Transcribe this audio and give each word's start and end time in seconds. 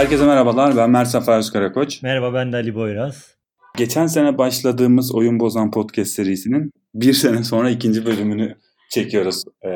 Herkese 0.00 0.26
merhabalar. 0.26 0.76
Ben 0.76 0.90
Mert 0.90 1.08
Safa 1.08 1.38
Özkarakoç. 1.38 2.02
Merhaba 2.02 2.34
ben 2.34 2.52
de 2.52 2.56
Ali 2.56 2.74
Boyraz. 2.74 3.34
Geçen 3.76 4.06
sene 4.06 4.38
başladığımız 4.38 5.14
Oyun 5.14 5.40
Bozan 5.40 5.70
Podcast 5.70 6.10
serisinin 6.10 6.70
bir 6.94 7.12
sene 7.12 7.44
sonra 7.44 7.70
ikinci 7.70 8.06
bölümünü 8.06 8.56
çekiyoruz. 8.90 9.44
Ee, 9.64 9.68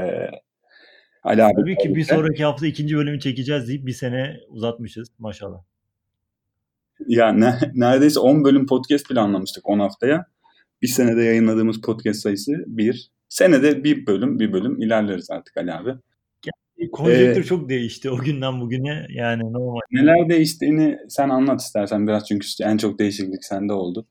Ali 1.24 1.44
abi. 1.44 1.52
Tabii 1.56 1.76
ki 1.76 1.94
bir 1.94 2.04
sonraki 2.04 2.44
hafta 2.44 2.66
ikinci 2.66 2.96
bölümü 2.96 3.20
çekeceğiz 3.20 3.68
deyip 3.68 3.86
bir 3.86 3.92
sene 3.92 4.36
uzatmışız 4.48 5.08
maşallah. 5.18 5.58
Ya 7.06 7.32
ne, 7.32 7.58
neredeyse 7.74 8.20
10 8.20 8.44
bölüm 8.44 8.66
podcast 8.66 9.08
planlamıştık 9.08 9.68
10 9.68 9.78
haftaya. 9.78 10.26
Bir 10.82 10.88
senede 10.88 11.22
yayınladığımız 11.22 11.80
podcast 11.80 12.20
sayısı 12.20 12.52
bir. 12.66 13.10
Senede 13.28 13.84
bir 13.84 14.06
bölüm 14.06 14.38
bir 14.38 14.52
bölüm 14.52 14.82
ilerleriz 14.82 15.30
artık 15.30 15.56
Ali 15.56 15.72
abi. 15.72 15.94
Konjektür 16.92 17.40
ee, 17.40 17.44
çok 17.44 17.68
değişti 17.68 18.10
o 18.10 18.18
günden 18.18 18.60
bugüne 18.60 19.06
yani 19.10 19.52
normal. 19.52 19.80
Neler 19.92 20.28
değiştiğini 20.28 20.98
sen 21.08 21.28
anlat 21.28 21.60
istersen 21.60 22.06
biraz 22.06 22.28
çünkü 22.28 22.46
en 22.62 22.76
çok 22.76 22.98
değişiklik 22.98 23.44
sende 23.44 23.72
oldu. 23.72 24.06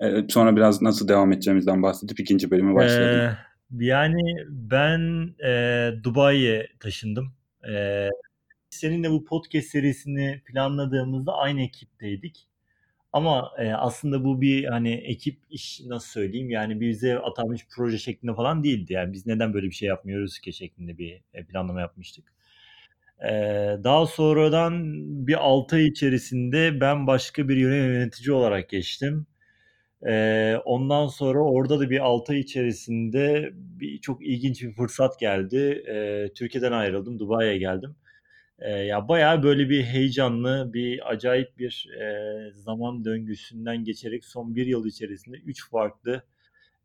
Ee, 0.00 0.24
sonra 0.28 0.56
biraz 0.56 0.82
nasıl 0.82 1.08
devam 1.08 1.32
edeceğimizden 1.32 1.82
bahsedip 1.82 2.20
ikinci 2.20 2.50
bölüme 2.50 2.74
başlayalım. 2.74 3.20
Ee, 3.20 3.84
yani 3.84 4.36
ben 4.48 5.34
e, 5.46 5.90
Dubai'ye 6.04 6.66
taşındım. 6.80 7.32
E, 7.72 8.08
seninle 8.70 9.10
bu 9.10 9.24
podcast 9.24 9.68
serisini 9.68 10.42
planladığımızda 10.46 11.32
aynı 11.32 11.62
ekipteydik. 11.62 12.49
Ama 13.12 13.52
e, 13.58 13.72
aslında 13.72 14.24
bu 14.24 14.40
bir 14.40 14.64
hani 14.64 14.92
ekip 14.94 15.38
iş 15.50 15.80
nasıl 15.86 16.08
söyleyeyim 16.10 16.50
yani 16.50 16.80
bize 16.80 17.18
atanmış 17.18 17.66
proje 17.76 17.98
şeklinde 17.98 18.34
falan 18.34 18.64
değildi. 18.64 18.92
Yani 18.92 19.12
biz 19.12 19.26
neden 19.26 19.54
böyle 19.54 19.66
bir 19.66 19.72
şey 19.74 19.88
yapmıyoruz 19.88 20.38
ki 20.38 20.52
şeklinde 20.52 20.98
bir 20.98 21.22
e, 21.34 21.44
planlama 21.44 21.80
yapmıştık. 21.80 22.24
E, 23.24 23.30
daha 23.84 24.06
sonradan 24.06 24.84
bir 25.26 25.34
6 25.46 25.76
ay 25.76 25.86
içerisinde 25.88 26.80
ben 26.80 27.06
başka 27.06 27.48
bir 27.48 27.56
yönetici 27.56 28.32
olarak 28.32 28.68
geçtim. 28.70 29.26
E, 30.06 30.56
ondan 30.64 31.06
sonra 31.06 31.40
orada 31.40 31.80
da 31.80 31.90
bir 31.90 32.00
6 32.00 32.32
ay 32.32 32.40
içerisinde 32.40 33.50
bir 33.54 33.98
çok 34.00 34.26
ilginç 34.26 34.62
bir 34.62 34.72
fırsat 34.72 35.20
geldi. 35.20 35.84
E, 35.88 36.28
Türkiye'den 36.34 36.72
ayrıldım, 36.72 37.18
Dubai'ye 37.18 37.58
geldim. 37.58 37.96
E, 38.60 38.70
ya 38.70 39.08
bayağı 39.08 39.42
böyle 39.42 39.68
bir 39.70 39.84
heyecanlı, 39.84 40.70
bir 40.72 41.10
acayip 41.12 41.58
bir 41.58 41.88
e, 42.00 42.52
zaman 42.52 43.04
döngüsünden 43.04 43.84
geçerek 43.84 44.24
son 44.24 44.56
bir 44.56 44.66
yıl 44.66 44.86
içerisinde 44.86 45.36
üç 45.36 45.70
farklı 45.70 46.22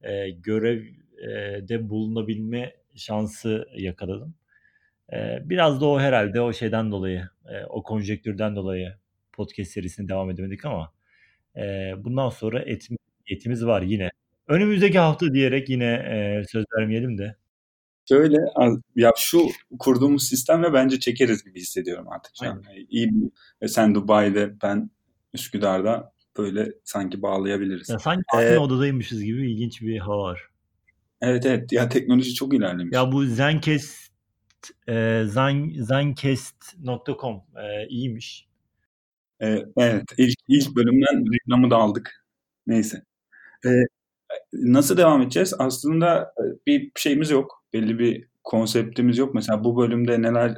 e, 0.01 0.29
görevde 0.29 1.89
bulunabilme 1.89 2.73
şansı 2.95 3.67
yakaladım. 3.77 4.35
E, 5.13 5.39
biraz 5.49 5.81
da 5.81 5.85
o 5.85 5.99
herhalde 5.99 6.41
o 6.41 6.53
şeyden 6.53 6.91
dolayı, 6.91 7.29
e, 7.49 7.65
o 7.65 7.83
konjektürden 7.83 8.55
dolayı 8.55 8.93
podcast 9.33 9.71
serisine 9.71 10.07
devam 10.07 10.29
edemedik 10.31 10.65
ama 10.65 10.93
e, 11.57 11.93
bundan 11.97 12.29
sonra 12.29 12.59
etim, 12.61 12.97
etimiz 13.27 13.65
var 13.65 13.81
yine. 13.81 14.11
Önümüzdeki 14.47 14.99
hafta 14.99 15.33
diyerek 15.33 15.69
yine 15.69 15.85
e, 15.93 16.43
söz 16.49 16.65
vermeyelim 16.77 17.17
de. 17.17 17.35
Şöyle 18.09 18.37
ya 18.95 19.11
şu 19.17 19.47
kurduğumuz 19.79 20.27
sistemle 20.27 20.73
bence 20.73 20.99
çekeriz 20.99 21.43
gibi 21.43 21.59
hissediyorum 21.59 22.07
artık. 22.09 22.41
Yani 22.43 22.61
iyi 22.89 23.09
bir, 23.11 23.29
ve 23.61 23.67
sen 23.67 23.95
Dubai'de 23.95 24.53
ben 24.63 24.89
Üsküdar'da 25.33 26.13
böyle 26.37 26.71
sanki 26.83 27.21
bağlayabiliriz. 27.21 27.89
Ya 27.89 27.99
sanki 27.99 28.23
aynı 28.33 28.49
ee, 28.49 28.59
odadaymışız 28.59 29.23
gibi 29.23 29.51
ilginç 29.51 29.81
bir 29.81 29.99
hava 29.99 30.23
var. 30.23 30.41
Evet 31.21 31.45
evet 31.45 31.71
ya 31.71 31.89
teknoloji 31.89 32.33
çok 32.33 32.53
ilerlemiş. 32.53 32.95
Ya 32.95 33.11
bu 33.11 33.25
Zencast 33.25 34.05
e, 34.87 35.23
Zen, 35.25 35.73
Zencast.com 35.77 37.41
e, 37.55 37.88
iyiymiş. 37.88 38.47
E, 39.41 39.65
evet 39.77 40.03
ilk, 40.17 40.39
ilk 40.47 40.75
bölümden 40.75 41.33
reklamı 41.33 41.71
da 41.71 41.77
aldık. 41.77 42.25
Neyse. 42.67 43.03
E, 43.65 43.69
nasıl 44.53 44.97
devam 44.97 45.22
edeceğiz? 45.22 45.53
Aslında 45.59 46.19
e, 46.19 46.44
bir 46.68 46.91
şeyimiz 46.96 47.31
yok 47.31 47.63
belli 47.73 48.00
bir 48.00 48.28
konseptimiz 48.44 49.18
yok. 49.18 49.34
Mesela 49.34 49.63
bu 49.63 49.78
bölümde 49.78 50.22
neler 50.22 50.57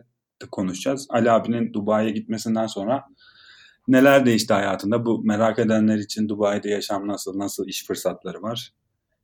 konuşacağız? 0.52 1.08
Ali 1.10 1.32
abinin 1.32 1.74
Dubai'ye 1.74 2.12
gitmesinden 2.12 2.68
sonra 2.68 3.04
neler 3.88 4.26
değişti 4.26 4.54
hayatında? 4.54 5.06
Bu 5.06 5.24
merak 5.24 5.60
edenler 5.60 5.98
için 5.98 6.30
Dubai'de 6.30 6.70
yaşam 6.70 7.08
nasıl, 7.08 7.40
nasıl 7.40 7.68
iş 7.68 7.86
fırsatları 7.86 8.42
var? 8.42 8.74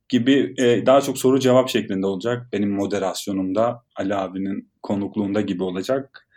Gibi 0.09 0.53
e, 0.57 0.85
daha 0.85 1.01
çok 1.01 1.17
soru 1.17 1.39
cevap 1.39 1.69
şeklinde 1.69 2.05
olacak. 2.05 2.47
Benim 2.53 2.71
moderasyonumda 2.71 3.83
Ali 3.95 4.15
abinin 4.15 4.71
konukluğunda 4.83 5.41
gibi 5.41 5.63
olacak. 5.63 6.27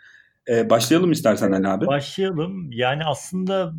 E, 0.49 0.69
başlayalım 0.69 1.11
istersen 1.11 1.51
Ali 1.51 1.67
abi. 1.67 1.87
Başlayalım. 1.87 2.71
Yani 2.71 3.05
aslında 3.05 3.73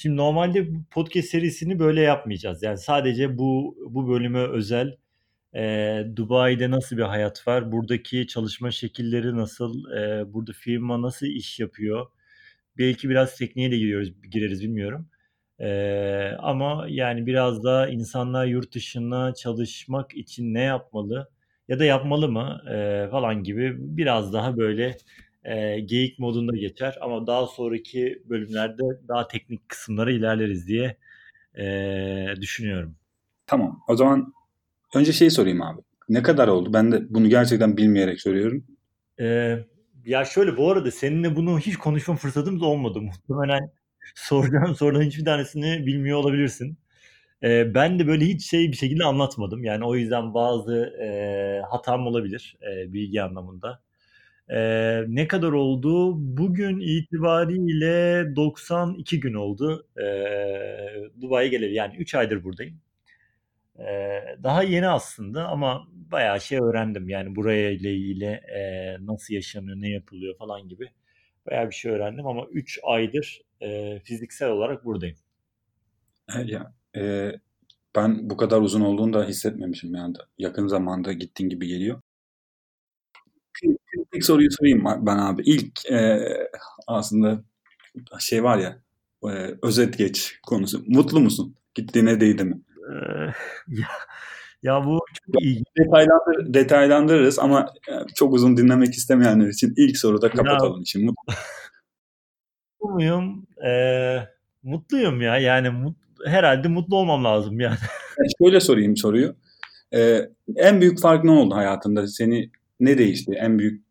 şimdi 0.00 0.16
normalde 0.16 0.68
podcast 0.90 1.28
serisini 1.28 1.78
böyle 1.78 2.00
yapmayacağız. 2.00 2.62
Yani 2.62 2.78
sadece 2.78 3.38
bu 3.38 3.76
bu 3.90 4.08
bölüme 4.08 4.40
özel 4.40 4.96
e, 5.54 6.04
Dubai'de 6.16 6.70
nasıl 6.70 6.96
bir 6.96 7.02
hayat 7.02 7.48
var? 7.48 7.72
Buradaki 7.72 8.26
çalışma 8.26 8.70
şekilleri 8.70 9.36
nasıl? 9.36 9.92
E, 9.92 10.32
burada 10.34 10.52
firma 10.52 11.02
nasıl 11.02 11.26
iş 11.26 11.60
yapıyor? 11.60 12.06
Belki 12.78 13.10
biraz 13.10 13.36
tekniğe 13.38 13.70
de 13.70 13.78
giriyoruz, 13.78 14.12
gireriz 14.30 14.62
bilmiyorum. 14.62 15.08
E, 15.60 15.68
ama 16.38 16.86
yani 16.88 17.26
biraz 17.26 17.64
da 17.64 17.88
insanlar 17.88 18.46
yurt 18.46 18.74
dışına 18.74 19.34
çalışmak 19.34 20.14
için 20.14 20.54
ne 20.54 20.62
yapmalı? 20.62 21.30
Ya 21.68 21.78
da 21.78 21.84
yapmalı 21.84 22.28
mı? 22.28 22.62
E, 22.70 23.08
falan 23.10 23.42
gibi 23.44 23.74
biraz 23.78 24.32
daha 24.32 24.56
böyle 24.56 24.96
e, 25.44 25.80
geyik 25.80 26.18
modunda 26.18 26.56
geçer. 26.56 26.98
Ama 27.00 27.26
daha 27.26 27.46
sonraki 27.46 28.22
bölümlerde 28.24 28.82
daha 29.08 29.28
teknik 29.28 29.68
kısımlara 29.68 30.12
ilerleriz 30.12 30.68
diye 30.68 30.96
e, 31.58 32.34
düşünüyorum. 32.40 32.96
Tamam. 33.46 33.82
O 33.88 33.96
zaman 33.96 34.34
Önce 34.94 35.12
şeyi 35.12 35.30
sorayım 35.30 35.62
abi. 35.62 35.80
Ne 36.08 36.22
kadar 36.22 36.48
oldu? 36.48 36.72
Ben 36.72 36.92
de 36.92 37.14
bunu 37.14 37.28
gerçekten 37.28 37.76
bilmeyerek 37.76 38.20
soruyorum. 38.20 38.64
Ee, 39.20 39.58
ya 40.04 40.24
şöyle 40.24 40.56
bu 40.56 40.70
arada 40.70 40.90
seninle 40.90 41.36
bunu 41.36 41.58
hiç 41.58 41.76
konuşma 41.76 42.16
fırsatımız 42.16 42.62
olmadı. 42.62 43.00
Muhtemelen 43.00 43.70
soracağın 44.14 44.72
soruların 44.78 45.04
hiçbir 45.04 45.24
tanesini 45.24 45.86
bilmiyor 45.86 46.18
olabilirsin. 46.18 46.78
Ee, 47.42 47.74
ben 47.74 47.98
de 47.98 48.06
böyle 48.06 48.24
hiç 48.24 48.50
şey 48.50 48.72
bir 48.72 48.76
şekilde 48.76 49.04
anlatmadım. 49.04 49.64
Yani 49.64 49.84
o 49.84 49.94
yüzden 49.94 50.34
bazı 50.34 50.76
e, 51.02 51.60
hatam 51.70 52.06
olabilir 52.06 52.58
e, 52.62 52.92
bilgi 52.92 53.22
anlamında. 53.22 53.82
E, 54.52 54.60
ne 55.08 55.28
kadar 55.28 55.52
oldu? 55.52 56.14
Bugün 56.36 56.80
itibariyle 56.80 58.36
92 58.36 59.20
gün 59.20 59.34
oldu. 59.34 59.86
E, 59.96 60.04
Dubai'ye 61.20 61.48
geleli. 61.48 61.74
Yani 61.74 61.96
3 61.96 62.14
aydır 62.14 62.44
buradayım 62.44 62.80
daha 64.42 64.62
yeni 64.62 64.88
aslında 64.88 65.48
ama 65.48 65.86
bayağı 65.92 66.40
şey 66.40 66.58
öğrendim. 66.58 67.08
Yani 67.08 67.36
buraya 67.36 67.70
ile 67.70 67.94
ilgili 67.94 68.24
e, 68.26 68.96
nasıl 69.00 69.34
yaşanıyor, 69.34 69.76
ne 69.76 69.88
yapılıyor 69.88 70.36
falan 70.38 70.68
gibi 70.68 70.90
bayağı 71.46 71.70
bir 71.70 71.74
şey 71.74 71.92
öğrendim 71.92 72.26
ama 72.26 72.46
3 72.46 72.80
aydır 72.82 73.42
e, 73.60 74.00
fiziksel 74.04 74.50
olarak 74.50 74.84
buradayım. 74.84 75.16
Ya, 76.44 76.72
e, 76.96 77.32
ben 77.96 78.30
bu 78.30 78.36
kadar 78.36 78.60
uzun 78.60 78.80
olduğunu 78.80 79.12
da 79.12 79.24
hissetmemişim 79.24 79.94
yani. 79.94 80.14
Yakın 80.38 80.66
zamanda 80.66 81.12
gittiğin 81.12 81.50
gibi 81.50 81.66
geliyor. 81.66 82.00
İlk 84.20 84.26
soruyu 84.26 84.48
sorayım 84.50 84.84
ben 85.06 85.18
abi. 85.18 85.42
İlk 85.42 85.90
e, 85.90 86.20
aslında 86.86 87.42
şey 88.18 88.44
var 88.44 88.58
ya 88.58 88.78
e, 89.24 89.54
özet 89.62 89.98
geç 89.98 90.40
konusu. 90.46 90.82
Mutlu 90.86 91.20
musun? 91.20 91.54
Gittiğine 91.74 92.20
değdi 92.20 92.44
mi? 92.44 92.60
ya, 93.68 93.88
ya 94.62 94.84
bu 94.84 94.98
çok 95.26 95.42
iyi. 95.42 95.64
Detaylandır, 95.78 96.54
detaylandırırız 96.54 97.38
ama 97.38 97.66
e, 97.88 97.92
çok 98.14 98.34
uzun 98.34 98.56
dinlemek 98.56 98.94
istemeyenler 98.94 99.48
için 99.48 99.74
ilk 99.76 99.96
soruda 99.96 100.30
kapatalım 100.30 100.76
ya, 100.76 100.82
için. 100.82 101.04
Mutlu 101.04 101.34
muyum? 102.80 103.46
Ee, 103.66 104.18
mutluyum 104.62 105.20
ya. 105.20 105.38
Yani 105.38 105.70
mut, 105.70 105.96
herhalde 106.26 106.68
mutlu 106.68 106.96
olmam 106.96 107.24
lazım 107.24 107.60
yani. 107.60 107.76
Şöyle 108.42 108.60
sorayım 108.60 108.96
soruyu. 108.96 109.36
Ee, 109.94 110.28
en 110.56 110.80
büyük 110.80 111.00
fark 111.00 111.24
ne 111.24 111.30
oldu 111.30 111.54
hayatında? 111.54 112.06
Seni 112.06 112.50
ne 112.80 112.98
değişti? 112.98 113.32
En 113.32 113.58
büyük 113.58 113.89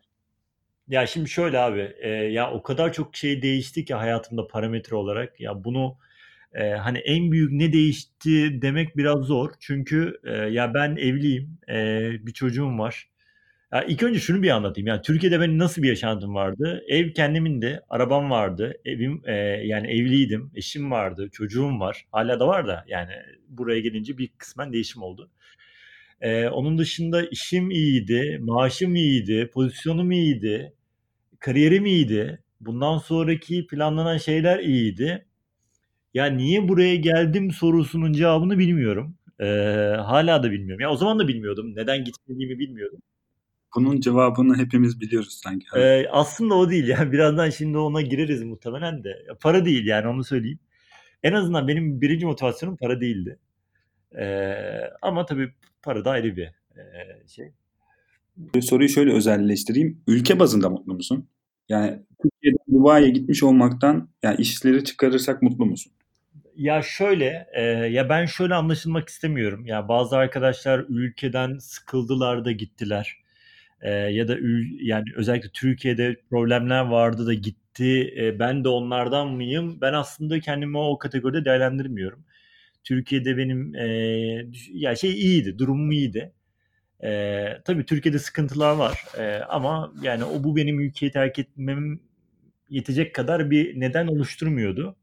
ya 0.90 1.08
şimdi 1.08 1.30
şöyle 1.30 1.60
abi 1.60 1.96
e, 2.00 2.10
ya 2.10 2.52
o 2.52 2.64
kadar 2.64 2.94
çok 2.94 3.16
şey 3.16 3.42
değişti 3.42 3.86
ki 3.86 3.94
hayatımda 3.94 4.48
parametre 4.48 4.96
olarak 4.96 5.40
ya 5.40 5.64
bunu 5.64 5.98
e, 6.54 6.70
hani 6.72 6.98
en 6.98 7.32
büyük 7.32 7.52
ne 7.52 7.74
değişti 7.74 8.62
demek 8.62 8.98
biraz 8.98 9.20
zor. 9.20 9.52
Çünkü 9.60 10.20
e, 10.24 10.32
ya 10.34 10.74
ben 10.74 10.96
evliyim, 10.96 11.58
e, 11.70 12.10
bir 12.26 12.34
çocuğum 12.34 12.80
var. 12.80 13.10
Ya 13.74 13.84
ilk 13.84 14.04
önce 14.04 14.20
şunu 14.20 14.44
bir 14.44 14.50
anlatayım. 14.50 14.88
Yani 14.88 15.02
Türkiye'de 15.02 15.40
benim 15.42 15.58
nasıl 15.60 15.84
bir 15.84 15.90
yaşantım 15.90 16.36
vardı? 16.36 16.84
Ev 16.88 17.14
kendimin 17.14 17.62
de, 17.62 17.82
arabam 17.90 18.32
vardı. 18.32 18.74
Evim 18.86 19.22
e, 19.26 19.34
yani 19.66 19.88
evliydim, 19.88 20.52
eşim 20.56 20.92
vardı, 20.92 21.30
çocuğum 21.32 21.80
var. 21.80 22.06
Hala 22.12 22.40
da 22.40 22.48
var 22.48 22.68
da 22.68 22.86
yani 22.88 23.12
buraya 23.50 23.80
gelince 23.80 24.18
bir 24.18 24.30
kısmen 24.38 24.74
değişim 24.74 25.02
oldu. 25.04 25.32
E, 26.22 26.48
onun 26.48 26.78
dışında 26.78 27.26
işim 27.26 27.72
iyiydi, 27.72 28.40
maaşım 28.42 28.96
iyiydi, 28.96 29.50
pozisyonum 29.54 30.12
iyiydi, 30.12 30.74
kariyerim 31.40 31.86
iyiydi. 31.86 32.44
Bundan 32.62 32.98
sonraki 32.98 33.68
planlanan 33.68 34.18
şeyler 34.18 34.60
iyiydi. 34.60 35.26
Ya 36.14 36.26
niye 36.26 36.68
buraya 36.68 36.96
geldim 36.96 37.52
sorusunun 37.52 38.14
cevabını 38.14 38.58
bilmiyorum. 38.58 39.16
Ee, 39.40 39.46
hala 40.06 40.44
da 40.44 40.52
bilmiyorum. 40.52 40.82
Ya 40.82 40.92
o 40.92 40.96
zaman 40.96 41.20
da 41.20 41.28
bilmiyordum. 41.28 41.76
Neden 41.76 42.04
gitmediğimi 42.04 42.60
bilmiyordum. 42.60 43.00
Bunun 43.76 44.00
cevabını 44.00 44.58
hepimiz 44.58 45.02
biliyoruz 45.02 45.40
sanki. 45.44 45.66
Ee, 45.76 46.08
aslında 46.12 46.56
o 46.56 46.70
değil 46.70 46.88
yani. 46.88 47.12
Birazdan 47.12 47.50
şimdi 47.50 47.78
ona 47.78 48.02
gireriz 48.02 48.44
muhtemelen 48.44 49.04
de. 49.04 49.26
Para 49.42 49.66
değil 49.66 49.88
yani 49.88 50.08
onu 50.08 50.24
söyleyeyim. 50.24 50.60
En 51.24 51.34
azından 51.34 51.68
benim 51.68 52.02
birinci 52.02 52.26
motivasyonum 52.26 52.78
para 52.78 53.02
değildi. 53.02 53.40
Ee, 54.18 54.90
ama 55.02 55.26
tabii 55.26 55.54
para 55.82 56.06
da 56.06 56.12
ayrı 56.12 56.36
bir 56.36 56.46
e, 56.78 57.28
şey. 57.28 57.52
Soruyu 58.62 58.90
şöyle 58.90 59.14
özelleştireyim. 59.14 60.02
Ülke 60.08 60.40
bazında 60.40 60.70
mutlu 60.70 60.94
musun? 60.94 61.30
Yani 61.70 62.00
Türkiye'den 62.22 62.80
Dubai'ye 62.80 63.10
gitmiş 63.10 63.44
olmaktan 63.44 64.10
yani 64.24 64.36
işleri 64.40 64.84
çıkarırsak 64.84 65.42
mutlu 65.42 65.66
musun? 65.66 65.92
Ya 66.56 66.82
şöyle, 66.82 67.48
e, 67.54 67.62
ya 67.64 68.10
ben 68.10 68.26
şöyle 68.26 68.56
anlaşılmak 68.56 69.10
istemiyorum. 69.10 69.66
Ya 69.66 69.88
bazı 69.88 70.18
arkadaşlar 70.18 70.86
ülkeden 70.90 71.58
sıkıldılar 71.58 72.46
da 72.46 72.52
gittiler. 72.52 73.18
E, 73.82 73.92
ya 73.92 74.28
da 74.28 74.38
ül, 74.38 74.88
yani 74.88 75.06
özellikle 75.16 75.50
Türkiye'de 75.54 76.16
problemler 76.30 76.86
vardı 76.86 77.28
da 77.28 77.34
gitti. 77.34 78.14
E, 78.18 78.40
ben 78.40 78.64
de 78.64 78.70
onlardan 78.70 79.28
mıyım? 79.28 79.82
Ben 79.82 79.94
aslında 79.94 80.40
kendimi 80.40 80.78
o 80.78 80.98
kategoride 80.98 81.46
değerlendirmiyorum. 81.46 82.24
Türkiye'de 82.84 83.38
benim 83.38 83.76
e, 83.76 83.86
ya 84.74 84.96
şey 84.96 85.12
iyiydi, 85.12 85.60
durumum 85.60 85.92
iyiydi. 85.92 86.34
E, 87.04 87.48
tabii 87.66 87.86
Türkiye'de 87.86 88.20
sıkıntılar 88.20 88.76
var 88.76 89.06
e, 89.18 89.38
ama 89.38 89.94
yani 90.02 90.24
o 90.24 90.44
bu 90.44 90.56
benim 90.56 90.80
ülkeyi 90.80 91.12
terk 91.12 91.40
etmem 91.40 92.00
yetecek 92.70 93.16
kadar 93.16 93.52
bir 93.52 93.80
neden 93.80 94.08
oluşturmuyordu. 94.08 94.96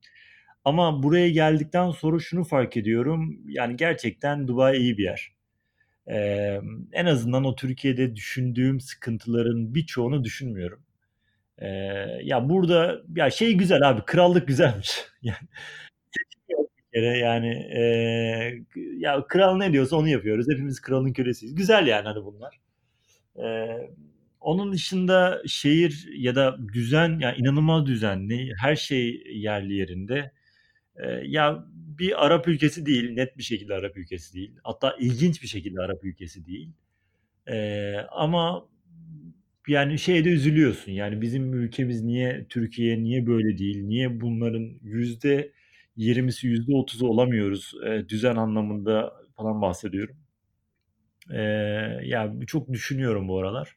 Ama 0.64 1.02
buraya 1.02 1.28
geldikten 1.30 1.90
sonra 1.90 2.18
şunu 2.18 2.44
fark 2.44 2.76
ediyorum. 2.76 3.40
Yani 3.48 3.76
gerçekten 3.76 4.48
Dubai 4.48 4.76
iyi 4.78 4.98
bir 4.98 5.04
yer. 5.04 5.32
Ee, 6.10 6.60
en 6.92 7.06
azından 7.06 7.44
o 7.44 7.54
Türkiye'de 7.56 8.16
düşündüğüm 8.16 8.80
sıkıntıların 8.80 9.74
birçoğunu 9.74 10.24
düşünmüyorum. 10.24 10.82
Ee, 11.58 11.68
ya 12.22 12.48
burada 12.48 13.02
ya 13.16 13.30
şey 13.30 13.54
güzel 13.54 13.88
abi 13.90 14.02
krallık 14.06 14.48
güzelmiş. 14.48 15.04
Yani 16.92 17.18
yani 17.18 17.48
e, 17.48 17.82
ya 18.96 19.26
kral 19.26 19.56
ne 19.56 19.72
diyorsa 19.72 19.96
onu 19.96 20.08
yapıyoruz. 20.08 20.46
Hepimiz 20.50 20.80
kralın 20.80 21.12
kölesiyiz. 21.12 21.54
Güzel 21.54 21.86
yani 21.86 22.04
hani 22.04 22.24
bunlar. 22.24 22.60
Ee, 23.36 23.90
onun 24.40 24.72
dışında 24.72 25.42
şehir 25.46 26.08
ya 26.16 26.34
da 26.34 26.58
düzen 26.72 27.18
yani 27.18 27.36
inanılmaz 27.38 27.86
düzenli. 27.86 28.54
Her 28.60 28.76
şey 28.76 29.22
yerli 29.32 29.74
yerinde. 29.74 30.32
Ee, 30.96 31.10
ya 31.24 31.66
bir 31.98 32.26
Arap 32.26 32.48
ülkesi 32.48 32.86
değil, 32.86 33.10
net 33.10 33.38
bir 33.38 33.42
şekilde 33.42 33.74
Arap 33.74 33.96
ülkesi 33.96 34.34
değil. 34.34 34.52
Hatta 34.62 34.96
ilginç 35.00 35.42
bir 35.42 35.48
şekilde 35.48 35.80
Arap 35.80 36.04
ülkesi 36.04 36.46
değil. 36.46 36.70
Ee, 37.48 37.96
ama 38.10 38.68
yani 39.68 39.98
şeyde 39.98 40.28
üzülüyorsun. 40.28 40.92
Yani 40.92 41.20
bizim 41.22 41.54
ülkemiz 41.54 42.02
niye 42.02 42.46
Türkiye 42.48 43.02
niye 43.02 43.26
böyle 43.26 43.58
değil? 43.58 43.82
Niye 43.84 44.20
bunların 44.20 44.70
yüzde 44.82 45.52
yirmisi 45.96 46.46
yüzde 46.46 46.74
otuzu 46.76 47.06
olamıyoruz? 47.08 47.74
Ee, 47.86 48.08
düzen 48.08 48.36
anlamında 48.36 49.14
falan 49.36 49.62
bahsediyorum. 49.62 50.16
Ee, 51.34 51.40
ya 52.04 52.32
çok 52.46 52.72
düşünüyorum 52.72 53.28
bu 53.28 53.38
aralar. 53.38 53.76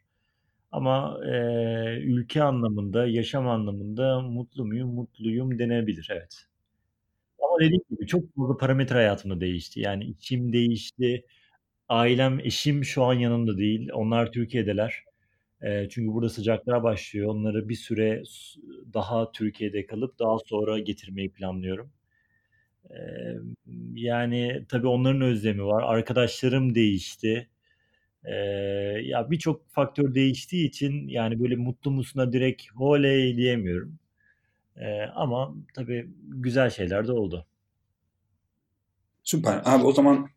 Ama 0.72 1.20
e, 1.28 2.00
ülke 2.02 2.44
anlamında, 2.44 3.08
yaşam 3.08 3.50
anlamında 3.50 4.22
mutlu 4.22 4.66
muyum? 4.66 4.90
Mutluyum 4.96 5.60
denebilir, 5.60 6.10
evet. 6.14 6.46
Ama 7.40 7.60
dediğim 7.60 7.84
gibi 7.90 8.08
çok 8.08 8.24
fazla 8.38 8.58
parametre 8.58 8.96
hayatımda 8.96 9.42
değişti. 9.42 9.80
Yani 9.80 10.06
içim 10.06 10.54
değişti. 10.54 11.26
Ailem, 11.90 12.40
eşim 12.40 12.86
şu 12.86 13.04
an 13.04 13.14
yanımda 13.14 13.58
değil. 13.58 13.90
Onlar 13.94 14.32
Türkiye'deler. 14.32 15.04
Eee, 15.64 15.88
çünkü 15.92 16.14
burada 16.14 16.30
sıcaklar 16.30 16.84
başlıyor. 16.84 17.30
Onları 17.36 17.70
bir 17.70 17.76
süre 17.76 18.24
daha 18.94 19.34
Türkiye'de 19.34 19.86
kalıp 19.86 20.20
daha 20.20 20.38
sonra 20.48 20.80
getirmeyi 20.80 21.32
planlıyorum. 21.34 21.92
Yani 23.94 24.66
tabii 24.70 24.88
onların 24.88 25.22
özlemi 25.22 25.66
var. 25.66 25.84
Arkadaşlarım 25.84 26.76
değişti. 26.76 27.50
Eee, 28.26 28.34
ya 29.06 29.32
birçok 29.32 29.70
faktör 29.70 30.16
değiştiği 30.16 30.68
için 30.68 31.08
yani 31.08 31.40
böyle 31.40 31.56
mutlu 31.56 31.92
musuna 31.92 32.34
direkt 32.34 32.64
"Oley!" 32.80 33.38
diyemiyorum. 33.38 34.00
Eee, 34.78 35.12
ama 35.16 35.56
tabii 35.76 36.10
güzel 36.28 36.70
şeyler 36.70 37.08
de 37.08 37.12
oldu. 37.12 37.46
Süper. 39.24 39.62
Abi 39.66 39.86
o 39.86 39.92
zaman 39.92 40.30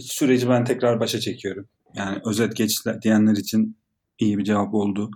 süreci 0.00 0.48
ben 0.48 0.64
tekrar 0.64 1.00
başa 1.00 1.20
çekiyorum. 1.20 1.68
Yani 1.94 2.18
özet 2.26 2.56
geç 2.56 2.78
diyenler 3.02 3.36
için 3.36 3.76
iyi 4.18 4.38
bir 4.38 4.44
cevap 4.44 4.74
oldu. 4.74 5.10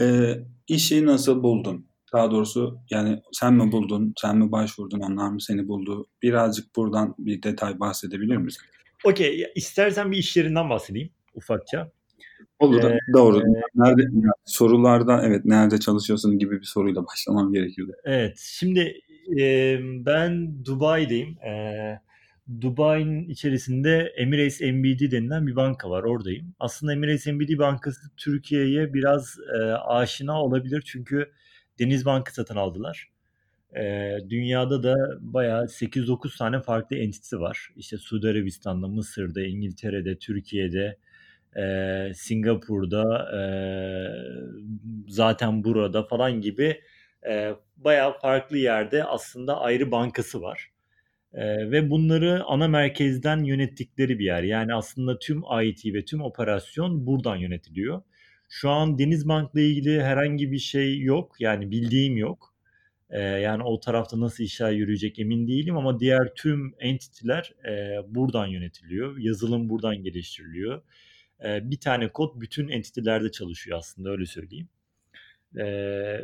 Ee, 0.00 0.38
işi 0.68 1.06
nasıl 1.06 1.42
buldun? 1.42 1.86
Daha 2.12 2.30
doğrusu 2.30 2.78
yani 2.90 3.22
sen 3.32 3.54
mi 3.54 3.72
buldun, 3.72 4.14
sen 4.20 4.36
mi 4.36 4.52
başvurdun, 4.52 5.00
onlar 5.00 5.28
mı 5.28 5.40
seni 5.40 5.68
buldu? 5.68 6.06
Birazcık 6.22 6.76
buradan 6.76 7.14
bir 7.18 7.42
detay 7.42 7.80
bahsedebilir 7.80 8.36
misin? 8.36 8.62
Okey. 9.04 9.46
İstersen 9.54 10.12
bir 10.12 10.16
iş 10.16 10.36
yerinden 10.36 10.70
bahsedeyim 10.70 11.10
ufakça. 11.34 11.90
Olur. 12.58 12.84
Ee, 12.84 12.98
doğru. 13.12 13.42
Nerede, 13.74 14.02
sorularda 14.44 15.22
evet 15.26 15.44
nerede 15.44 15.80
çalışıyorsun 15.80 16.38
gibi 16.38 16.60
bir 16.60 16.66
soruyla 16.66 17.06
başlamam 17.06 17.52
gerekiyordu. 17.52 17.92
Evet. 18.04 18.38
Şimdi 18.38 19.00
e, 19.40 19.78
ben 19.82 20.64
Dubai'deyim. 20.64 21.38
E, 21.42 22.00
Dubai'nin 22.60 23.28
içerisinde 23.28 24.12
Emirates 24.16 24.60
NBD 24.60 25.10
denilen 25.10 25.46
bir 25.46 25.56
banka 25.56 25.90
var. 25.90 26.02
Oradayım. 26.02 26.54
Aslında 26.60 26.92
Emirates 26.92 27.26
NBD 27.26 27.58
Bankası 27.58 28.10
Türkiye'ye 28.16 28.94
biraz 28.94 29.36
e, 29.60 29.72
aşina 29.72 30.42
olabilir. 30.42 30.82
Çünkü 30.86 31.30
Deniz 31.80 32.04
Bank'ı 32.06 32.34
satın 32.34 32.56
aldılar. 32.56 33.10
E, 33.76 34.16
dünyada 34.28 34.82
da 34.82 34.96
bayağı 35.20 35.68
8-9 35.68 36.38
tane 36.38 36.62
farklı 36.62 36.96
entiti 36.96 37.40
var. 37.40 37.68
İşte 37.76 37.96
Suudi 37.96 38.28
Arabistan'da, 38.28 38.88
Mısır'da, 38.88 39.42
İngiltere'de, 39.42 40.18
Türkiye'de, 40.18 40.96
e, 41.56 42.14
Singapur'da, 42.14 43.30
e, 43.38 43.42
zaten 45.08 45.64
burada 45.64 46.02
falan 46.02 46.40
gibi 46.40 46.80
e, 47.28 47.54
bayağı 47.76 48.18
farklı 48.18 48.58
yerde 48.58 49.04
aslında 49.04 49.60
ayrı 49.60 49.90
bankası 49.90 50.42
var. 50.42 50.70
E, 51.34 51.70
ve 51.70 51.90
bunları 51.90 52.44
ana 52.44 52.68
merkezden 52.68 53.44
yönettikleri 53.44 54.18
bir 54.18 54.24
yer. 54.24 54.42
Yani 54.42 54.74
aslında 54.74 55.18
tüm 55.18 55.42
IT 55.62 55.94
ve 55.94 56.04
tüm 56.04 56.22
operasyon 56.22 57.06
buradan 57.06 57.36
yönetiliyor. 57.36 58.02
Şu 58.52 58.70
an 58.70 58.98
Denizbank'la 58.98 59.60
ilgili 59.60 60.02
herhangi 60.02 60.52
bir 60.52 60.58
şey 60.58 61.00
yok. 61.00 61.36
Yani 61.40 61.70
bildiğim 61.70 62.16
yok. 62.16 62.54
E, 63.10 63.20
yani 63.20 63.62
o 63.62 63.80
tarafta 63.80 64.20
nasıl 64.20 64.44
işler 64.44 64.72
yürüyecek 64.72 65.18
emin 65.18 65.48
değilim 65.48 65.76
ama 65.76 66.00
diğer 66.00 66.34
tüm 66.34 66.74
entitiler 66.80 67.54
e, 67.68 67.98
buradan 68.14 68.46
yönetiliyor. 68.46 69.18
Yazılım 69.18 69.68
buradan 69.68 69.96
geliştiriliyor. 70.02 70.82
E, 71.44 71.70
bir 71.70 71.80
tane 71.80 72.08
kod 72.08 72.40
bütün 72.40 72.68
entitilerde 72.68 73.30
çalışıyor 73.30 73.78
aslında 73.78 74.10
öyle 74.10 74.26
söyleyeyim. 74.26 74.68
E, 75.58 75.64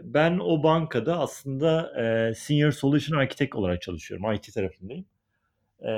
ben 0.04 0.38
o 0.38 0.62
bankada 0.62 1.18
aslında 1.18 2.02
e, 2.02 2.34
Senior 2.34 2.72
Solution 2.72 3.18
Architect 3.18 3.54
olarak 3.54 3.82
çalışıyorum. 3.82 4.32
IT 4.34 4.54
tarafındayım. 4.54 5.04
E, 5.82 5.88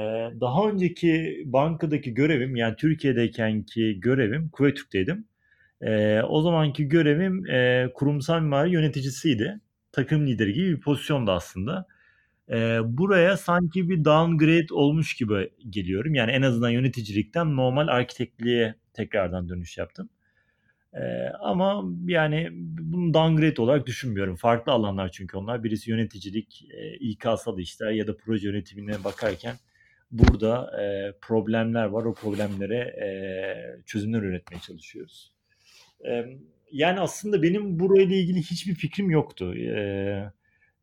daha 0.40 0.68
önceki 0.70 1.42
bankadaki 1.46 2.14
görevim 2.14 2.56
yani 2.56 2.76
Türkiye'deyken 2.76 3.62
ki 3.62 4.00
görevim 4.00 4.48
Kuveytürk'teydim. 4.48 5.27
E, 5.82 6.22
o 6.22 6.42
zamanki 6.42 6.88
görevim 6.88 7.46
e, 7.46 7.90
kurumsal 7.94 8.40
mimari 8.40 8.70
yöneticisiydi. 8.70 9.60
Takım 9.92 10.26
lideri 10.26 10.52
gibi 10.52 10.76
bir 10.76 10.80
pozisyonda 10.80 11.32
aslında. 11.32 11.86
E, 12.50 12.80
buraya 12.84 13.36
sanki 13.36 13.88
bir 13.88 14.04
downgrade 14.04 14.74
olmuş 14.74 15.14
gibi 15.14 15.50
geliyorum. 15.70 16.14
Yani 16.14 16.32
en 16.32 16.42
azından 16.42 16.70
yöneticilikten 16.70 17.56
normal 17.56 17.88
arkitekliğe 17.88 18.74
tekrardan 18.94 19.48
dönüş 19.48 19.78
yaptım. 19.78 20.08
E, 20.94 21.28
ama 21.40 21.84
yani 22.06 22.48
bunu 22.52 23.14
downgrade 23.14 23.62
olarak 23.62 23.86
düşünmüyorum. 23.86 24.36
Farklı 24.36 24.72
alanlar 24.72 25.08
çünkü 25.08 25.36
onlar. 25.36 25.64
Birisi 25.64 25.90
yöneticilik, 25.90 26.68
e, 26.70 26.96
İK'sal 26.96 27.58
işler 27.58 27.90
ya 27.90 28.06
da 28.06 28.16
proje 28.16 28.48
yönetimine 28.48 29.04
bakarken 29.04 29.54
burada 30.10 30.82
e, 30.82 31.12
problemler 31.20 31.84
var. 31.84 32.04
O 32.04 32.14
problemlere 32.14 32.78
e, 32.78 33.08
çözümler 33.86 34.22
üretmeye 34.22 34.60
çalışıyoruz. 34.60 35.37
Yani 36.72 37.00
aslında 37.00 37.42
benim 37.42 37.78
burayla 37.80 38.16
ilgili 38.16 38.38
hiçbir 38.38 38.74
fikrim 38.74 39.10
yoktu. 39.10 39.54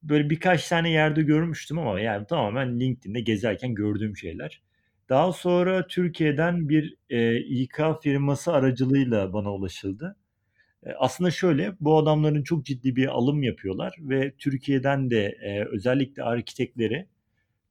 Böyle 0.03 0.29
birkaç 0.29 0.69
tane 0.69 0.91
yerde 0.91 1.21
görmüştüm 1.21 1.79
ama 1.79 1.99
yani 1.99 2.27
tamamen 2.27 2.79
LinkedIn'de 2.79 3.21
gezerken 3.21 3.75
gördüğüm 3.75 4.17
şeyler. 4.17 4.61
Daha 5.09 5.33
sonra 5.33 5.87
Türkiye'den 5.87 6.69
bir 6.69 6.95
e, 7.09 7.37
İK 7.37 7.79
firması 8.03 8.53
aracılığıyla 8.53 9.33
bana 9.33 9.53
ulaşıldı. 9.53 10.15
E, 10.85 10.91
aslında 10.91 11.31
şöyle, 11.31 11.73
bu 11.79 11.97
adamların 11.97 12.43
çok 12.43 12.65
ciddi 12.65 12.95
bir 12.95 13.07
alım 13.07 13.43
yapıyorlar 13.43 13.95
ve 13.99 14.33
Türkiye'den 14.37 15.09
de 15.09 15.37
e, 15.41 15.65
özellikle 15.65 16.23
arkitekleri 16.23 17.07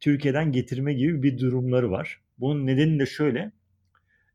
Türkiye'den 0.00 0.52
getirme 0.52 0.94
gibi 0.94 1.22
bir 1.22 1.38
durumları 1.38 1.90
var. 1.90 2.20
Bunun 2.38 2.66
nedeni 2.66 2.98
de 2.98 3.06
şöyle, 3.06 3.52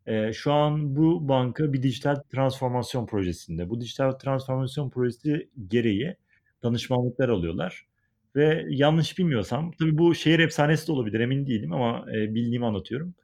e, 0.10 0.34
şu 0.34 0.54
an 0.54 0.96
bu 0.96 1.28
banka 1.28 1.74
bir 1.74 1.84
dijital 1.84 2.16
transformasyon 2.16 3.06
projesinde. 3.06 3.70
Bu 3.70 3.82
dijital 3.82 4.12
transformasyon 4.12 4.90
projesi 4.90 5.50
gereği 5.68 6.16
danışmanlıklar 6.64 7.30
alıyorlar. 7.30 7.88
Ve 8.36 8.66
yanlış 8.70 9.18
bilmiyorsam, 9.20 9.72
tabii 9.72 9.98
bu 9.98 10.16
şehir 10.16 10.40
efsanesi 10.40 10.88
de 10.88 10.92
olabilir 10.92 11.20
emin 11.20 11.48
değilim 11.48 11.74
ama 11.74 12.06
e, 12.16 12.36
bildiğimi 12.36 12.66
anlatıyorum. 12.66 13.16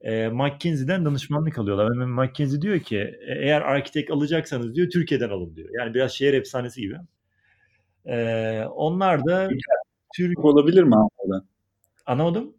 E, 0.00 0.28
McKinsey'den 0.28 1.04
danışmanlık 1.04 1.58
alıyorlar. 1.58 2.00
Ve 2.00 2.06
McKinsey 2.06 2.62
diyor 2.62 2.80
ki 2.80 2.98
e, 2.98 3.34
eğer 3.38 3.60
arkitek 3.60 4.10
alacaksanız 4.10 4.74
diyor 4.74 4.90
Türkiye'den 4.90 5.30
alın 5.30 5.56
diyor. 5.56 5.68
Yani 5.78 5.94
biraz 5.94 6.12
şehir 6.12 6.34
efsanesi 6.34 6.80
gibi. 6.80 6.96
E, 8.06 8.64
onlar 8.64 9.26
da 9.26 9.48
Türk 10.16 10.44
olabilir 10.44 10.82
mi 10.82 10.94
orada? 10.96 11.44
Anlamadım. 12.06 12.54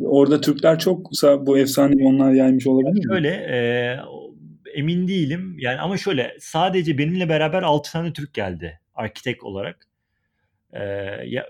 Orada 0.00 0.40
Türkler 0.40 0.78
çoksa 0.78 1.46
bu 1.46 1.58
efsaneyi 1.58 2.04
onlar 2.04 2.32
yaymış 2.32 2.66
olabilir 2.66 3.06
mi? 3.06 3.12
Şöyle 3.12 3.28
e, 3.28 3.56
emin 4.74 5.08
değilim. 5.08 5.56
Yani 5.58 5.80
ama 5.80 5.96
şöyle 5.96 6.36
sadece 6.40 6.98
benimle 6.98 7.28
beraber 7.28 7.62
6 7.62 7.92
tane 7.92 8.12
Türk 8.12 8.34
geldi 8.34 8.80
arkitek 8.94 9.44
olarak. 9.44 9.88
E, 10.72 10.82
ya, 11.26 11.46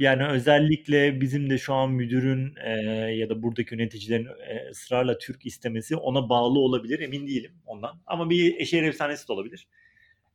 yani 0.00 0.26
özellikle 0.26 1.20
bizim 1.20 1.50
de 1.50 1.58
şu 1.58 1.74
an 1.74 1.90
müdürün 1.90 2.54
e, 2.64 2.70
ya 3.14 3.28
da 3.28 3.42
buradaki 3.42 3.74
yöneticilerin 3.74 4.26
e, 4.26 4.70
ısrarla 4.70 5.18
Türk 5.18 5.46
istemesi 5.46 5.96
ona 5.96 6.28
bağlı 6.28 6.58
olabilir. 6.58 7.00
Emin 7.00 7.26
değilim 7.26 7.52
ondan. 7.66 8.00
Ama 8.06 8.30
bir 8.30 8.64
şehir 8.64 8.82
efsanesi 8.82 9.28
de 9.28 9.32
olabilir. 9.32 9.68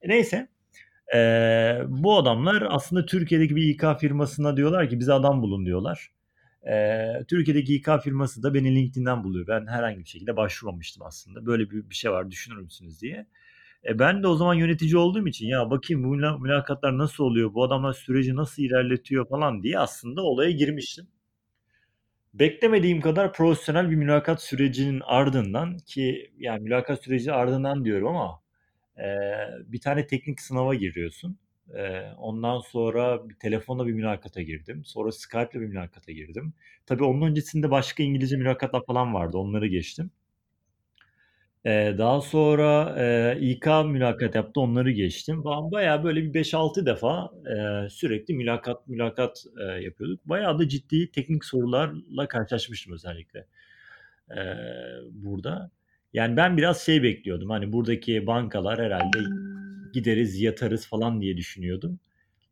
E, 0.01 0.09
neyse. 0.09 0.47
E, 1.15 1.19
bu 1.87 2.17
adamlar 2.17 2.67
aslında 2.69 3.05
Türkiye'deki 3.05 3.55
bir 3.55 3.63
İK 3.63 3.99
firmasına 3.99 4.57
diyorlar 4.57 4.89
ki 4.89 4.99
bize 4.99 5.13
adam 5.13 5.41
bulun 5.41 5.65
diyorlar. 5.65 6.14
E, 6.67 7.05
Türkiye'deki 7.27 7.75
İK 7.75 7.89
firması 8.03 8.43
da 8.43 8.53
beni 8.53 8.75
LinkedIn'den 8.75 9.23
buluyor. 9.23 9.47
Ben 9.47 9.67
herhangi 9.67 9.99
bir 9.99 10.09
şekilde 10.09 10.37
başvurmamıştım 10.37 11.03
aslında. 11.03 11.45
Böyle 11.45 11.69
bir, 11.71 11.89
bir 11.89 11.95
şey 11.95 12.11
var 12.11 12.31
düşünür 12.31 12.57
müsünüz 12.57 13.01
diye. 13.01 13.27
E 13.85 13.99
ben 13.99 14.23
de 14.23 14.27
o 14.27 14.35
zaman 14.35 14.53
yönetici 14.53 14.97
olduğum 14.97 15.27
için 15.27 15.47
ya 15.47 15.69
bakayım 15.71 16.03
bu 16.03 16.39
mülakatlar 16.41 16.97
nasıl 16.97 17.23
oluyor, 17.23 17.53
bu 17.53 17.63
adamlar 17.63 17.93
süreci 17.93 18.35
nasıl 18.35 18.63
ilerletiyor 18.63 19.29
falan 19.29 19.63
diye 19.63 19.79
aslında 19.79 20.21
olaya 20.21 20.51
girmiştim. 20.51 21.07
Beklemediğim 22.33 23.01
kadar 23.01 23.33
profesyonel 23.33 23.91
bir 23.91 23.95
mülakat 23.95 24.41
sürecinin 24.41 25.01
ardından 25.05 25.77
ki 25.77 26.31
yani 26.37 26.61
mülakat 26.63 27.03
süreci 27.03 27.33
ardından 27.33 27.85
diyorum 27.85 28.07
ama 28.07 28.41
e, 28.97 29.05
bir 29.65 29.79
tane 29.81 30.07
teknik 30.07 30.41
sınava 30.41 30.75
giriyorsun. 30.75 31.37
E, 31.73 32.01
ondan 32.17 32.59
sonra 32.59 33.29
bir 33.29 33.35
telefonla 33.35 33.87
bir 33.87 33.93
mülakata 33.93 34.41
girdim. 34.41 34.85
Sonra 34.85 35.11
Skype'la 35.11 35.61
bir 35.61 35.67
mülakata 35.67 36.11
girdim. 36.11 36.53
Tabii 36.85 37.03
onun 37.03 37.21
öncesinde 37.21 37.71
başka 37.71 38.03
İngilizce 38.03 38.37
mülakatlar 38.37 38.85
falan 38.85 39.13
vardı. 39.13 39.37
Onları 39.37 39.67
geçtim. 39.67 40.11
Daha 41.97 42.21
sonra, 42.21 42.95
eee, 42.97 43.37
İK 43.49 43.65
mülakat 43.85 44.35
yaptı, 44.35 44.59
onları 44.61 44.91
geçtim 44.91 45.43
falan. 45.43 45.71
Bayağı 45.71 46.03
böyle 46.03 46.23
bir 46.23 46.33
5-6 46.33 46.85
defa, 46.85 47.29
sürekli 47.89 48.33
mülakat 48.33 48.87
mülakat, 48.87 49.45
yapıyorduk. 49.81 50.25
Bayağı 50.25 50.59
da 50.59 50.67
ciddi 50.69 51.11
teknik 51.11 51.45
sorularla 51.45 52.27
karşılaşmıştım 52.27 52.93
özellikle, 52.93 53.45
burada. 55.11 55.71
Yani 56.13 56.37
ben 56.37 56.57
biraz 56.57 56.81
şey 56.81 57.03
bekliyordum, 57.03 57.49
hani 57.49 57.71
buradaki 57.73 58.27
bankalar 58.27 58.79
herhalde 58.79 59.19
gideriz, 59.95 60.41
yatarız 60.41 60.87
falan 60.87 61.21
diye 61.21 61.37
düşünüyordum. 61.37 61.99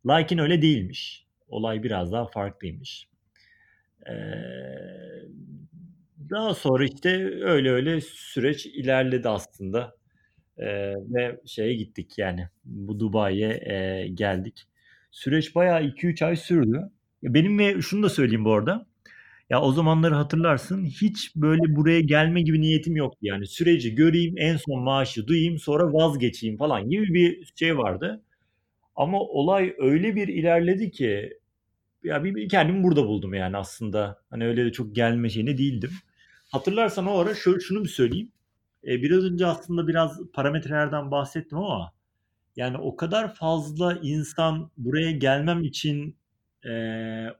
Lakin 0.06 0.38
öyle 0.38 0.62
değilmiş. 0.62 1.26
Olay 1.48 1.84
biraz 1.84 2.12
daha 2.12 2.26
farklıymış. 2.26 3.08
Eee 4.08 5.22
daha 6.30 6.54
sonra 6.54 6.84
işte 6.84 7.10
öyle 7.44 7.70
öyle 7.70 8.00
süreç 8.00 8.66
ilerledi 8.66 9.28
aslında. 9.28 9.96
Eee, 10.58 10.94
ve 10.98 11.40
şeye 11.46 11.74
gittik 11.74 12.18
yani 12.18 12.48
bu 12.64 13.00
Dubai'ye, 13.00 13.48
eee, 13.66 14.08
geldik. 14.08 14.64
Süreç 15.12 15.54
bayağı 15.54 15.84
2-3 15.84 16.22
ay 16.22 16.36
sürdü. 16.36 16.90
Benim 17.24 17.58
ve 17.58 17.82
şunu 17.82 18.02
da 18.02 18.08
söyleyeyim 18.08 18.44
bu 18.44 18.52
arada. 18.54 18.86
Ya 19.50 19.60
o 19.62 19.72
zamanları 19.72 20.14
hatırlarsın 20.14 20.84
hiç 20.84 21.36
böyle 21.36 21.76
buraya 21.76 22.00
gelme 22.00 22.42
gibi 22.42 22.60
niyetim 22.60 22.96
yoktu 22.96 23.18
yani. 23.22 23.46
Süreci 23.46 23.94
göreyim, 23.94 24.34
en 24.38 24.56
son 24.56 24.82
maaşı 24.82 25.26
duyayım, 25.26 25.58
sonra 25.58 25.92
vazgeçeyim 25.92 26.56
falan 26.56 26.90
gibi 26.90 27.14
bir 27.14 27.52
şey 27.56 27.78
vardı. 27.78 28.22
Ama 28.96 29.20
olay 29.20 29.74
öyle 29.78 30.16
bir 30.16 30.28
ilerledi 30.28 30.90
ki 30.90 31.38
ya 32.04 32.24
bir 32.24 32.48
kendimi 32.48 32.84
burada 32.84 33.06
buldum 33.08 33.34
yani 33.34 33.56
aslında. 33.56 34.22
Hani 34.30 34.46
öyle 34.46 34.64
de 34.66 34.72
çok 34.72 34.94
gelme 34.96 35.30
şeyinde 35.30 35.58
değildim. 35.58 35.90
Hatırlarsan 36.52 37.06
o 37.06 37.18
ara 37.18 37.34
şöyle, 37.34 37.60
şunu 37.60 37.84
bir 37.84 37.88
söyleyeyim. 37.88 38.32
Ee, 38.84 39.02
biraz 39.02 39.24
önce 39.24 39.46
aslında 39.46 39.88
biraz 39.88 40.20
parametrelerden 40.34 41.10
bahsettim 41.10 41.58
ama 41.58 41.92
yani 42.56 42.78
o 42.78 42.96
kadar 42.96 43.34
fazla 43.34 43.98
insan 44.02 44.70
buraya 44.78 45.10
gelmem 45.12 45.64
için 45.64 46.16
e, 46.66 46.70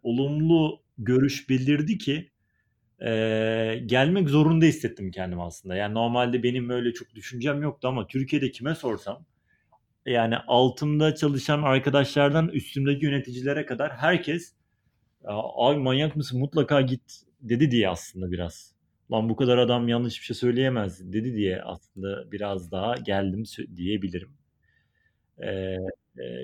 olumlu 0.02 0.80
görüş 0.98 1.48
bildirdi 1.48 1.98
ki 1.98 2.30
e, 3.00 3.10
gelmek 3.86 4.28
zorunda 4.28 4.64
hissettim 4.64 5.10
kendim 5.10 5.40
aslında. 5.40 5.76
Yani 5.76 5.94
normalde 5.94 6.42
benim 6.42 6.70
öyle 6.70 6.92
çok 6.92 7.14
düşüncem 7.14 7.62
yoktu 7.62 7.88
ama 7.88 8.06
Türkiye'de 8.06 8.50
kime 8.50 8.74
sorsam 8.74 9.26
yani 10.06 10.36
altımda 10.36 11.14
çalışan 11.14 11.62
arkadaşlardan 11.62 12.48
üstümdeki 12.48 13.04
yöneticilere 13.04 13.66
kadar 13.66 13.96
herkes 13.96 14.54
ay 15.56 15.76
manyak 15.76 16.16
mısın 16.16 16.40
mutlaka 16.40 16.80
git 16.80 17.22
dedi 17.40 17.70
diye 17.70 17.88
aslında 17.88 18.32
biraz 18.32 18.74
lan 19.12 19.28
bu 19.28 19.36
kadar 19.36 19.58
adam 19.58 19.88
yanlış 19.88 20.20
bir 20.20 20.24
şey 20.24 20.36
söyleyemez 20.36 21.12
dedi 21.12 21.34
diye 21.34 21.62
aslında 21.62 22.32
biraz 22.32 22.72
daha 22.72 22.94
geldim 22.96 23.44
diyebilirim. 23.76 24.30
Ee, 25.42 25.76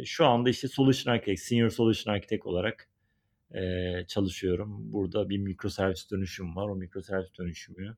şu 0.05 0.27
anda 0.27 0.51
işte 0.51 0.69
Solution 0.69 1.15
Architect, 1.15 1.41
Senior 1.41 1.71
Solution 1.71 2.15
Architect 2.15 2.47
olarak 2.47 2.90
e, 3.55 3.63
çalışıyorum. 4.09 4.93
Burada 4.93 5.29
bir 5.29 5.39
mikroservis 5.39 6.11
dönüşüm 6.11 6.57
var. 6.57 6.69
O 6.69 6.77
mikroservis 6.77 7.39
dönüşümü 7.39 7.97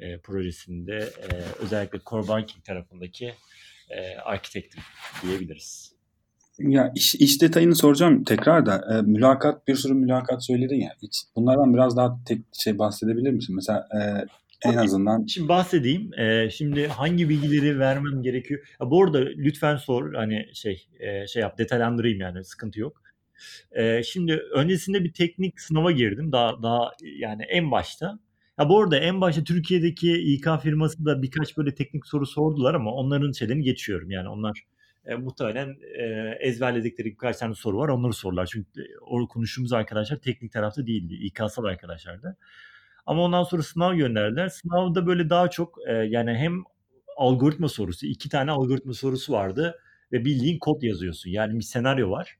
e, 0.00 0.18
projesinde 0.18 0.96
e, 0.96 1.28
özellikle 1.62 2.00
core 2.06 2.28
banking 2.28 2.64
tarafındaki 2.64 3.34
e, 3.90 4.16
arkitektim 4.16 4.82
diyebiliriz. 5.22 5.92
Ya 6.58 6.92
iş, 6.94 7.14
iş 7.14 7.42
detayını 7.42 7.74
soracağım 7.74 8.24
tekrar 8.24 8.66
da 8.66 8.98
e, 8.98 9.02
mülakat 9.02 9.68
bir 9.68 9.74
sürü 9.74 9.94
mülakat 9.94 10.44
söyledin 10.44 10.80
ya. 10.80 10.90
Hiç, 11.02 11.22
bunlardan 11.36 11.74
biraz 11.74 11.96
daha 11.96 12.18
tek 12.26 12.38
şey 12.52 12.78
bahsedebilir 12.78 13.30
misin? 13.30 13.54
Mesela 13.56 13.88
e, 13.94 14.26
en 14.64 14.76
azından. 14.76 15.26
Şimdi 15.26 15.48
bahsedeyim. 15.48 16.10
Ee, 16.18 16.50
şimdi 16.50 16.86
hangi 16.86 17.28
bilgileri 17.28 17.78
vermem 17.78 18.22
gerekiyor? 18.22 18.60
Ya 18.80 18.90
bu 18.90 19.04
arada 19.04 19.18
lütfen 19.18 19.76
sor. 19.76 20.14
Hani 20.14 20.46
şey 20.54 20.88
e, 21.00 21.26
şey 21.26 21.42
yap 21.42 21.58
detaylandırayım 21.58 22.20
yani 22.20 22.44
sıkıntı 22.44 22.80
yok. 22.80 23.02
Ee, 23.72 24.02
şimdi 24.02 24.42
öncesinde 24.54 25.04
bir 25.04 25.12
teknik 25.12 25.60
sınava 25.60 25.90
girdim. 25.90 26.32
Daha 26.32 26.62
daha 26.62 26.92
yani 27.02 27.42
en 27.42 27.70
başta. 27.70 28.18
Ya 28.58 28.68
bu 28.68 28.82
arada 28.82 28.98
en 28.98 29.20
başta 29.20 29.44
Türkiye'deki 29.44 30.12
İK 30.12 30.46
firması 30.62 31.04
da 31.04 31.22
birkaç 31.22 31.56
böyle 31.56 31.74
teknik 31.74 32.06
soru 32.06 32.26
sordular 32.26 32.74
ama 32.74 32.92
onların 32.92 33.32
şeylerini 33.32 33.62
geçiyorum. 33.62 34.10
Yani 34.10 34.28
onlar 34.28 34.64
e, 35.06 35.14
muhtemelen 35.14 35.76
e, 35.98 36.36
ezberledikleri 36.40 37.08
birkaç 37.08 37.36
tane 37.36 37.54
soru 37.54 37.78
var. 37.78 37.88
Onları 37.88 38.12
sorular. 38.12 38.46
Çünkü 38.46 38.82
e, 38.82 38.84
o 39.00 39.28
konuştuğumuz 39.28 39.72
arkadaşlar 39.72 40.16
teknik 40.16 40.52
tarafta 40.52 40.86
değildi. 40.86 41.14
İK'sal 41.14 41.64
arkadaşlardı. 41.64 42.36
Ama 43.06 43.22
ondan 43.22 43.42
sonra 43.42 43.62
sınav 43.62 43.94
gönderdiler. 43.94 44.48
Sınavda 44.48 45.06
böyle 45.06 45.30
daha 45.30 45.50
çok 45.50 45.78
e, 45.88 45.92
yani 45.92 46.34
hem 46.34 46.64
algoritma 47.16 47.68
sorusu, 47.68 48.06
iki 48.06 48.28
tane 48.28 48.50
algoritma 48.50 48.92
sorusu 48.92 49.32
vardı 49.32 49.78
ve 50.12 50.24
bildiğin 50.24 50.58
kod 50.58 50.82
yazıyorsun. 50.82 51.30
Yani 51.30 51.58
bir 51.58 51.64
senaryo 51.64 52.10
var. 52.10 52.36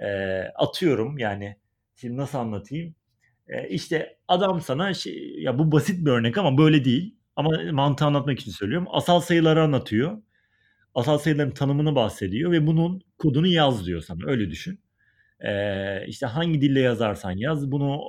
E, 0.00 0.06
atıyorum 0.54 1.18
yani 1.18 1.56
şimdi 1.94 2.16
nasıl 2.16 2.38
anlatayım? 2.38 2.94
E, 3.48 3.68
işte 3.68 4.18
adam 4.28 4.60
sana 4.60 4.94
şey, 4.94 5.42
ya 5.42 5.58
bu 5.58 5.72
basit 5.72 6.06
bir 6.06 6.10
örnek 6.10 6.38
ama 6.38 6.58
böyle 6.58 6.84
değil. 6.84 7.16
Ama 7.36 7.50
mantığı 7.72 8.04
anlatmak 8.04 8.40
için 8.40 8.50
söylüyorum. 8.52 8.88
Asal 8.90 9.20
sayıları 9.20 9.62
anlatıyor 9.62 10.18
asal 10.94 11.18
sayıların 11.18 11.50
tanımını 11.50 11.94
bahsediyor 11.94 12.52
ve 12.52 12.66
bunun 12.66 13.02
kodunu 13.18 13.46
yaz 13.46 13.86
diyor 13.86 14.00
sana. 14.00 14.18
Öyle 14.26 14.50
düşün. 14.50 14.80
Ee, 15.40 16.06
işte 16.06 16.26
hangi 16.26 16.60
dille 16.60 16.80
yazarsan 16.80 17.30
yaz 17.30 17.72
bunu 17.72 18.00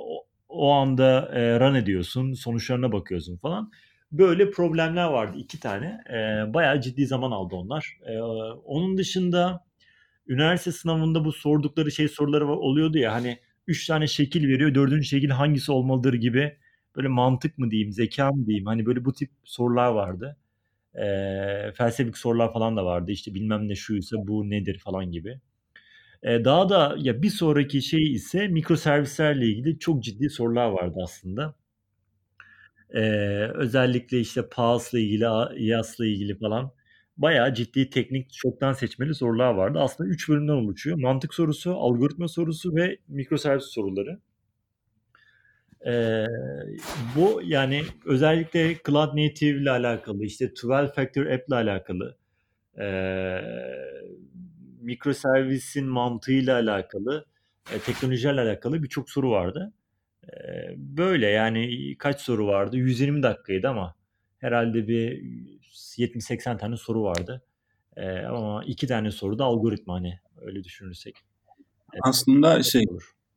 o 0.48 0.70
anda 0.70 1.30
e, 1.34 1.60
run 1.60 1.74
ediyorsun. 1.74 2.32
Sonuçlarına 2.32 2.92
bakıyorsun 2.92 3.36
falan. 3.36 3.70
Böyle 4.12 4.50
problemler 4.50 5.04
vardı 5.04 5.38
iki 5.38 5.60
tane. 5.60 6.00
E, 6.10 6.54
bayağı 6.54 6.80
ciddi 6.80 7.06
zaman 7.06 7.30
aldı 7.30 7.54
onlar. 7.54 7.98
E, 8.06 8.20
onun 8.64 8.98
dışında 8.98 9.65
üniversite 10.28 10.72
sınavında 10.72 11.24
bu 11.24 11.32
sordukları 11.32 11.92
şey 11.92 12.08
soruları 12.08 12.48
oluyordu 12.48 12.98
ya 12.98 13.12
hani 13.12 13.38
üç 13.66 13.86
tane 13.86 14.06
şekil 14.06 14.48
veriyor. 14.48 14.74
Dördüncü 14.74 15.04
şekil 15.06 15.30
hangisi 15.30 15.72
olmalıdır 15.72 16.14
gibi 16.14 16.56
böyle 16.96 17.08
mantık 17.08 17.58
mı 17.58 17.70
diyeyim, 17.70 17.92
zeka 17.92 18.32
mı 18.32 18.46
diyeyim. 18.46 18.66
Hani 18.66 18.86
böyle 18.86 19.04
bu 19.04 19.12
tip 19.12 19.30
sorular 19.44 19.88
vardı. 19.88 20.36
E, 20.94 21.72
felsefik 21.74 22.18
sorular 22.18 22.52
falan 22.52 22.76
da 22.76 22.84
vardı. 22.84 23.10
İşte 23.12 23.34
bilmem 23.34 23.68
ne 23.68 23.74
şuysa 23.74 24.16
bu 24.26 24.50
nedir 24.50 24.78
falan 24.78 25.12
gibi. 25.12 25.40
E, 26.22 26.44
daha 26.44 26.68
da 26.68 26.96
ya 26.98 27.22
bir 27.22 27.30
sonraki 27.30 27.82
şey 27.82 28.12
ise 28.12 28.48
mikroservislerle 28.48 29.46
ilgili 29.46 29.78
çok 29.78 30.04
ciddi 30.04 30.30
sorular 30.30 30.66
vardı 30.68 30.98
aslında. 31.02 31.54
E, 32.94 33.00
özellikle 33.54 34.20
işte 34.20 34.48
PaaS'la 34.48 34.98
ilgili, 34.98 35.24
IaaS'la 35.56 36.06
ilgili 36.06 36.38
falan 36.38 36.72
bayağı 37.16 37.54
ciddi 37.54 37.90
teknik 37.90 38.32
çoktan 38.32 38.72
seçmeli 38.72 39.14
sorular 39.14 39.54
vardı. 39.54 39.78
Aslında 39.80 40.10
3 40.10 40.28
bölümden 40.28 40.52
oluşuyor. 40.52 40.98
Mantık 40.98 41.34
sorusu, 41.34 41.76
algoritma 41.76 42.28
sorusu 42.28 42.74
ve 42.76 42.98
mikroservis 43.08 43.64
soruları. 43.64 44.20
Ee, 45.86 46.26
bu 47.16 47.40
yani 47.44 47.82
özellikle 48.06 48.76
Cloud 48.86 49.08
Native 49.16 49.58
ile 49.60 49.70
alakalı, 49.70 50.24
işte 50.24 50.52
12 50.64 50.92
Factor 50.94 51.26
App 51.26 51.48
ile 51.48 51.54
alakalı, 51.54 52.16
e, 52.78 52.86
mikroservisin 54.80 55.86
mantığıyla 55.86 56.56
alakalı, 56.56 57.26
e, 57.74 57.78
teknolojilerle 57.78 58.40
alakalı 58.40 58.82
birçok 58.82 59.10
soru 59.10 59.30
vardı. 59.30 59.72
E, 60.24 60.30
böyle 60.76 61.26
yani 61.26 61.94
kaç 61.98 62.20
soru 62.20 62.46
vardı? 62.46 62.76
120 62.76 63.22
dakikaydı 63.22 63.68
ama 63.68 63.94
herhalde 64.38 64.88
bir 64.88 65.22
70-80 65.98 66.58
tane 66.58 66.76
soru 66.76 67.02
vardı. 67.02 67.42
E, 67.96 68.18
ama 68.18 68.64
iki 68.64 68.86
tane 68.86 69.10
soru 69.10 69.38
da 69.38 69.44
algoritma 69.44 69.94
hani 69.94 70.18
öyle 70.40 70.64
düşünürsek. 70.64 71.16
Evet, 71.92 72.02
Aslında 72.02 72.62
şey 72.62 72.84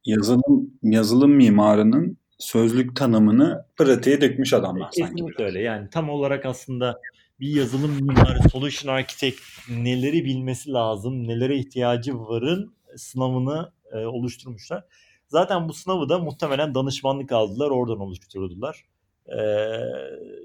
yazılım 0.06 0.74
yazılım 0.84 1.32
mimarının 1.32 2.18
sözlük 2.38 2.96
tanımını 2.96 3.66
pratiğe 3.78 4.22
dökmüş 4.22 4.54
adamlar 4.54 4.92
Kesinlikle 4.92 5.08
sanki. 5.08 5.22
Kesinlikle 5.22 5.44
öyle. 5.44 5.62
Yani 5.62 5.90
tam 5.90 6.10
olarak 6.10 6.46
aslında 6.46 7.02
bir 7.40 7.56
yazılım 7.56 7.92
mimarı, 7.92 8.50
solution 8.50 8.94
architect 8.94 9.40
neleri 9.70 10.26
bilmesi 10.26 10.72
lazım, 10.72 11.28
nelere 11.28 11.58
ihtiyacı 11.58 12.20
varın 12.20 12.74
sınavını 12.96 13.72
e, 13.92 13.98
oluşturmuşlar. 13.98 14.86
Zaten 15.28 15.70
bu 15.70 15.74
sınavı 15.74 16.10
da 16.10 16.20
muhtemelen 16.20 16.76
danışmanlık 16.76 17.32
aldılar, 17.32 17.70
oradan 17.70 18.00
oluşturdular. 18.00 18.86
Ee, 19.38 19.42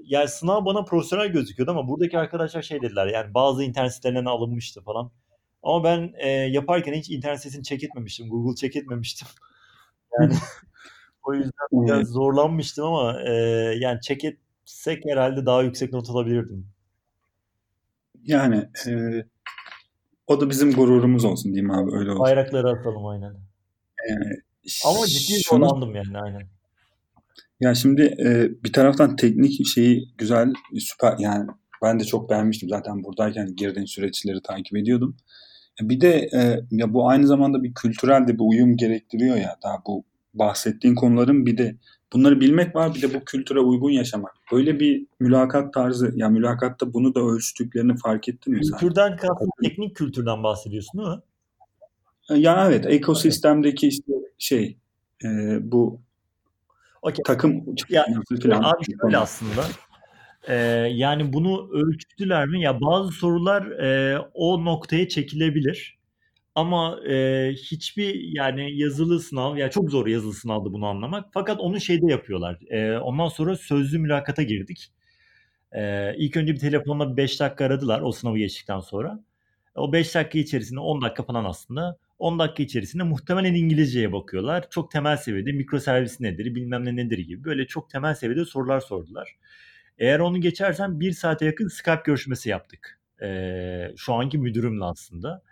yani 0.05 0.27
sınav 0.27 0.65
bana 0.65 0.83
profesyonel 0.83 1.27
gözüküyordu 1.27 1.71
ama 1.71 1.87
buradaki 1.87 2.17
arkadaşlar 2.17 2.61
şey 2.61 2.81
dediler 2.81 3.07
yani 3.07 3.33
bazı 3.33 3.63
internet 3.63 3.93
sitelerinden 3.93 4.25
alınmıştı 4.25 4.81
falan. 4.81 5.11
Ama 5.63 5.83
ben 5.83 6.13
e, 6.17 6.29
yaparken 6.29 6.93
hiç 6.93 7.09
internet 7.09 7.37
sitesini 7.37 7.63
check 7.63 7.83
etmemiştim. 7.83 8.29
Google 8.29 8.55
check 8.55 8.75
etmemiştim. 8.75 9.27
Yani 10.19 10.33
o 11.23 11.33
yüzden 11.33 11.51
biraz 11.71 12.07
zorlanmıştım 12.07 12.85
ama 12.85 13.21
e, 13.21 13.33
yani 13.79 14.01
check 14.01 14.23
etsek 14.23 15.05
herhalde 15.05 15.45
daha 15.45 15.61
yüksek 15.61 15.93
not 15.93 16.09
alabilirdim. 16.09 16.67
Yani 18.23 18.69
e, 18.87 18.91
o 20.27 20.41
da 20.41 20.49
bizim 20.49 20.73
gururumuz 20.73 21.25
olsun 21.25 21.53
diyeyim 21.53 21.71
abi 21.71 21.95
öyle 21.95 22.11
olsun. 22.11 22.19
Bayrakları 22.19 22.69
atalım 22.69 23.05
aynen. 23.05 23.35
Yani, 24.09 24.35
ama 24.85 25.07
ciddi 25.07 25.43
şunu, 25.43 25.59
zorlandım 25.59 25.95
yani 25.95 26.17
aynen. 26.19 26.47
Ya 27.59 27.75
şimdi 27.75 28.01
e, 28.01 28.49
bir 28.63 28.73
taraftan 28.73 29.15
teknik 29.15 29.67
şeyi 29.67 30.09
güzel, 30.17 30.53
süper 30.79 31.15
yani 31.19 31.47
ben 31.83 31.99
de 31.99 32.03
çok 32.03 32.29
beğenmiştim 32.29 32.69
zaten 32.69 33.03
buradayken 33.03 33.55
girdiğim 33.55 33.87
süreçleri 33.87 34.41
takip 34.41 34.77
ediyordum. 34.77 35.17
Bir 35.81 36.01
de 36.01 36.29
e, 36.33 36.59
ya 36.71 36.93
bu 36.93 37.09
aynı 37.09 37.27
zamanda 37.27 37.63
bir 37.63 37.73
kültürel 37.73 38.27
de 38.27 38.33
bir 38.33 38.43
uyum 38.43 38.77
gerektiriyor 38.77 39.35
ya 39.35 39.55
daha 39.63 39.77
bu 39.87 40.03
bahsettiğin 40.33 40.95
konuların 40.95 41.45
bir 41.45 41.57
de 41.57 41.75
bunları 42.13 42.39
bilmek 42.39 42.75
var 42.75 42.95
bir 42.95 43.01
de 43.01 43.13
bu 43.13 43.25
kültüre 43.25 43.59
uygun 43.59 43.91
yaşamak. 43.91 44.35
Böyle 44.51 44.79
bir 44.79 45.07
mülakat 45.19 45.73
tarzı 45.73 46.11
ya 46.15 46.29
mülakatta 46.29 46.93
bunu 46.93 47.15
da 47.15 47.19
ölçtüklerini 47.19 47.97
fark 47.97 48.29
ettin 48.29 48.53
mi 48.53 48.65
sen? 48.65 48.77
Kültürden 48.77 49.17
kastın 49.17 49.49
teknik 49.63 49.95
kültürden 49.95 50.43
bahsediyorsun 50.43 51.01
değil 51.01 51.09
mi? 51.09 52.43
Ya 52.43 52.67
evet 52.67 52.85
ekosistemdeki 52.85 53.87
işte 53.87 54.13
şey 54.37 54.77
e, 55.23 55.27
bu 55.71 56.04
okay. 57.11 57.23
takım 57.25 57.75
ya, 57.89 58.05
falan. 58.43 58.63
Abi 58.63 58.83
şöyle 59.01 59.17
aslında 59.17 59.65
ee, 60.47 60.55
yani 60.91 61.33
bunu 61.33 61.69
ölçtüler 61.71 62.47
mi? 62.47 62.61
Ya 62.61 62.81
bazı 62.81 63.11
sorular 63.11 63.65
e, 63.65 64.19
o 64.33 64.65
noktaya 64.65 65.07
çekilebilir. 65.07 65.99
Ama 66.55 66.99
e, 67.09 67.49
hiçbir 67.53 68.15
yani 68.37 68.77
yazılı 68.77 69.19
sınav 69.19 69.57
ya 69.57 69.69
çok 69.69 69.89
zor 69.89 70.07
yazılı 70.07 70.33
sınavdı 70.33 70.73
bunu 70.73 70.85
anlamak. 70.87 71.25
Fakat 71.33 71.59
onu 71.59 71.81
şeyde 71.81 72.11
yapıyorlar. 72.11 72.57
E, 72.69 72.97
ondan 72.97 73.27
sonra 73.27 73.55
sözlü 73.55 73.99
mülakata 73.99 74.43
girdik. 74.43 74.91
E, 75.71 76.13
ilk 76.17 76.37
önce 76.37 76.53
bir 76.53 76.59
telefonla 76.59 77.17
5 77.17 77.39
dakika 77.39 77.65
aradılar 77.65 78.01
o 78.01 78.11
sınavı 78.11 78.37
geçtikten 78.37 78.79
sonra. 78.79 79.19
O 79.75 79.93
5 79.93 80.15
dakika 80.15 80.39
içerisinde 80.39 80.79
10 80.79 81.01
dakika 81.01 81.23
falan 81.23 81.45
aslında 81.45 81.97
10 82.19 82.39
dakika 82.39 82.63
içerisinde 82.63 83.03
muhtemelen 83.03 83.53
İngilizceye 83.53 84.13
bakıyorlar. 84.13 84.69
Çok 84.69 84.91
temel 84.91 85.17
seviyede 85.17 85.51
mikroservis 85.51 86.19
nedir, 86.19 86.55
bilmem 86.55 86.85
ne 86.85 86.95
nedir 86.95 87.17
gibi 87.17 87.43
böyle 87.43 87.67
çok 87.67 87.89
temel 87.89 88.15
seviyede 88.15 88.45
sorular 88.45 88.79
sordular. 88.79 89.37
Eğer 89.97 90.19
onu 90.19 90.41
geçersen 90.41 90.99
bir 90.99 91.11
saate 91.11 91.45
yakın 91.45 91.67
Skype 91.67 92.01
görüşmesi 92.05 92.49
yaptık. 92.49 92.99
Ee, 93.21 93.91
şu 93.97 94.13
anki 94.13 94.37
müdürümle 94.37 94.85
aslında. 94.85 95.43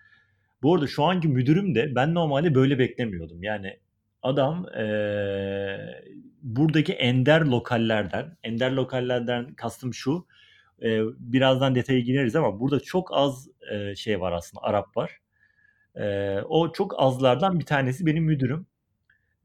Bu 0.63 0.76
arada 0.76 0.88
şu 0.88 1.04
anki 1.04 1.28
müdürüm 1.28 1.76
de 1.76 1.95
ben 1.95 2.13
normalde 2.13 2.56
böyle 2.56 2.80
beklemiyordum. 2.80 3.43
Yani 3.43 3.80
adam 4.21 4.69
e, 4.78 4.86
buradaki 6.41 6.93
ender 6.93 7.41
lokallerden, 7.41 8.38
ender 8.43 8.71
lokallerden 8.71 9.54
kastım 9.54 9.93
şu, 9.93 10.28
e, 10.84 11.02
birazdan 11.19 11.76
detaya 11.76 11.99
gireriz 11.99 12.36
ama 12.36 12.60
burada 12.60 12.80
çok 12.80 13.10
az 13.13 13.47
e, 13.71 13.95
şey 13.95 14.21
var 14.21 14.32
aslında, 14.32 14.63
Arap 14.63 14.97
var. 14.97 15.22
E, 15.95 16.38
o 16.41 16.71
çok 16.71 16.95
azlardan 17.01 17.60
bir 17.60 17.65
tanesi 17.65 18.06
benim 18.06 18.23
müdürüm. 18.23 18.67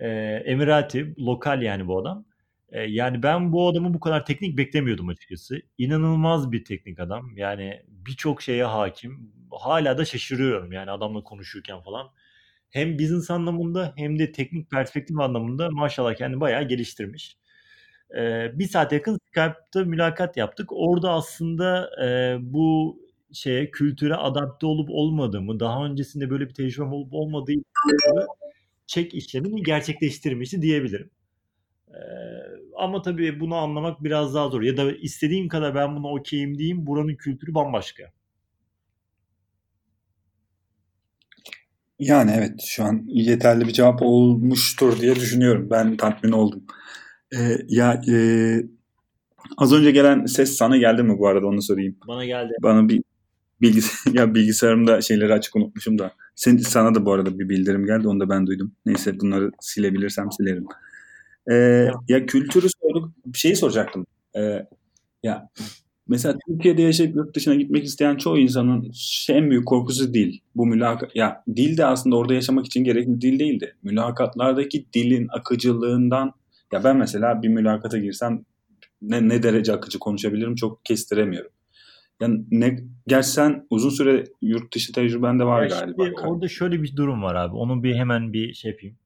E, 0.00 0.08
Emirati, 0.46 1.14
lokal 1.18 1.62
yani 1.62 1.86
bu 1.88 1.98
adam. 2.00 2.24
E, 2.72 2.82
yani 2.82 3.22
ben 3.22 3.52
bu 3.52 3.68
adamı 3.68 3.94
bu 3.94 4.00
kadar 4.00 4.26
teknik 4.26 4.58
beklemiyordum 4.58 5.08
açıkçası. 5.08 5.62
İnanılmaz 5.78 6.52
bir 6.52 6.64
teknik 6.64 7.00
adam. 7.00 7.36
Yani 7.36 7.82
birçok 7.88 8.42
şeye 8.42 8.64
hakim. 8.64 9.32
Hala 9.52 9.98
da 9.98 10.04
şaşırıyorum 10.04 10.72
yani 10.72 10.90
adamla 10.90 11.22
konuşurken 11.24 11.80
falan. 11.80 12.08
Hem 12.70 12.98
business 12.98 13.30
anlamında 13.30 13.92
hem 13.96 14.18
de 14.18 14.32
teknik 14.32 14.70
perspektif 14.70 15.18
anlamında 15.20 15.70
maşallah 15.70 16.14
kendini 16.14 16.40
bayağı 16.40 16.68
geliştirmiş. 16.68 17.38
Ee, 18.16 18.50
bir 18.58 18.68
saat 18.68 18.92
yakın 18.92 19.18
Skype'da 19.28 19.84
mülakat 19.84 20.36
yaptık. 20.36 20.68
Orada 20.72 21.12
aslında 21.12 21.90
e, 22.04 22.36
bu 22.40 22.96
şeye 23.32 23.70
kültüre 23.70 24.14
adapte 24.14 24.66
olup 24.66 24.88
olmadığımı, 24.90 25.60
daha 25.60 25.84
öncesinde 25.84 26.30
böyle 26.30 26.48
bir 26.48 26.54
tecrübem 26.54 26.92
olup 26.92 27.14
olmadığı 27.14 27.52
çek 28.86 29.14
işlemini 29.14 29.62
gerçekleştirmişti 29.62 30.62
diyebilirim. 30.62 31.10
Ee, 31.88 31.98
ama 32.76 33.02
tabii 33.02 33.40
bunu 33.40 33.54
anlamak 33.54 34.04
biraz 34.04 34.34
daha 34.34 34.48
zor. 34.48 34.62
Ya 34.62 34.76
da 34.76 34.92
istediğim 34.92 35.48
kadar 35.48 35.74
ben 35.74 35.96
buna 35.96 36.08
okeyim 36.08 36.58
diyeyim. 36.58 36.86
Buranın 36.86 37.14
kültürü 37.14 37.54
bambaşka. 37.54 38.04
Yani 41.98 42.30
evet 42.34 42.60
şu 42.66 42.84
an 42.84 43.04
yeterli 43.06 43.66
bir 43.66 43.72
cevap 43.72 44.02
olmuştur 44.02 45.00
diye 45.00 45.16
düşünüyorum. 45.16 45.68
Ben 45.70 45.96
tatmin 45.96 46.32
oldum. 46.32 46.64
Ee, 47.36 47.58
ya 47.68 48.02
e, 48.08 48.16
az 49.56 49.72
önce 49.72 49.90
gelen 49.90 50.26
ses 50.26 50.56
sana 50.56 50.76
geldi 50.76 51.02
mi 51.02 51.18
bu 51.18 51.28
arada 51.28 51.46
onu 51.46 51.62
sorayım. 51.62 51.96
Bana 52.08 52.24
geldi. 52.24 52.52
Bana 52.62 52.88
bir 52.88 53.02
bilgisayar 53.60 54.12
ya 54.14 54.34
bilgisayarımda 54.34 55.00
şeyleri 55.00 55.32
açık 55.32 55.56
unutmuşum 55.56 55.98
da. 55.98 56.12
Sen, 56.34 56.56
sana 56.56 56.94
da 56.94 57.06
bu 57.06 57.12
arada 57.12 57.38
bir 57.38 57.48
bildirim 57.48 57.86
geldi 57.86 58.08
onu 58.08 58.20
da 58.20 58.28
ben 58.28 58.46
duydum. 58.46 58.72
Neyse 58.86 59.20
bunları 59.20 59.50
silebilirsem 59.60 60.32
silerim. 60.32 60.66
Ee, 61.50 61.88
ya 62.08 62.26
kültürü 62.26 62.66
sorduk. 62.82 63.12
Bir 63.26 63.38
şeyi 63.38 63.56
soracaktım. 63.56 64.06
Ee, 64.36 64.66
ya 65.22 65.48
mesela 66.08 66.38
Türkiye'de 66.48 66.82
yaşayıp 66.82 67.16
yurt 67.16 67.36
dışına 67.36 67.54
gitmek 67.54 67.84
isteyen 67.84 68.16
çoğu 68.16 68.38
insanın 68.38 68.90
şey, 68.94 69.38
en 69.38 69.50
büyük 69.50 69.66
korkusu 69.66 70.14
dil. 70.14 70.38
Bu 70.54 70.66
mülakat 70.66 71.16
ya 71.16 71.44
dil 71.56 71.76
de 71.76 71.86
aslında 71.86 72.16
orada 72.16 72.34
yaşamak 72.34 72.66
için 72.66 72.84
gerekli 72.84 73.20
dil 73.20 73.38
değildi. 73.38 73.76
Mülakatlardaki 73.82 74.86
dilin 74.94 75.28
akıcılığından 75.30 76.32
ya 76.72 76.84
ben 76.84 76.96
mesela 76.96 77.42
bir 77.42 77.48
mülakata 77.48 77.98
girsem 77.98 78.44
ne, 79.02 79.28
ne 79.28 79.42
derece 79.42 79.72
akıcı 79.72 79.98
konuşabilirim 79.98 80.54
çok 80.54 80.84
kestiremiyorum. 80.84 81.50
Yani 82.20 82.44
ne 82.50 82.78
gerçi 83.06 83.28
sen 83.28 83.66
uzun 83.70 83.90
süre 83.90 84.24
yurt 84.42 84.74
dışı 84.74 84.92
tecrüben 84.92 85.38
de 85.38 85.44
var 85.44 85.62
ya 85.62 85.68
galiba. 85.68 86.04
Şimdi 86.04 86.20
orada 86.20 86.48
şöyle 86.48 86.82
bir 86.82 86.96
durum 86.96 87.22
var 87.22 87.34
abi. 87.34 87.56
Onu 87.56 87.82
bir 87.82 87.96
hemen 87.96 88.32
bir 88.32 88.54
şey 88.54 88.70
yapayım. 88.70 88.96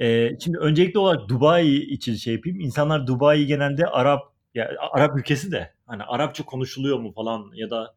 Ee, 0.00 0.30
şimdi 0.40 0.58
öncelikli 0.58 0.98
olarak 0.98 1.28
Dubai 1.28 1.68
için 1.68 2.14
şey 2.14 2.34
yapayım. 2.34 2.60
İnsanlar 2.60 3.06
Dubai 3.06 3.46
genelde 3.46 3.86
Arap 3.86 4.22
ya 4.54 4.70
Arap 4.92 5.18
ülkesi 5.18 5.52
de 5.52 5.72
hani 5.86 6.02
Arapça 6.02 6.44
konuşuluyor 6.44 6.98
mu 6.98 7.12
falan 7.12 7.50
ya 7.54 7.70
da 7.70 7.94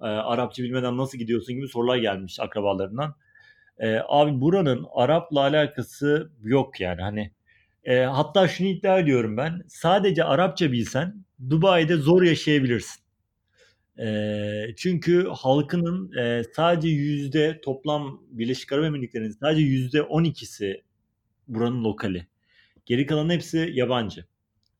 e, 0.00 0.04
Arapça 0.04 0.62
bilmeden 0.62 0.96
nasıl 0.96 1.18
gidiyorsun 1.18 1.54
gibi 1.54 1.68
sorular 1.68 1.96
gelmiş 1.96 2.40
akrabalarından. 2.40 3.14
E, 3.78 3.98
abi 4.08 4.40
buranın 4.40 4.86
Arap'la 4.94 5.40
alakası 5.40 6.30
yok 6.42 6.80
yani 6.80 7.02
hani 7.02 7.30
e, 7.84 7.98
hatta 7.98 8.48
şunu 8.48 8.68
iddia 8.68 8.98
ediyorum 8.98 9.36
ben 9.36 9.62
sadece 9.68 10.24
Arapça 10.24 10.72
bilsen 10.72 11.24
Dubai'de 11.50 11.96
zor 11.96 12.22
yaşayabilirsin. 12.22 13.01
Eee, 13.98 14.74
çünkü 14.78 15.28
halkının 15.32 16.12
eee, 16.16 16.42
sadece 16.56 16.88
yüzde 16.88 17.60
toplam 17.64 18.20
Birleşik 18.30 18.72
Arap 18.72 18.84
Emirlikleri'nin 18.84 19.30
sadece 19.30 19.62
yüzde 19.62 20.02
12'si 20.02 20.82
buranın 21.48 21.84
lokali. 21.84 22.26
Geri 22.86 23.06
kalan 23.06 23.30
hepsi 23.30 23.70
yabancı. 23.74 24.26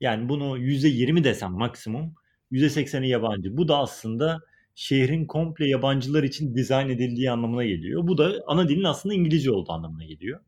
Yani 0.03 0.29
bunu 0.29 0.59
yüzde 0.59 0.89
20 0.89 1.25
desem 1.25 1.53
maksimum 1.53 2.15
yüzde 2.53 2.71
80'i 2.71 3.09
yabancı. 3.09 3.59
Bu 3.59 3.69
da 3.69 3.79
aslında 3.79 4.41
şehrin 4.77 5.27
komple 5.27 5.69
yabancılar 5.69 6.25
için 6.25 6.57
dizayn 6.57 6.91
edildiği 6.91 7.33
anlamına 7.33 7.65
geliyor. 7.67 8.09
Bu 8.09 8.19
da 8.19 8.35
ana 8.49 8.71
dilin 8.71 8.85
aslında 8.85 9.17
İngilizce 9.17 9.53
olduğu 9.53 9.73
anlamına 9.73 10.05
geliyor. 10.05 10.41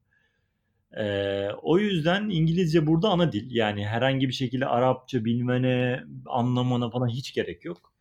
Ee, 0.99 1.49
o 1.63 1.79
yüzden 1.79 2.31
İngilizce 2.31 2.87
burada 2.87 3.09
ana 3.09 3.33
dil. 3.33 3.49
Yani 3.57 3.87
herhangi 3.87 4.29
bir 4.29 4.33
şekilde 4.35 4.67
Arapça 4.67 5.25
bilmene, 5.25 6.05
anlamana 6.27 6.91
falan 6.91 7.09
hiç 7.09 7.35
gerek 7.35 7.65
yok. 7.65 7.94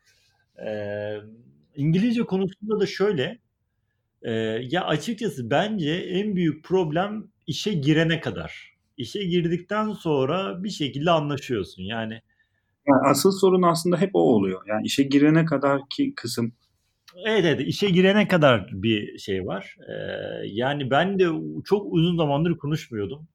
Ee, 0.66 1.18
İngilizce 1.76 2.24
konusunda 2.24 2.80
da 2.80 2.86
şöyle, 2.86 3.40
e, 4.22 4.32
ya 4.72 4.86
açıkçası 4.86 5.50
bence 5.50 5.92
en 5.92 6.36
büyük 6.36 6.64
problem 6.66 7.28
işe 7.48 7.74
girene 7.74 8.20
kadar. 8.20 8.74
İşe 8.98 9.24
girdikten 9.24 9.94
sonra 9.94 10.64
bir 10.64 10.70
şekilde 10.70 11.12
anlaşıyorsun. 11.12 11.84
Yani 11.84 12.22
Yani 12.88 13.02
asıl 13.10 13.32
sorun 13.32 13.62
aslında 13.62 13.98
hep 14.02 14.12
o 14.16 14.20
oluyor. 14.20 14.62
Yani 14.68 14.86
işe 14.86 15.04
girene 15.04 15.46
kadar 15.46 15.82
ki 15.90 16.14
kısım 16.16 16.54
Evet 17.26 17.46
evet 17.46 17.62
işe 17.62 17.90
girene 17.90 18.28
kadar 18.28 18.70
bir 18.74 19.18
şey 19.18 19.46
var. 19.46 19.78
Ee, 19.90 19.94
yani 20.46 20.92
ben 20.92 21.20
de 21.20 21.28
çok 21.66 21.94
uzun 21.94 22.18
zamandır 22.18 22.58
konuşmuyordum. 22.58 23.28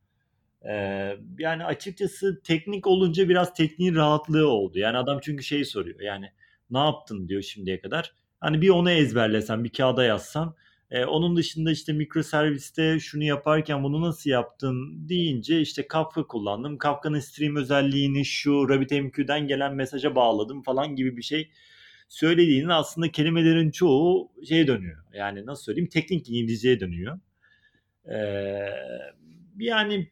Ee, 0.71 1.17
yani 1.39 1.65
açıkçası 1.65 2.41
teknik 2.45 2.87
olunca 2.87 3.29
biraz 3.29 3.55
tekniğin 3.55 3.95
rahatlığı 3.95 4.49
oldu. 4.49 4.79
Yani 4.79 4.99
adam 4.99 5.19
çünkü 5.23 5.45
şey 5.45 5.65
soruyor 5.65 6.01
yani 6.01 6.33
ne 6.71 6.79
yaptın 6.79 7.29
diyor 7.29 7.43
şimdiye 7.43 7.81
kadar. 7.81 8.13
Hani 8.41 8.63
bir 8.63 8.69
onu 8.69 8.91
ezberlesen 8.91 9.65
bir 9.65 9.69
kağıda 9.69 10.05
yazsan. 10.05 10.55
E, 10.91 11.05
onun 11.05 11.37
dışında 11.37 11.71
işte 11.71 11.93
mikroserviste 11.93 13.01
şunu 13.01 13.25
yaparken 13.25 13.83
bunu 13.85 14.01
nasıl 14.01 14.31
yaptın 14.31 15.09
deyince 15.09 15.61
işte 15.61 15.89
Kafka 15.89 16.27
kullandım. 16.27 16.79
Kafka'nın 16.79 17.21
stream 17.21 17.57
özelliğini 17.57 18.25
şu 18.25 18.69
RabbitMQ'den 18.69 19.47
gelen 19.47 19.75
mesaja 19.75 20.15
bağladım 20.15 20.63
falan 20.63 20.97
gibi 20.97 21.17
bir 21.17 21.23
şey 21.23 21.51
söylediğinin 22.09 22.69
aslında 22.69 23.13
kelimelerin 23.13 23.71
çoğu 23.71 24.33
şey 24.49 24.67
dönüyor. 24.67 25.05
Yani 25.13 25.47
nasıl 25.47 25.63
söyleyeyim 25.63 25.89
teknik 25.93 26.29
İngilizceye 26.29 26.81
dönüyor. 26.81 27.21
Ee, 28.07 28.17
yani 29.59 30.11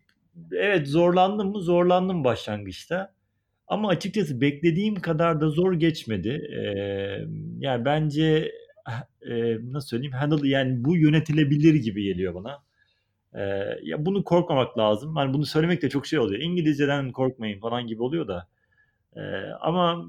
evet 0.53 0.88
zorlandım 0.88 1.53
mı? 1.53 1.61
Zorlandım 1.61 2.25
başlangıçta. 2.25 3.16
Ama 3.69 3.89
açıkçası 3.89 4.41
beklediğim 4.41 4.95
kadar 4.95 5.41
da 5.41 5.51
zor 5.51 5.73
geçmedi. 5.73 6.29
Ee, 6.29 7.27
yani 7.59 7.85
bence 7.85 8.53
e, 9.31 9.57
nasıl 9.73 9.89
söyleyeyim 9.89 10.13
handle 10.13 10.49
yani 10.49 10.85
bu 10.85 10.97
yönetilebilir 10.97 11.75
gibi 11.75 12.03
geliyor 12.03 12.35
bana. 12.35 12.63
Ee, 13.35 13.41
ya 13.83 14.07
bunu 14.07 14.25
korkmamak 14.25 14.79
lazım. 14.79 15.17
Hani 15.17 15.35
bunu 15.35 15.47
söylemek 15.47 15.83
de 15.83 15.91
çok 15.91 16.07
şey 16.07 16.19
oluyor. 16.19 16.43
İngilizceden 16.43 17.13
korkmayın 17.13 17.61
falan 17.61 17.87
gibi 17.87 18.03
oluyor 18.03 18.29
da. 18.29 18.49
Ee, 19.17 19.21
ama 19.61 20.07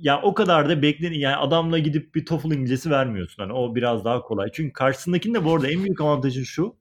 ya 0.00 0.22
o 0.22 0.34
kadar 0.34 0.68
da 0.68 0.82
beklenin 0.82 1.18
yani 1.18 1.36
adamla 1.36 1.78
gidip 1.78 2.14
bir 2.14 2.26
TOEFL 2.26 2.46
İngilizcesi 2.46 2.90
vermiyorsun. 2.90 3.42
Hani 3.42 3.52
o 3.52 3.74
biraz 3.74 4.04
daha 4.04 4.22
kolay. 4.22 4.50
Çünkü 4.52 4.72
karşısındakinin 4.72 5.34
de 5.34 5.44
bu 5.44 5.54
arada 5.54 5.70
en 5.70 5.84
büyük 5.84 6.00
avantajı 6.00 6.46
şu. 6.46 6.76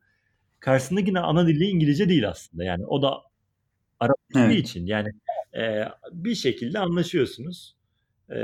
Karşısındakinin 0.60 1.16
ana 1.16 1.48
dili 1.48 1.66
İngilizce 1.66 2.10
değil 2.10 2.30
aslında. 2.30 2.64
Yani 2.64 2.86
o 2.86 3.02
da 3.02 3.22
Arap 4.00 4.18
evet. 4.36 4.60
için 4.60 4.86
yani 4.86 5.10
e, 5.58 5.86
bir 6.12 6.36
şekilde 6.36 6.80
anlaşıyorsunuz. 6.80 7.76
E, 8.30 8.38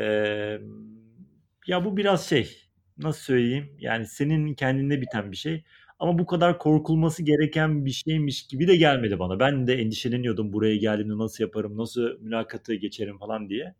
ya 1.67 1.85
bu 1.85 1.97
biraz 1.97 2.29
şey 2.29 2.57
nasıl 2.97 3.21
söyleyeyim 3.21 3.75
yani 3.79 4.05
senin 4.07 4.53
kendinde 4.53 5.01
biten 5.01 5.31
bir 5.31 5.37
şey. 5.37 5.63
Ama 5.99 6.19
bu 6.19 6.25
kadar 6.25 6.59
korkulması 6.59 7.23
gereken 7.23 7.85
bir 7.85 7.91
şeymiş 7.91 8.47
gibi 8.47 8.67
de 8.67 8.75
gelmedi 8.75 9.19
bana. 9.19 9.39
Ben 9.39 9.67
de 9.67 9.75
endişeleniyordum 9.75 10.53
buraya 10.53 10.77
geldiğimde 10.77 11.17
nasıl 11.17 11.43
yaparım, 11.43 11.77
nasıl 11.77 12.19
mülakatı 12.21 12.73
geçerim 12.73 13.17
falan 13.17 13.49
diye. 13.49 13.75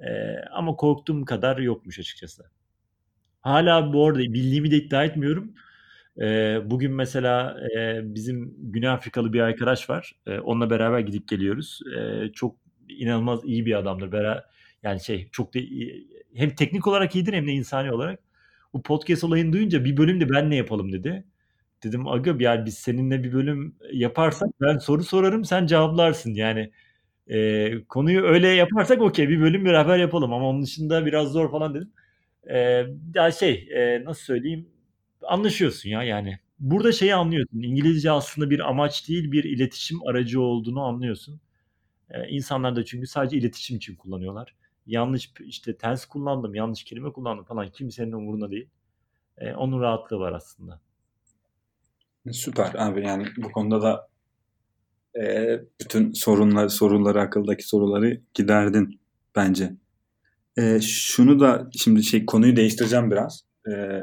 Ee, 0.00 0.36
ama 0.52 0.76
korktuğum 0.76 1.24
kadar 1.24 1.58
yokmuş 1.58 1.98
açıkçası. 1.98 2.44
Hala 3.40 3.92
bu 3.92 4.06
arada 4.06 4.18
bildiğimi 4.18 4.70
de 4.70 4.76
iddia 4.76 5.04
etmiyorum. 5.04 5.54
Bugün 6.70 6.92
mesela 6.92 7.56
bizim 8.02 8.54
Güney 8.58 8.88
Afrikalı 8.88 9.32
bir 9.32 9.40
arkadaş 9.40 9.90
var. 9.90 10.12
E, 10.26 10.38
onunla 10.38 10.70
beraber 10.70 11.00
gidip 11.00 11.28
geliyoruz. 11.28 11.80
Çok 12.34 12.56
inanılmaz 12.88 13.40
iyi 13.44 13.66
bir 13.66 13.74
adamdır. 13.78 14.42
Yani 14.82 15.00
şey 15.00 15.28
çok 15.32 15.54
da 15.54 15.58
iyi, 15.58 16.08
hem 16.34 16.50
teknik 16.50 16.86
olarak 16.86 17.14
iyidir 17.16 17.32
hem 17.32 17.46
de 17.46 17.52
insani 17.52 17.92
olarak. 17.92 18.20
Bu 18.72 18.82
podcast 18.82 19.24
olayını 19.24 19.52
duyunca 19.52 19.84
bir 19.84 19.96
bölüm 19.96 20.20
de 20.20 20.30
ben 20.30 20.50
ne 20.50 20.56
yapalım 20.56 20.92
dedi. 20.92 21.24
Dedim 21.84 22.08
aga 22.08 22.36
yani 22.40 22.66
biz 22.66 22.74
seninle 22.74 23.24
bir 23.24 23.32
bölüm 23.32 23.74
yaparsak 23.92 24.48
ben 24.60 24.78
soru 24.78 25.04
sorarım 25.04 25.44
sen 25.44 25.66
cevaplarsın 25.66 26.34
yani 26.34 26.70
e, 27.28 27.70
konuyu 27.88 28.22
öyle 28.22 28.48
yaparsak 28.48 29.02
okey 29.02 29.28
bir 29.28 29.40
bölüm 29.40 29.64
beraber 29.64 29.98
yapalım 29.98 30.32
ama 30.32 30.48
onun 30.48 30.62
dışında 30.62 31.06
biraz 31.06 31.32
zor 31.32 31.50
falan 31.50 31.74
dedim. 31.74 31.92
E, 32.50 32.86
ya 33.14 33.32
şey 33.32 33.68
e, 33.74 34.04
nasıl 34.04 34.22
söyleyeyim 34.24 34.68
anlaşıyorsun 35.22 35.90
ya 35.90 36.02
yani. 36.02 36.38
Burada 36.58 36.92
şeyi 36.92 37.14
anlıyorsun. 37.14 37.62
İngilizce 37.62 38.10
aslında 38.10 38.50
bir 38.50 38.68
amaç 38.68 39.08
değil 39.08 39.32
bir 39.32 39.44
iletişim 39.44 40.06
aracı 40.06 40.40
olduğunu 40.40 40.82
anlıyorsun. 40.82 41.40
E, 42.10 42.28
insanlar 42.28 42.76
da 42.76 42.84
çünkü 42.84 43.06
sadece 43.06 43.36
iletişim 43.36 43.76
için 43.76 43.96
kullanıyorlar. 43.96 44.56
Yanlış 44.86 45.32
işte 45.40 45.76
tens 45.76 46.04
kullandım, 46.04 46.54
yanlış 46.54 46.84
kelime 46.84 47.12
kullandım 47.12 47.44
falan 47.44 47.70
kimsenin 47.70 48.12
umurunda 48.12 48.50
değil. 48.50 48.68
E, 49.38 49.52
onun 49.52 49.80
rahatlığı 49.80 50.18
var 50.18 50.32
aslında. 50.32 50.80
Süper 52.32 52.74
abi 52.74 53.06
yani 53.06 53.26
bu 53.36 53.52
konuda 53.52 53.82
da 53.82 54.08
e, 55.20 55.56
bütün 55.80 56.12
sorunlar, 56.12 56.68
soruları, 56.68 57.20
akıldaki 57.20 57.68
soruları 57.68 58.20
giderdin 58.34 59.00
bence. 59.36 59.72
E, 60.58 60.80
şunu 60.80 61.40
da 61.40 61.70
şimdi 61.72 62.02
şey 62.02 62.26
konuyu 62.26 62.56
değiştireceğim 62.56 63.10
biraz. 63.10 63.44
E, 63.72 64.02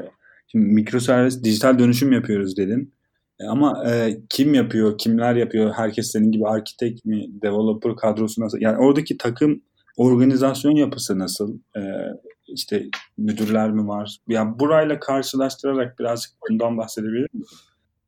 şimdi 0.52 0.66
mikroservis 0.66 1.44
dijital 1.44 1.78
dönüşüm 1.78 2.12
yapıyoruz 2.12 2.56
dedin. 2.56 2.94
E, 3.40 3.44
ama 3.44 3.90
e, 3.90 4.18
kim 4.28 4.54
yapıyor, 4.54 4.98
kimler 4.98 5.34
yapıyor? 5.34 5.72
Herkes 5.72 6.10
senin 6.10 6.32
gibi 6.32 6.46
arkitek 6.48 7.04
mi, 7.04 7.26
developer 7.42 7.96
kadrosu 7.96 8.40
nasıl? 8.40 8.58
Yani 8.60 8.78
oradaki 8.78 9.18
takım 9.18 9.62
organizasyon 9.96 10.72
yapısı 10.72 11.18
nasıl? 11.18 11.58
E, 11.76 11.80
işte 12.48 12.86
müdürler 13.16 13.70
mi 13.70 13.88
var? 13.88 14.18
Yani 14.28 14.58
burayla 14.58 15.00
karşılaştırarak 15.00 15.98
birazcık 15.98 16.32
bundan 16.50 16.78
bahsedebilir 16.78 17.28
misin? 17.32 17.58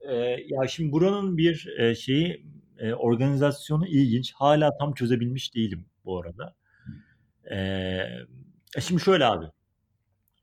Ee, 0.00 0.14
ya 0.48 0.68
şimdi 0.68 0.92
buranın 0.92 1.37
bir 1.37 1.68
e, 1.79 1.94
şeyi 1.94 2.46
e, 2.79 2.94
organizasyonu 2.94 3.87
ilginç. 3.87 4.33
Hala 4.33 4.76
tam 4.76 4.94
çözebilmiş 4.94 5.55
değilim 5.55 5.87
bu 6.05 6.20
arada. 6.20 6.55
E, 7.55 8.81
şimdi 8.81 9.03
şöyle 9.03 9.24
abi. 9.24 9.46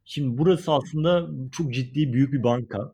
Şimdi 0.10 0.38
burası 0.38 0.72
aslında 0.72 1.30
çok 1.52 1.74
ciddi 1.74 2.14
büyük 2.14 2.34
bir 2.34 2.44
banka. 2.44 2.94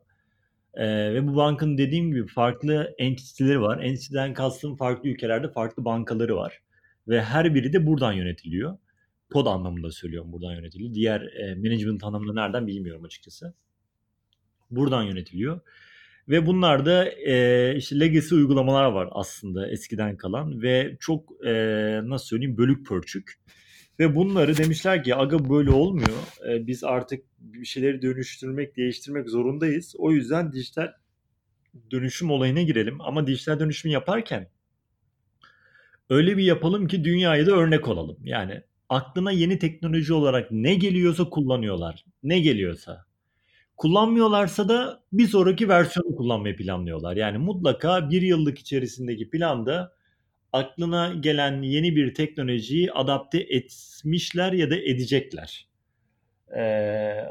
E, 0.74 1.14
ve 1.14 1.26
bu 1.26 1.36
bankanın 1.36 1.78
dediğim 1.78 2.10
gibi 2.10 2.26
farklı 2.26 2.94
entiteleri 2.98 3.60
var. 3.60 3.82
Entiteden 3.82 4.34
kastım 4.34 4.76
farklı 4.76 5.08
ülkelerde 5.08 5.52
farklı 5.52 5.84
bankaları 5.84 6.36
var. 6.36 6.62
Ve 7.08 7.22
her 7.22 7.54
biri 7.54 7.72
de 7.72 7.86
buradan 7.86 8.12
yönetiliyor. 8.12 8.78
Kod 9.32 9.46
anlamında 9.46 9.90
söylüyorum 9.90 10.32
buradan 10.32 10.52
yönetiliyor. 10.52 10.94
Diğer 10.94 11.20
e, 11.20 11.54
management 11.54 12.04
anlamında 12.04 12.34
nereden 12.34 12.66
bilmiyorum 12.66 13.04
açıkçası. 13.04 13.54
Buradan 14.70 15.02
yönetiliyor. 15.02 15.60
Ve 16.28 16.46
bunlarda 16.46 17.08
e, 17.10 17.76
işte 17.76 18.00
legacy 18.00 18.34
uygulamalar 18.34 18.84
var 18.84 19.08
aslında 19.12 19.70
eskiden 19.70 20.16
kalan 20.16 20.62
ve 20.62 20.96
çok 21.00 21.46
e, 21.46 21.52
nasıl 22.04 22.26
söyleyeyim 22.26 22.58
bölük 22.58 22.86
pörçük. 22.86 23.38
Ve 23.98 24.14
bunları 24.14 24.56
demişler 24.56 25.04
ki 25.04 25.14
aga 25.14 25.50
böyle 25.50 25.70
olmuyor. 25.70 26.48
E, 26.48 26.66
biz 26.66 26.84
artık 26.84 27.24
bir 27.38 27.66
şeyleri 27.66 28.02
dönüştürmek, 28.02 28.76
değiştirmek 28.76 29.30
zorundayız. 29.30 29.94
O 29.98 30.12
yüzden 30.12 30.52
dijital 30.52 30.92
dönüşüm 31.90 32.30
olayına 32.30 32.62
girelim. 32.62 33.00
Ama 33.00 33.26
dijital 33.26 33.60
dönüşüm 33.60 33.90
yaparken 33.90 34.48
öyle 36.10 36.36
bir 36.36 36.42
yapalım 36.42 36.88
ki 36.88 37.04
dünyaya 37.04 37.46
da 37.46 37.52
örnek 37.52 37.88
olalım. 37.88 38.16
Yani 38.24 38.62
aklına 38.88 39.32
yeni 39.32 39.58
teknoloji 39.58 40.12
olarak 40.12 40.50
ne 40.50 40.74
geliyorsa 40.74 41.30
kullanıyorlar. 41.30 42.04
Ne 42.22 42.40
geliyorsa. 42.40 43.04
Kullanmıyorlarsa 43.76 44.68
da 44.68 45.02
bir 45.12 45.26
sonraki 45.26 45.68
versiyonu 45.68 46.16
kullanmayı 46.16 46.56
planlıyorlar. 46.56 47.16
Yani 47.16 47.38
mutlaka 47.38 48.10
bir 48.10 48.22
yıllık 48.22 48.58
içerisindeki 48.58 49.30
planda 49.30 49.92
aklına 50.54 51.14
gelen 51.14 51.62
yeni 51.62 51.96
bir 51.96 52.14
teknolojiyi 52.14 52.92
adapte 52.92 53.38
etmişler 53.38 54.52
ya 54.52 54.70
da 54.70 54.76
edecekler. 54.76 55.68
Ee, 56.56 57.24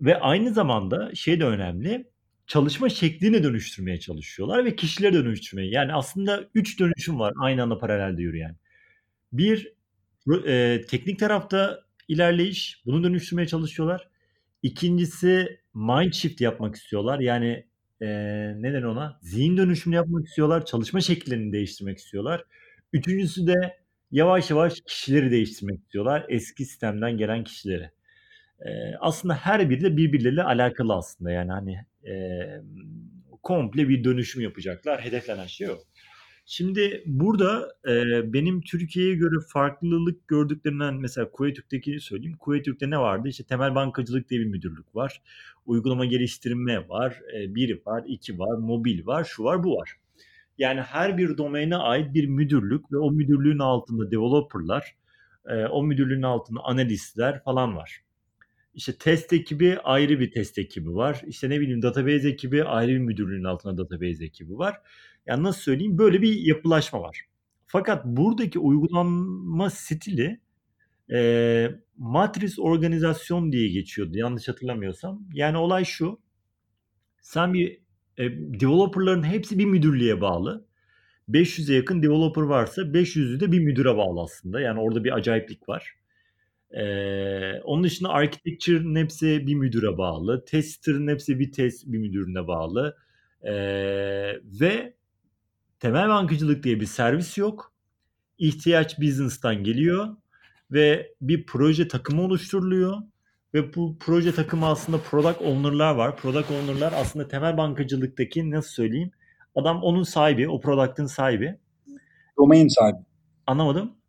ve 0.00 0.20
aynı 0.20 0.52
zamanda 0.52 1.14
şey 1.14 1.40
de 1.40 1.44
önemli 1.44 2.10
çalışma 2.46 2.88
şeklini 2.88 3.42
dönüştürmeye 3.42 4.00
çalışıyorlar 4.00 4.64
ve 4.64 4.76
kişileri 4.76 5.14
dönüştürmeye. 5.14 5.70
Yani 5.70 5.92
aslında 5.92 6.44
üç 6.54 6.80
dönüşüm 6.80 7.18
var 7.18 7.34
aynı 7.40 7.62
anda 7.62 7.78
paralelde 7.78 8.22
yürüyen. 8.22 8.56
Bir 9.32 9.72
e, 10.46 10.80
teknik 10.88 11.18
tarafta 11.18 11.84
ilerleyiş. 12.08 12.82
Bunu 12.86 13.04
dönüştürmeye 13.04 13.46
çalışıyorlar. 13.46 14.08
İkincisi 14.62 15.60
mind 15.74 16.12
shift 16.12 16.40
yapmak 16.40 16.74
istiyorlar. 16.76 17.20
Yani 17.20 17.69
e, 18.02 18.06
neden 18.56 18.82
ona? 18.82 19.18
Zihin 19.22 19.56
dönüşümü 19.56 19.96
yapmak 19.96 20.26
istiyorlar. 20.26 20.66
Çalışma 20.66 21.00
şekillerini 21.00 21.52
değiştirmek 21.52 21.98
istiyorlar. 21.98 22.44
Üçüncüsü 22.92 23.46
de 23.46 23.78
yavaş 24.10 24.50
yavaş 24.50 24.80
kişileri 24.80 25.30
değiştirmek 25.30 25.80
istiyorlar. 25.80 26.26
Eski 26.28 26.64
sistemden 26.64 27.16
gelen 27.16 27.44
kişileri. 27.44 27.90
E, 28.60 28.70
aslında 29.00 29.34
her 29.34 29.70
biri 29.70 29.80
de 29.80 29.96
birbirleriyle 29.96 30.42
alakalı 30.42 30.94
aslında. 30.94 31.30
Yani 31.30 31.50
hani 31.52 31.84
e, 32.12 32.14
komple 33.42 33.88
bir 33.88 34.04
dönüşüm 34.04 34.42
yapacaklar. 34.42 35.04
Hedeflenen 35.04 35.46
şey 35.46 35.70
o. 35.70 35.78
Şimdi 36.52 37.02
burada 37.06 37.68
e, 37.88 37.92
benim 38.32 38.60
Türkiye'ye 38.60 39.14
göre 39.14 39.34
farklılık 39.48 40.28
gördüklerinden 40.28 40.94
mesela 40.94 41.30
Kuveytürk'teki 41.30 42.00
söyleyeyim. 42.00 42.36
Kuveytürk'te 42.36 42.90
ne 42.90 42.98
vardı? 42.98 43.28
İşte 43.28 43.44
temel 43.44 43.74
bankacılık 43.74 44.30
diye 44.30 44.40
bir 44.40 44.46
müdürlük 44.46 44.96
var. 44.96 45.22
Uygulama 45.66 46.04
geliştirme 46.04 46.88
var. 46.88 47.20
E, 47.36 47.54
bir 47.54 47.80
var, 47.86 48.04
iki 48.06 48.38
var, 48.38 48.58
mobil 48.58 49.06
var, 49.06 49.24
şu 49.24 49.44
var, 49.44 49.64
bu 49.64 49.76
var. 49.76 49.96
Yani 50.58 50.80
her 50.80 51.18
bir 51.18 51.38
domaine 51.38 51.76
ait 51.76 52.14
bir 52.14 52.26
müdürlük 52.26 52.92
ve 52.92 52.98
o 52.98 53.10
müdürlüğün 53.10 53.58
altında 53.58 54.10
developerlar, 54.10 54.96
e, 55.46 55.64
o 55.66 55.82
müdürlüğün 55.82 56.22
altında 56.22 56.60
analistler 56.64 57.42
falan 57.42 57.76
var. 57.76 58.00
İşte 58.74 58.92
test 58.92 59.32
ekibi 59.32 59.78
ayrı 59.78 60.20
bir 60.20 60.30
test 60.30 60.58
ekibi 60.58 60.94
var. 60.94 61.22
İşte 61.26 61.50
ne 61.50 61.60
bileyim 61.60 61.82
database 61.82 62.28
ekibi 62.28 62.64
ayrı 62.64 62.90
bir 62.90 62.98
müdürlüğün 62.98 63.44
altında 63.44 63.78
database 63.78 64.24
ekibi 64.24 64.58
var. 64.58 64.80
Yani 65.26 65.42
nasıl 65.42 65.60
söyleyeyim 65.60 65.98
böyle 65.98 66.22
bir 66.22 66.32
yapılaşma 66.32 67.02
var. 67.02 67.20
Fakat 67.66 68.06
buradaki 68.06 68.58
uygulanma 68.58 69.70
stili 69.70 70.40
e, 71.12 71.70
matris 71.96 72.58
organizasyon 72.58 73.52
diye 73.52 73.68
geçiyordu 73.68 74.18
yanlış 74.18 74.48
hatırlamıyorsam. 74.48 75.22
Yani 75.34 75.56
olay 75.56 75.84
şu. 75.84 76.20
Sen 77.20 77.54
bir 77.54 77.78
e, 78.18 78.30
developerların 78.60 79.22
hepsi 79.22 79.58
bir 79.58 79.64
müdürlüğe 79.64 80.20
bağlı. 80.20 80.66
500'e 81.28 81.74
yakın 81.74 82.02
developer 82.02 82.42
varsa 82.42 82.82
500'ü 82.82 83.40
de 83.40 83.52
bir 83.52 83.60
müdüre 83.60 83.96
bağlı 83.96 84.20
aslında. 84.20 84.60
Yani 84.60 84.80
orada 84.80 85.04
bir 85.04 85.16
acayiplik 85.16 85.68
var. 85.68 85.94
Ee, 86.72 87.60
onun 87.64 87.84
dışında 87.84 88.08
architecture'ın 88.08 88.96
hepsi 88.96 89.46
bir 89.46 89.54
müdüre 89.54 89.98
bağlı. 89.98 90.44
Tester'ın 90.44 91.08
hepsi 91.08 91.38
bir 91.38 91.52
test 91.52 91.86
bir 91.86 91.98
müdürüne 91.98 92.46
bağlı. 92.46 92.96
Ee, 93.42 93.52
ve 94.60 94.94
temel 95.80 96.08
bankacılık 96.08 96.62
diye 96.64 96.80
bir 96.80 96.86
servis 96.86 97.38
yok. 97.38 97.72
İhtiyaç 98.38 99.00
business'tan 99.00 99.64
geliyor 99.64 100.16
ve 100.72 101.14
bir 101.20 101.46
proje 101.46 101.88
takımı 101.88 102.22
oluşturuluyor. 102.22 102.96
Ve 103.54 103.74
bu 103.74 103.96
proje 104.00 104.32
takımı 104.32 104.66
aslında 104.66 104.98
product 104.98 105.42
owner'lar 105.42 105.94
var. 105.94 106.16
Product 106.16 106.50
owner'lar 106.50 106.92
aslında 106.96 107.28
temel 107.28 107.56
bankacılıktaki 107.56 108.50
nasıl 108.50 108.70
söyleyeyim? 108.70 109.10
Adam 109.54 109.82
onun 109.82 110.02
sahibi, 110.02 110.48
o 110.48 110.60
product'ın 110.60 111.06
sahibi. 111.06 111.58
Domain 112.38 112.68
sahibi. 112.68 112.98
Anlamadım. 113.46 113.99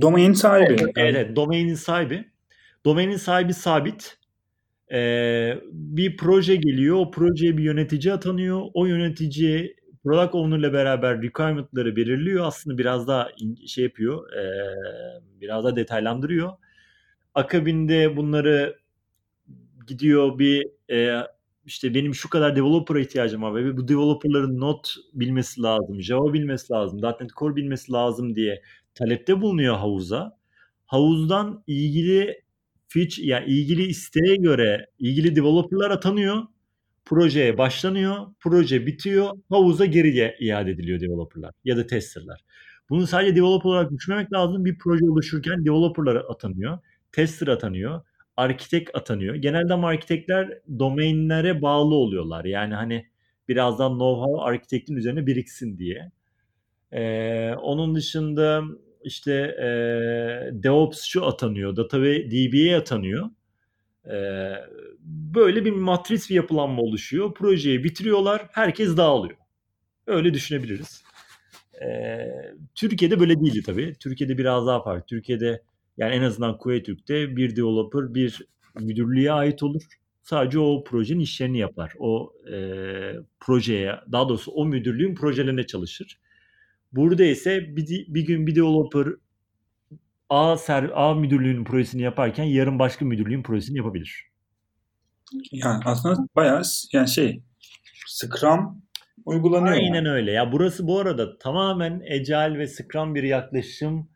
Domain 0.00 0.32
sahibi. 0.32 0.76
Evet, 0.82 0.92
evet 0.96 1.36
domainin 1.36 1.74
sahibi. 1.74 2.24
Domainin 2.84 3.16
sahibi 3.16 3.54
sabit. 3.54 4.18
Ee, 4.92 5.58
bir 5.72 6.16
proje 6.16 6.56
geliyor. 6.56 6.96
O 6.96 7.10
projeye 7.10 7.56
bir 7.56 7.62
yönetici 7.62 8.12
atanıyor. 8.12 8.62
O 8.74 8.86
yönetici 8.86 9.76
product 10.04 10.34
owner 10.34 10.58
ile 10.58 10.72
beraber 10.72 11.22
requirement'ları 11.22 11.96
belirliyor. 11.96 12.46
Aslında 12.46 12.78
biraz 12.78 13.08
daha 13.08 13.28
şey 13.66 13.84
yapıyor. 13.84 14.32
E, 14.32 14.44
biraz 15.40 15.64
daha 15.64 15.76
detaylandırıyor. 15.76 16.52
Akabinde 17.34 18.16
bunları 18.16 18.78
gidiyor 19.86 20.38
bir 20.38 20.66
e, 20.90 21.26
işte 21.64 21.94
benim 21.94 22.14
şu 22.14 22.30
kadar 22.30 22.56
developer'a 22.56 23.00
ihtiyacım 23.00 23.42
var 23.42 23.54
ve 23.54 23.76
bu 23.76 23.88
developer'ların 23.88 24.60
not 24.60 24.94
bilmesi 25.14 25.62
lazım, 25.62 26.02
Java 26.02 26.32
bilmesi 26.32 26.72
lazım, 26.72 27.02
.NET 27.02 27.30
Core 27.36 27.56
bilmesi 27.56 27.92
lazım 27.92 28.36
diye 28.36 28.62
talepte 28.94 29.40
bulunuyor 29.40 29.76
havuza. 29.76 30.38
Havuzdan 30.86 31.64
ilgili 31.66 32.42
feature 32.88 33.26
yani 33.26 33.46
ilgili 33.46 33.82
isteğe 33.86 34.36
göre 34.36 34.86
ilgili 34.98 35.36
developer'lar 35.36 35.90
atanıyor. 35.90 36.42
Projeye 37.04 37.58
başlanıyor, 37.58 38.26
proje 38.40 38.86
bitiyor, 38.86 39.30
havuza 39.48 39.84
geri 39.86 40.34
iade 40.40 40.70
ediliyor 40.70 41.00
developer'lar 41.00 41.52
ya 41.64 41.76
da 41.76 41.86
tester'lar. 41.86 42.40
Bunu 42.90 43.06
sadece 43.06 43.36
developer 43.36 43.70
olarak 43.70 43.90
düşünmemek 43.92 44.32
lazım. 44.32 44.64
Bir 44.64 44.78
proje 44.78 45.04
oluşurken 45.04 45.64
developer'lar 45.64 46.16
atanıyor, 46.16 46.78
tester 47.12 47.48
atanıyor, 47.48 48.00
arkitek 48.36 48.94
atanıyor. 48.94 49.34
Genelde 49.34 49.74
ama 49.74 49.88
arkitekler 49.88 50.58
domainlere 50.78 51.62
bağlı 51.62 51.94
oluyorlar. 51.94 52.44
Yani 52.44 52.74
hani 52.74 53.06
birazdan 53.48 53.92
know-how 53.92 54.42
arkitektin 54.42 54.96
üzerine 54.96 55.26
biriksin 55.26 55.78
diye. 55.78 56.10
Ee, 56.92 57.54
onun 57.54 57.94
dışında 57.94 58.62
işte 59.04 59.32
e, 59.58 59.66
DevOps'cu 60.52 61.26
atanıyor, 61.26 61.76
Data 61.76 62.02
ve 62.02 62.30
DB'ye 62.30 62.76
atanıyor. 62.76 63.30
Ee, 64.06 64.52
böyle 65.34 65.64
bir 65.64 65.70
matris 65.70 66.30
bir 66.30 66.34
yapılanma 66.34 66.82
oluşuyor. 66.82 67.34
Projeyi 67.34 67.84
bitiriyorlar, 67.84 68.46
herkes 68.52 68.96
dağılıyor. 68.96 69.36
Öyle 70.06 70.34
düşünebiliriz. 70.34 71.02
Ee, 71.82 72.26
Türkiye'de 72.74 73.20
böyle 73.20 73.40
değildi 73.40 73.62
tabii. 73.66 73.94
Türkiye'de 74.00 74.38
biraz 74.38 74.66
daha 74.66 74.82
farklı. 74.82 75.06
Türkiye'de 75.06 75.62
yani 75.98 76.14
en 76.14 76.22
azından 76.22 76.58
Kuveytürk'te 76.58 77.36
bir 77.36 77.56
developer 77.56 78.14
bir 78.14 78.46
müdürlüğe 78.80 79.32
ait 79.32 79.62
olur. 79.62 79.82
Sadece 80.22 80.58
o 80.58 80.84
projenin 80.84 81.20
işlerini 81.20 81.58
yapar. 81.58 81.92
O 81.98 82.32
e, 82.52 82.56
projeye, 83.40 83.94
daha 84.12 84.28
doğrusu 84.28 84.52
o 84.52 84.66
müdürlüğün 84.66 85.14
projelerine 85.14 85.66
çalışır. 85.66 86.18
Burada 86.92 87.24
ise 87.24 87.76
bir, 87.76 88.06
bir 88.08 88.26
gün 88.26 88.46
bir 88.46 88.54
developer 88.54 89.06
A, 90.28 90.56
ser, 90.56 90.90
A 90.94 91.14
müdürlüğünün 91.14 91.64
projesini 91.64 92.02
yaparken 92.02 92.44
yarın 92.44 92.78
başka 92.78 93.04
müdürlüğün 93.04 93.42
projesini 93.42 93.76
yapabilir. 93.76 94.30
Yani 95.52 95.82
aslında 95.84 96.16
bayağı 96.36 96.62
yani 96.92 97.08
şey 97.08 97.42
Scrum 98.06 98.82
uygulanıyor. 99.24 99.72
Aynen 99.72 99.94
yani. 99.94 100.10
öyle. 100.10 100.32
Ya 100.32 100.52
burası 100.52 100.86
bu 100.86 100.98
arada 100.98 101.38
tamamen 101.38 102.00
Agile 102.00 102.58
ve 102.58 102.66
Scrum 102.66 103.14
bir 103.14 103.22
yaklaşım 103.22 104.08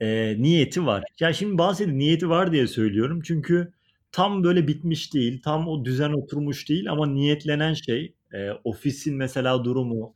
e, 0.00 0.36
niyeti 0.38 0.86
var. 0.86 1.04
Ya 1.20 1.32
şimdi 1.32 1.58
bahsedin 1.58 1.98
niyeti 1.98 2.28
var 2.28 2.52
diye 2.52 2.66
söylüyorum. 2.66 3.20
Çünkü 3.24 3.72
tam 4.12 4.44
böyle 4.44 4.68
bitmiş 4.68 5.14
değil. 5.14 5.42
Tam 5.42 5.68
o 5.68 5.84
düzen 5.84 6.12
oturmuş 6.12 6.68
değil 6.68 6.90
ama 6.90 7.06
niyetlenen 7.06 7.74
şey 7.74 8.14
e, 8.34 8.50
ofisin 8.64 9.16
mesela 9.16 9.64
durumu, 9.64 10.14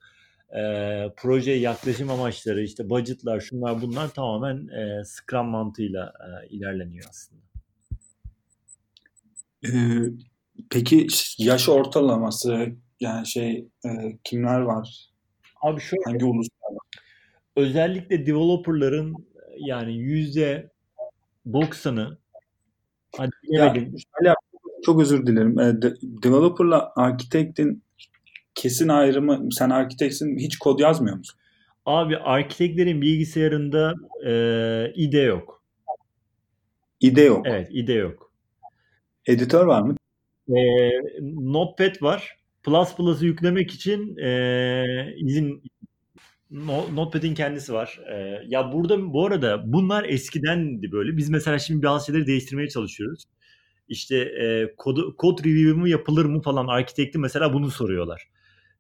e, 0.57 0.63
proje 1.17 1.53
yaklaşım 1.53 2.11
amaçları, 2.11 2.63
işte 2.63 2.91
budgetlar, 2.91 3.41
şunlar 3.41 3.83
bunlar 3.83 4.09
tamamen 4.09 4.69
e, 4.69 5.05
Scrum 5.05 5.47
mantığıyla 5.47 6.13
e, 6.21 6.49
ilerleniyor 6.49 7.07
aslında. 7.11 7.49
Ee, 9.65 9.69
peki 10.71 11.07
yaş 11.39 11.69
ortalaması 11.69 12.69
yani 13.01 13.27
şey 13.27 13.69
e, 13.85 14.19
kimler 14.25 14.61
var? 14.61 15.11
Abi 15.63 15.81
şöyle, 15.81 16.03
hangi 16.05 16.25
uluslar 16.25 16.71
var? 16.71 17.03
Özellikle 17.57 18.27
developerların 18.27 19.15
yani 19.59 19.97
yüzde 19.97 20.71
90'ı 21.47 22.19
hadi 23.17 23.31
ya, 23.43 23.75
şöyle, 23.75 24.35
çok 24.83 25.01
özür 25.01 25.27
dilerim. 25.27 25.59
E, 25.59 25.83
de, 25.83 25.95
developerla 26.03 26.93
arkitektin 26.97 27.83
kesin 28.59 28.89
ayrımı 28.89 29.49
sen 29.53 29.71
arkiteksin 29.71 30.39
hiç 30.39 30.59
kod 30.59 30.81
yazmıyor 30.81 31.17
musun? 31.17 31.39
Abi 31.87 32.17
arkiteklerin 32.17 33.03
bilgisayarında 33.03 33.95
e, 34.27 34.33
IDE 34.95 35.21
yok. 35.21 35.63
IDE 37.01 37.23
yok. 37.23 37.47
Evet 37.47 37.69
IDE 37.71 37.93
yok. 37.93 38.33
Editör 39.27 39.67
var 39.67 39.83
mı? 39.83 39.97
E, 40.49 40.63
Notepad 41.23 42.03
var. 42.03 42.39
Plus 42.63 42.97
Plus'ı 42.97 43.27
yüklemek 43.27 43.71
için 43.75 44.17
e, 44.17 45.15
izin 45.17 45.63
Notepad'in 46.93 47.35
kendisi 47.35 47.73
var. 47.73 48.01
E, 48.13 48.43
ya 48.47 48.73
burada 48.73 49.13
bu 49.13 49.27
arada 49.27 49.73
bunlar 49.73 50.05
eskidendi 50.05 50.93
böyle. 50.93 51.17
Biz 51.17 51.31
mesela 51.31 51.59
şimdi 51.59 51.87
bazı 51.87 52.07
şeyleri 52.07 52.27
değiştirmeye 52.27 52.69
çalışıyoruz. 52.69 53.25
İşte 53.89 54.17
e, 54.17 54.75
kod, 54.77 55.17
kod 55.17 55.45
review 55.45 55.81
mu 55.81 55.89
yapılır 55.89 56.25
mı 56.25 56.43
falan 56.43 56.67
arkitekti 56.67 57.19
mesela 57.19 57.53
bunu 57.53 57.71
soruyorlar. 57.71 58.29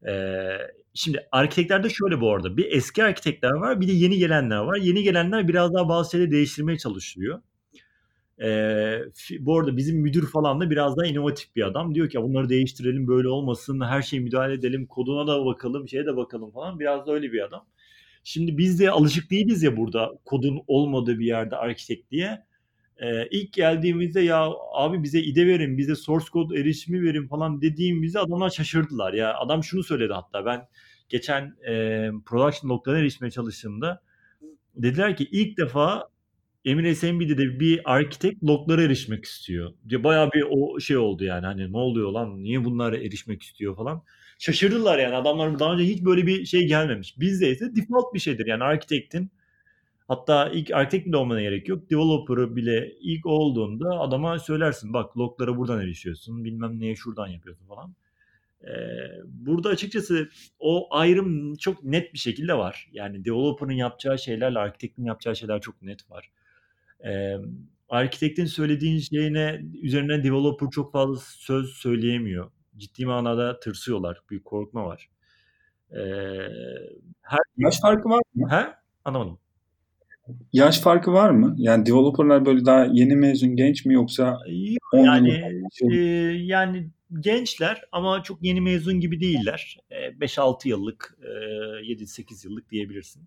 Ee, 0.06 0.58
şimdi 0.94 1.28
arkitektlerde 1.32 1.88
şöyle 1.90 2.20
bu 2.20 2.34
arada. 2.34 2.56
Bir 2.56 2.72
eski 2.72 3.04
arkitekler 3.04 3.50
var 3.50 3.80
bir 3.80 3.88
de 3.88 3.92
yeni 3.92 4.18
gelenler 4.18 4.58
var. 4.58 4.76
Yeni 4.76 5.02
gelenler 5.02 5.48
biraz 5.48 5.74
daha 5.74 5.88
bazı 5.88 6.10
şeyleri 6.10 6.30
değiştirmeye 6.30 6.78
çalışıyor. 6.78 7.42
Ee, 8.42 8.98
bu 9.40 9.58
arada 9.58 9.76
bizim 9.76 10.00
müdür 10.00 10.26
falan 10.30 10.60
da 10.60 10.70
biraz 10.70 10.96
daha 10.96 11.06
inovatif 11.06 11.56
bir 11.56 11.62
adam. 11.62 11.94
Diyor 11.94 12.08
ki 12.10 12.22
bunları 12.22 12.48
değiştirelim 12.48 13.06
böyle 13.08 13.28
olmasın 13.28 13.80
her 13.80 14.02
şeyi 14.02 14.20
müdahale 14.20 14.54
edelim 14.54 14.86
koduna 14.86 15.26
da 15.26 15.46
bakalım 15.46 15.88
şeye 15.88 16.06
de 16.06 16.16
bakalım 16.16 16.50
falan. 16.50 16.80
Biraz 16.80 17.06
da 17.06 17.12
öyle 17.12 17.32
bir 17.32 17.44
adam. 17.44 17.66
Şimdi 18.24 18.58
biz 18.58 18.80
de 18.80 18.90
alışık 18.90 19.30
değiliz 19.30 19.62
ya 19.62 19.76
burada 19.76 20.12
kodun 20.24 20.62
olmadığı 20.66 21.18
bir 21.18 21.26
yerde 21.26 21.56
arkitekliğe. 21.56 22.47
Ee, 23.02 23.28
ilk 23.30 23.52
geldiğimizde 23.52 24.20
ya 24.20 24.48
abi 24.72 25.02
bize 25.02 25.20
ide 25.20 25.46
verin, 25.46 25.78
bize 25.78 25.94
source 25.94 26.26
code 26.32 26.60
erişimi 26.60 27.02
verin 27.02 27.26
falan 27.28 27.62
dediğimizde 27.62 28.18
adamlar 28.18 28.50
şaşırdılar. 28.50 29.12
Ya 29.12 29.34
adam 29.38 29.64
şunu 29.64 29.82
söyledi 29.82 30.12
hatta 30.12 30.46
ben 30.46 30.68
geçen 31.08 31.56
e, 31.68 32.10
production 32.26 32.70
log'lara 32.70 32.98
erişmeye 32.98 33.30
çalıştığımda 33.30 34.02
dediler 34.76 35.16
ki 35.16 35.28
ilk 35.32 35.58
defa 35.58 36.08
Emir 36.64 36.94
SMB'de 36.94 37.60
bir 37.60 37.80
architect 37.84 38.44
loglara 38.44 38.82
erişmek 38.82 39.24
istiyor. 39.24 39.72
Diye 39.88 40.04
bayağı 40.04 40.32
bir 40.32 40.44
o 40.50 40.80
şey 40.80 40.96
oldu 40.96 41.24
yani 41.24 41.46
hani 41.46 41.72
ne 41.72 41.76
oluyor 41.76 42.12
lan 42.12 42.42
niye 42.42 42.64
bunlara 42.64 42.96
erişmek 42.96 43.42
istiyor 43.42 43.76
falan. 43.76 44.02
Şaşırdılar 44.38 44.98
yani 44.98 45.14
adamlar 45.14 45.58
daha 45.58 45.74
önce 45.74 45.84
hiç 45.84 46.04
böyle 46.04 46.26
bir 46.26 46.44
şey 46.44 46.66
gelmemiş. 46.66 47.20
Bizde 47.20 47.50
ise 47.50 47.76
default 47.76 48.14
bir 48.14 48.18
şeydir 48.18 48.46
yani 48.46 48.64
architect'in 48.64 49.30
hatta 50.08 50.48
ilk 50.50 50.70
architect 50.70 51.06
bile 51.06 51.16
olmana 51.16 51.42
gerek 51.42 51.68
yok. 51.68 51.90
Developer'ı 51.90 52.56
bile 52.56 52.92
ilk 53.00 53.26
olduğunda 53.26 54.00
adama 54.00 54.38
söylersin 54.38 54.92
bak 54.92 55.18
loglara 55.18 55.56
buradan 55.56 55.80
erişiyorsun 55.80 56.44
bilmem 56.44 56.80
neye 56.80 56.96
şuradan 56.96 57.26
yapıyorsun 57.26 57.66
falan. 57.66 57.94
Ee, 58.64 58.68
burada 59.24 59.68
açıkçası 59.68 60.30
o 60.58 60.88
ayrım 60.90 61.56
çok 61.56 61.84
net 61.84 62.14
bir 62.14 62.18
şekilde 62.18 62.54
var. 62.54 62.88
Yani 62.92 63.24
developer'ın 63.24 63.72
yapacağı 63.72 64.18
şeylerle 64.18 64.58
architect'in 64.58 65.04
yapacağı 65.04 65.36
şeyler 65.36 65.60
çok 65.60 65.82
net 65.82 66.10
var. 66.10 66.30
Ee, 67.06 67.36
arkitektin 67.88 68.44
söylediğin 68.44 68.98
şeyine 68.98 69.62
üzerine 69.82 70.24
developer 70.24 70.70
çok 70.70 70.92
fazla 70.92 71.16
söz 71.20 71.70
söyleyemiyor. 71.70 72.50
Ciddi 72.76 73.06
manada 73.06 73.60
tırsıyorlar. 73.60 74.22
Bir 74.30 74.42
korkma 74.42 74.86
var. 74.86 75.08
Ee, 75.92 75.98
her 77.22 77.40
yaş 77.56 77.80
farkı 77.80 78.08
var 78.08 78.22
mı? 78.34 78.50
He? 78.50 78.66
Anlamadım. 79.04 79.38
Yaş 80.52 80.80
farkı 80.80 81.12
var 81.12 81.30
mı? 81.30 81.54
Yani 81.58 81.86
developerlar 81.86 82.46
böyle 82.46 82.64
daha 82.64 82.84
yeni 82.84 83.16
mezun 83.16 83.56
genç 83.56 83.84
mi 83.84 83.94
yoksa 83.94 84.38
Yok, 84.46 85.04
yani 85.06 85.62
e, 85.92 85.96
yani 86.44 86.88
gençler 87.20 87.82
ama 87.92 88.22
çok 88.22 88.42
yeni 88.42 88.60
mezun 88.60 89.00
gibi 89.00 89.20
değiller. 89.20 89.78
E, 89.90 90.20
5-6 90.20 90.68
yıllık, 90.68 91.18
e, 91.22 91.28
7-8 91.86 92.46
yıllık 92.46 92.70
diyebilirsin. 92.70 93.22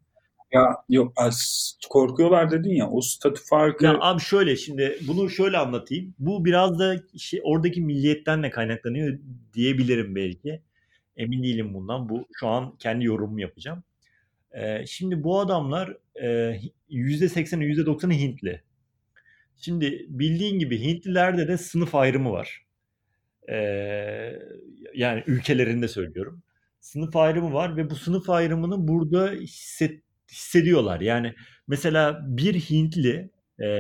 Ya 0.54 0.76
yok 0.90 1.14
az 1.16 1.78
korkuyorlar 1.90 2.52
dedin 2.52 2.76
ya 2.76 2.90
o 2.90 3.02
statü 3.02 3.42
farkı. 3.46 3.86
Ya 3.86 3.98
abi 4.02 4.22
şöyle 4.22 4.56
şimdi 4.56 4.98
bunu 5.08 5.30
şöyle 5.30 5.58
anlatayım. 5.58 6.14
Bu 6.20 6.46
biraz 6.46 6.80
da 6.80 6.96
şey, 7.18 7.42
oradaki 7.44 7.82
milliyetten 7.82 8.44
de 8.44 8.50
kaynaklanıyor 8.50 9.20
diyebilirim 9.54 10.16
belki. 10.16 10.62
Emin 11.18 11.44
değilim 11.44 11.74
bundan. 11.74 12.10
Bu 12.10 12.28
şu 12.34 12.48
an 12.48 12.76
kendi 12.80 13.06
yorumumu 13.06 13.42
yapacağım. 13.42 13.84
Ee, 14.52 14.86
şimdi 14.88 15.24
bu 15.24 15.40
adamlar 15.40 15.98
e, 16.24 16.60
%80'i 16.92 17.66
%90'ı 17.66 18.14
Hintli. 18.14 18.62
Şimdi 19.58 20.06
bildiğin 20.10 20.60
gibi 20.60 20.80
Hintlilerde 20.80 21.48
de 21.48 21.58
sınıf 21.58 21.96
ayrımı 21.96 22.32
var. 22.32 22.66
Ee, 23.50 24.34
yani 24.96 25.24
ülkelerinde 25.28 25.88
söylüyorum. 25.88 26.44
Sınıf 26.80 27.16
ayrımı 27.16 27.54
var 27.54 27.78
ve 27.78 27.90
bu 27.90 27.96
sınıf 27.96 28.30
ayrımını 28.30 28.88
burada 28.88 29.32
hisset, 29.32 30.02
hissediyorlar. 30.32 31.02
Yani 31.02 31.34
mesela 31.68 32.22
bir 32.28 32.54
Hintli 32.56 33.30
e, 33.62 33.80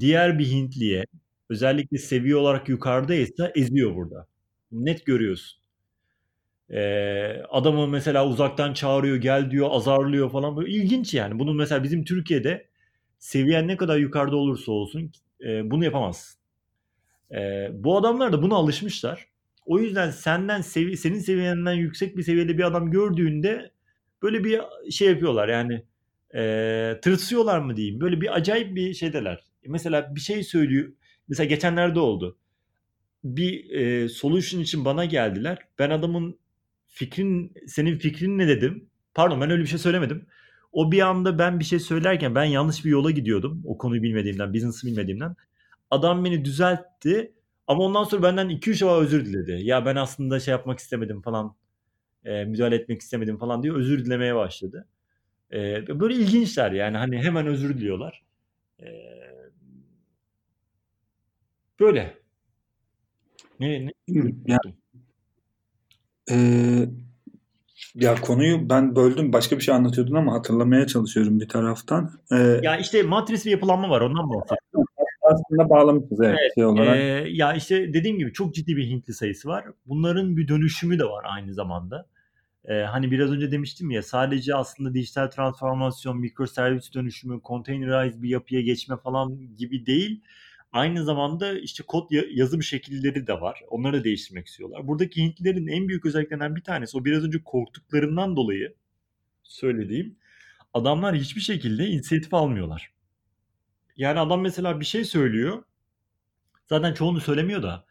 diğer 0.00 0.38
bir 0.38 0.46
Hintliye 0.46 1.04
özellikle 1.50 1.98
seviye 1.98 2.36
olarak 2.36 2.68
yukarıdaysa 2.68 3.52
eziyor 3.54 3.94
burada. 3.96 4.26
Net 4.72 5.06
görüyorsun. 5.06 5.59
Ee, 6.70 7.42
adamı 7.50 7.88
mesela 7.88 8.26
uzaktan 8.26 8.72
çağırıyor, 8.72 9.16
gel 9.16 9.50
diyor, 9.50 9.68
azarlıyor 9.70 10.30
falan. 10.30 10.56
Böyle 10.56 10.70
ilginç 10.70 11.14
yani. 11.14 11.38
Bunun 11.38 11.56
mesela 11.56 11.82
bizim 11.82 12.04
Türkiye'de 12.04 12.66
seviyen 13.18 13.68
ne 13.68 13.76
kadar 13.76 13.98
yukarıda 13.98 14.36
olursa 14.36 14.72
olsun 14.72 15.12
e, 15.46 15.70
bunu 15.70 15.84
yapamazsın. 15.84 16.40
E, 17.32 17.68
bu 17.72 17.98
adamlar 17.98 18.32
da 18.32 18.42
buna 18.42 18.54
alışmışlar. 18.54 19.28
O 19.66 19.78
yüzden 19.78 20.10
senden 20.10 20.60
sevi 20.60 20.96
senin 20.96 21.18
seviyenden 21.18 21.72
yüksek 21.72 22.16
bir 22.16 22.22
seviyede 22.22 22.58
bir 22.58 22.64
adam 22.64 22.90
gördüğünde 22.90 23.70
böyle 24.22 24.44
bir 24.44 24.60
şey 24.90 25.08
yapıyorlar 25.08 25.48
yani 25.48 25.84
e, 26.34 27.00
tırsıyorlar 27.02 27.58
mı 27.58 27.76
diyeyim. 27.76 28.00
Böyle 28.00 28.20
bir 28.20 28.36
acayip 28.36 28.76
bir 28.76 28.94
şeydeler. 28.94 29.44
Mesela 29.66 30.14
bir 30.14 30.20
şey 30.20 30.44
söylüyor. 30.44 30.92
Mesela 31.28 31.46
geçenlerde 31.46 32.00
oldu. 32.00 32.38
Bir 33.24 33.70
e, 33.70 34.08
solution 34.08 34.60
için 34.60 34.84
bana 34.84 35.04
geldiler. 35.04 35.58
Ben 35.78 35.90
adamın 35.90 36.38
fikrin 36.90 37.54
senin 37.66 37.98
fikrin 37.98 38.38
ne 38.38 38.48
dedim. 38.48 38.88
Pardon 39.14 39.40
ben 39.40 39.50
öyle 39.50 39.62
bir 39.62 39.68
şey 39.68 39.78
söylemedim. 39.78 40.26
O 40.72 40.92
bir 40.92 41.00
anda 41.00 41.38
ben 41.38 41.60
bir 41.60 41.64
şey 41.64 41.78
söylerken 41.78 42.34
ben 42.34 42.44
yanlış 42.44 42.84
bir 42.84 42.90
yola 42.90 43.10
gidiyordum. 43.10 43.62
O 43.64 43.78
konuyu 43.78 44.02
bilmediğimden, 44.02 44.54
business'ı 44.54 44.86
bilmediğimden. 44.86 45.36
Adam 45.90 46.24
beni 46.24 46.44
düzeltti. 46.44 47.32
Ama 47.66 47.82
ondan 47.84 48.04
sonra 48.04 48.22
benden 48.22 48.48
2-3 48.50 48.80
defa 48.80 49.00
özür 49.00 49.26
diledi. 49.26 49.60
Ya 49.62 49.86
ben 49.86 49.96
aslında 49.96 50.40
şey 50.40 50.52
yapmak 50.52 50.78
istemedim 50.78 51.22
falan. 51.22 51.56
E, 52.24 52.44
müdahale 52.44 52.76
etmek 52.76 53.00
istemedim 53.00 53.38
falan 53.38 53.62
diye 53.62 53.72
özür 53.72 54.04
dilemeye 54.04 54.34
başladı. 54.34 54.88
E, 55.52 55.86
böyle 56.00 56.14
ilginçler 56.14 56.72
yani 56.72 56.96
hani 56.96 57.18
hemen 57.18 57.46
özür 57.46 57.78
diliyorlar. 57.78 58.22
E, 58.80 58.86
böyle. 61.80 62.18
Ne, 63.60 63.86
ne? 63.86 63.92
Yani, 64.46 64.74
ee, 66.30 66.88
ya 67.94 68.14
konuyu 68.14 68.68
ben 68.68 68.96
böldüm. 68.96 69.32
Başka 69.32 69.56
bir 69.56 69.62
şey 69.62 69.74
anlatıyordun 69.74 70.14
ama 70.14 70.34
hatırlamaya 70.34 70.86
çalışıyorum 70.86 71.40
bir 71.40 71.48
taraftan. 71.48 72.10
Ee, 72.32 72.60
ya 72.62 72.76
işte 72.76 73.02
matris 73.02 73.46
bir 73.46 73.50
yapılanma 73.50 73.90
var. 73.90 74.00
Ondan 74.00 74.30
bahsediyorum. 74.30 74.86
Aslında 75.22 75.70
bağlamışız 75.70 76.20
evet, 76.20 76.38
evet 76.40 76.54
şey 76.54 76.64
olarak. 76.64 76.96
E, 76.96 77.00
ya 77.30 77.54
işte 77.54 77.94
dediğim 77.94 78.18
gibi 78.18 78.32
çok 78.32 78.54
ciddi 78.54 78.76
bir 78.76 78.86
Hintli 78.86 79.14
sayısı 79.14 79.48
var. 79.48 79.64
Bunların 79.86 80.36
bir 80.36 80.48
dönüşümü 80.48 80.98
de 80.98 81.04
var 81.04 81.24
aynı 81.36 81.54
zamanda. 81.54 82.06
Ee, 82.64 82.74
hani 82.74 83.10
biraz 83.10 83.30
önce 83.30 83.50
demiştim 83.50 83.90
ya 83.90 84.02
sadece 84.02 84.54
aslında 84.54 84.94
dijital 84.94 85.26
transformasyon, 85.26 86.18
mikroservis 86.20 86.94
dönüşümü, 86.94 87.40
containerized 87.44 88.22
bir 88.22 88.28
yapıya 88.28 88.60
geçme 88.60 88.96
falan 88.96 89.56
gibi 89.58 89.86
değil. 89.86 90.22
Aynı 90.72 91.04
zamanda 91.04 91.58
işte 91.58 91.82
kod 91.86 92.10
yazım 92.30 92.62
şekilleri 92.62 93.26
de 93.26 93.40
var. 93.40 93.60
Onları 93.68 94.00
da 94.00 94.04
değiştirmek 94.04 94.46
istiyorlar. 94.46 94.86
Buradaki 94.88 95.22
Hintlilerin 95.22 95.66
en 95.66 95.88
büyük 95.88 96.06
özelliklerinden 96.06 96.56
bir 96.56 96.62
tanesi 96.62 96.96
o 96.98 97.04
biraz 97.04 97.24
önce 97.24 97.42
korktuklarından 97.44 98.36
dolayı 98.36 98.74
söylediğim 99.42 100.16
adamlar 100.74 101.16
hiçbir 101.16 101.40
şekilde 101.40 101.86
inisiyatif 101.86 102.34
almıyorlar. 102.34 102.92
Yani 103.96 104.20
adam 104.20 104.40
mesela 104.40 104.80
bir 104.80 104.84
şey 104.84 105.04
söylüyor. 105.04 105.62
Zaten 106.68 106.94
çoğunu 106.94 107.20
söylemiyor 107.20 107.62
da 107.62 107.86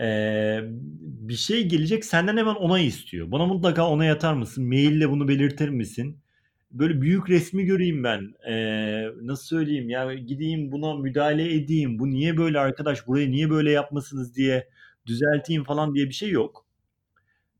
ee, 0.00 0.60
bir 1.00 1.34
şey 1.34 1.68
gelecek 1.68 2.04
senden 2.04 2.36
hemen 2.36 2.54
onay 2.54 2.86
istiyor. 2.86 3.32
Bana 3.32 3.46
mutlaka 3.46 3.88
onay 3.88 4.10
atar 4.10 4.34
mısın? 4.34 4.68
Maille 4.68 5.10
bunu 5.10 5.28
belirtir 5.28 5.68
misin? 5.68 6.20
Böyle 6.70 7.00
büyük 7.00 7.30
resmi 7.30 7.64
göreyim 7.64 8.04
ben. 8.04 8.34
Ee, 8.48 9.06
nasıl 9.22 9.46
söyleyeyim 9.46 9.90
ya 9.90 10.14
gideyim 10.14 10.72
buna 10.72 10.94
müdahale 10.94 11.54
edeyim. 11.54 11.98
Bu 11.98 12.10
niye 12.10 12.36
böyle 12.36 12.58
arkadaş 12.60 13.06
burayı 13.06 13.30
niye 13.30 13.50
böyle 13.50 13.70
yapmasınız 13.70 14.36
diye 14.36 14.68
düzelteyim 15.06 15.64
falan 15.64 15.94
diye 15.94 16.06
bir 16.08 16.14
şey 16.14 16.30
yok. 16.30 16.66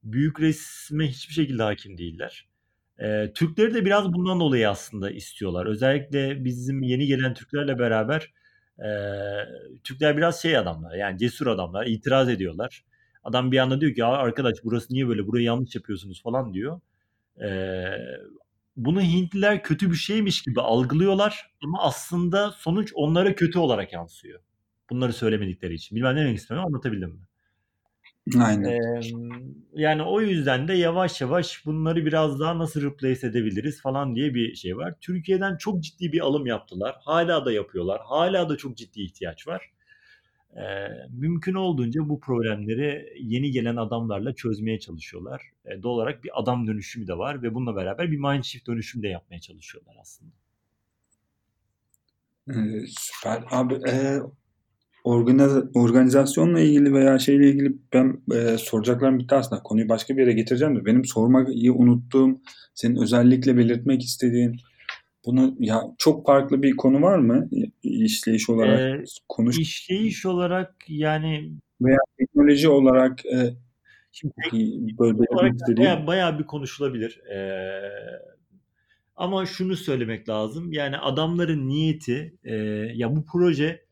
Büyük 0.04 0.40
resme 0.40 1.08
hiçbir 1.08 1.34
şekilde 1.34 1.62
hakim 1.62 1.98
değiller. 1.98 2.48
Ee, 2.98 3.32
Türkleri 3.34 3.74
de 3.74 3.84
biraz 3.84 4.12
bundan 4.12 4.40
dolayı 4.40 4.70
aslında 4.70 5.10
istiyorlar. 5.10 5.66
Özellikle 5.66 6.44
bizim 6.44 6.82
yeni 6.82 7.06
gelen 7.06 7.34
Türklerle 7.34 7.78
beraber 7.78 8.32
e, 8.78 8.88
Türkler 9.84 10.16
biraz 10.16 10.42
şey 10.42 10.56
adamlar 10.56 10.94
yani 10.94 11.18
cesur 11.18 11.46
adamlar 11.46 11.86
itiraz 11.86 12.28
ediyorlar. 12.28 12.84
Adam 13.24 13.52
bir 13.52 13.58
anda 13.58 13.80
diyor 13.80 13.94
ki 13.94 14.04
arkadaş 14.04 14.54
burası 14.64 14.94
niye 14.94 15.08
böyle 15.08 15.26
burayı 15.26 15.44
yanlış 15.44 15.74
yapıyorsunuz 15.74 16.22
falan 16.22 16.54
diyor. 16.54 16.80
E, 17.42 17.48
bunu 18.76 19.02
Hintliler 19.02 19.62
kötü 19.62 19.90
bir 19.90 19.96
şeymiş 19.96 20.42
gibi 20.42 20.60
algılıyorlar 20.60 21.50
ama 21.64 21.82
aslında 21.82 22.50
sonuç 22.50 22.92
onlara 22.94 23.34
kötü 23.34 23.58
olarak 23.58 23.92
yansıyor. 23.92 24.40
Bunları 24.90 25.12
söylemedikleri 25.12 25.74
için. 25.74 25.96
Bilmem 25.96 26.16
ne 26.16 26.20
demek 26.20 26.38
istiyorum 26.38 26.66
anlatabildim 26.66 27.10
mi? 27.10 27.20
Aynen. 28.38 28.70
Ee, 28.70 29.00
yani 29.74 30.02
o 30.02 30.20
yüzden 30.20 30.68
de 30.68 30.74
yavaş 30.74 31.20
yavaş 31.20 31.66
bunları 31.66 32.06
biraz 32.06 32.40
daha 32.40 32.58
nasıl 32.58 32.82
replace 32.82 33.26
edebiliriz 33.26 33.82
falan 33.82 34.14
diye 34.14 34.34
bir 34.34 34.54
şey 34.54 34.76
var. 34.76 34.94
Türkiye'den 35.00 35.56
çok 35.56 35.82
ciddi 35.82 36.12
bir 36.12 36.20
alım 36.20 36.46
yaptılar. 36.46 36.96
Hala 37.04 37.44
da 37.44 37.52
yapıyorlar. 37.52 38.00
Hala 38.04 38.48
da 38.48 38.56
çok 38.56 38.76
ciddi 38.76 39.02
ihtiyaç 39.02 39.48
var. 39.48 39.70
Ee, 40.56 40.88
mümkün 41.10 41.54
olduğunca 41.54 42.08
bu 42.08 42.20
problemleri 42.20 43.12
yeni 43.20 43.50
gelen 43.50 43.76
adamlarla 43.76 44.34
çözmeye 44.34 44.80
çalışıyorlar. 44.80 45.42
Ee, 45.64 45.82
doğal 45.82 45.94
olarak 45.94 46.24
bir 46.24 46.30
adam 46.34 46.66
dönüşümü 46.66 47.06
de 47.06 47.18
var 47.18 47.42
ve 47.42 47.54
bununla 47.54 47.76
beraber 47.76 48.10
bir 48.10 48.18
mindshift 48.18 48.66
dönüşümü 48.66 49.02
de 49.02 49.08
yapmaya 49.08 49.40
çalışıyorlar 49.40 49.96
aslında. 50.00 50.32
Ee, 52.48 52.84
süper. 52.86 53.44
Abi 53.50 53.74
e, 53.74 54.18
organiz, 55.04 55.52
organizasyonla 55.74 56.60
ilgili 56.60 56.94
veya 56.94 57.18
şeyle 57.18 57.50
ilgili 57.50 57.76
ben 57.92 58.22
e, 58.34 58.58
soracaklarım 58.58 59.18
bitti 59.18 59.34
aslında. 59.34 59.62
Konuyu 59.62 59.88
başka 59.88 60.16
bir 60.16 60.20
yere 60.20 60.32
getireceğim 60.32 60.76
de 60.76 60.84
benim 60.84 61.04
sormayı 61.04 61.72
unuttuğum, 61.72 62.40
senin 62.74 62.96
özellikle 62.96 63.56
belirtmek 63.56 64.02
istediğin 64.02 64.56
bunu 65.26 65.54
ya 65.58 65.82
çok 65.98 66.26
farklı 66.26 66.62
bir 66.62 66.76
konu 66.76 67.02
var 67.02 67.18
mı? 67.18 67.48
işleyiş 67.82 68.50
olarak 68.50 68.78
Eee, 68.80 69.04
konuş 69.28 69.58
işleyiş 69.58 70.26
olarak 70.26 70.74
yani 70.88 71.52
veya 71.80 71.98
teknoloji 72.18 72.68
olarak 72.68 73.26
e, 73.26 73.54
Şimdi 74.12 74.32
böyle 74.98 75.18
olarak 75.30 75.54
istediğin 75.54 76.06
bayağı, 76.06 76.38
bir 76.38 76.44
konuşulabilir. 76.44 77.20
Eee, 77.30 77.92
ama 79.16 79.46
şunu 79.46 79.76
söylemek 79.76 80.28
lazım. 80.28 80.72
Yani 80.72 80.98
adamların 80.98 81.68
niyeti 81.68 82.34
e, 82.44 82.54
ya 82.94 83.16
bu 83.16 83.24
proje 83.24 83.84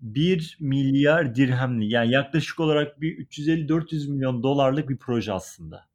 1 0.00 0.56
milyar 0.60 1.34
dirhemli 1.34 1.92
yani 1.92 2.10
yaklaşık 2.12 2.60
olarak 2.60 3.00
bir 3.00 3.18
350-400 3.18 4.10
milyon 4.10 4.42
dolarlık 4.42 4.88
bir 4.88 4.96
proje 4.96 5.32
aslında. 5.32 5.87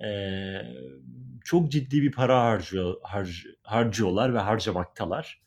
Eee, 0.00 0.76
çok 1.44 1.70
ciddi 1.72 2.02
bir 2.02 2.12
para 2.12 2.40
harcıyor, 2.44 2.94
harc, 3.02 3.32
harcıyorlar 3.62 4.34
ve 4.34 4.38
harcamaktalar. 4.38 5.40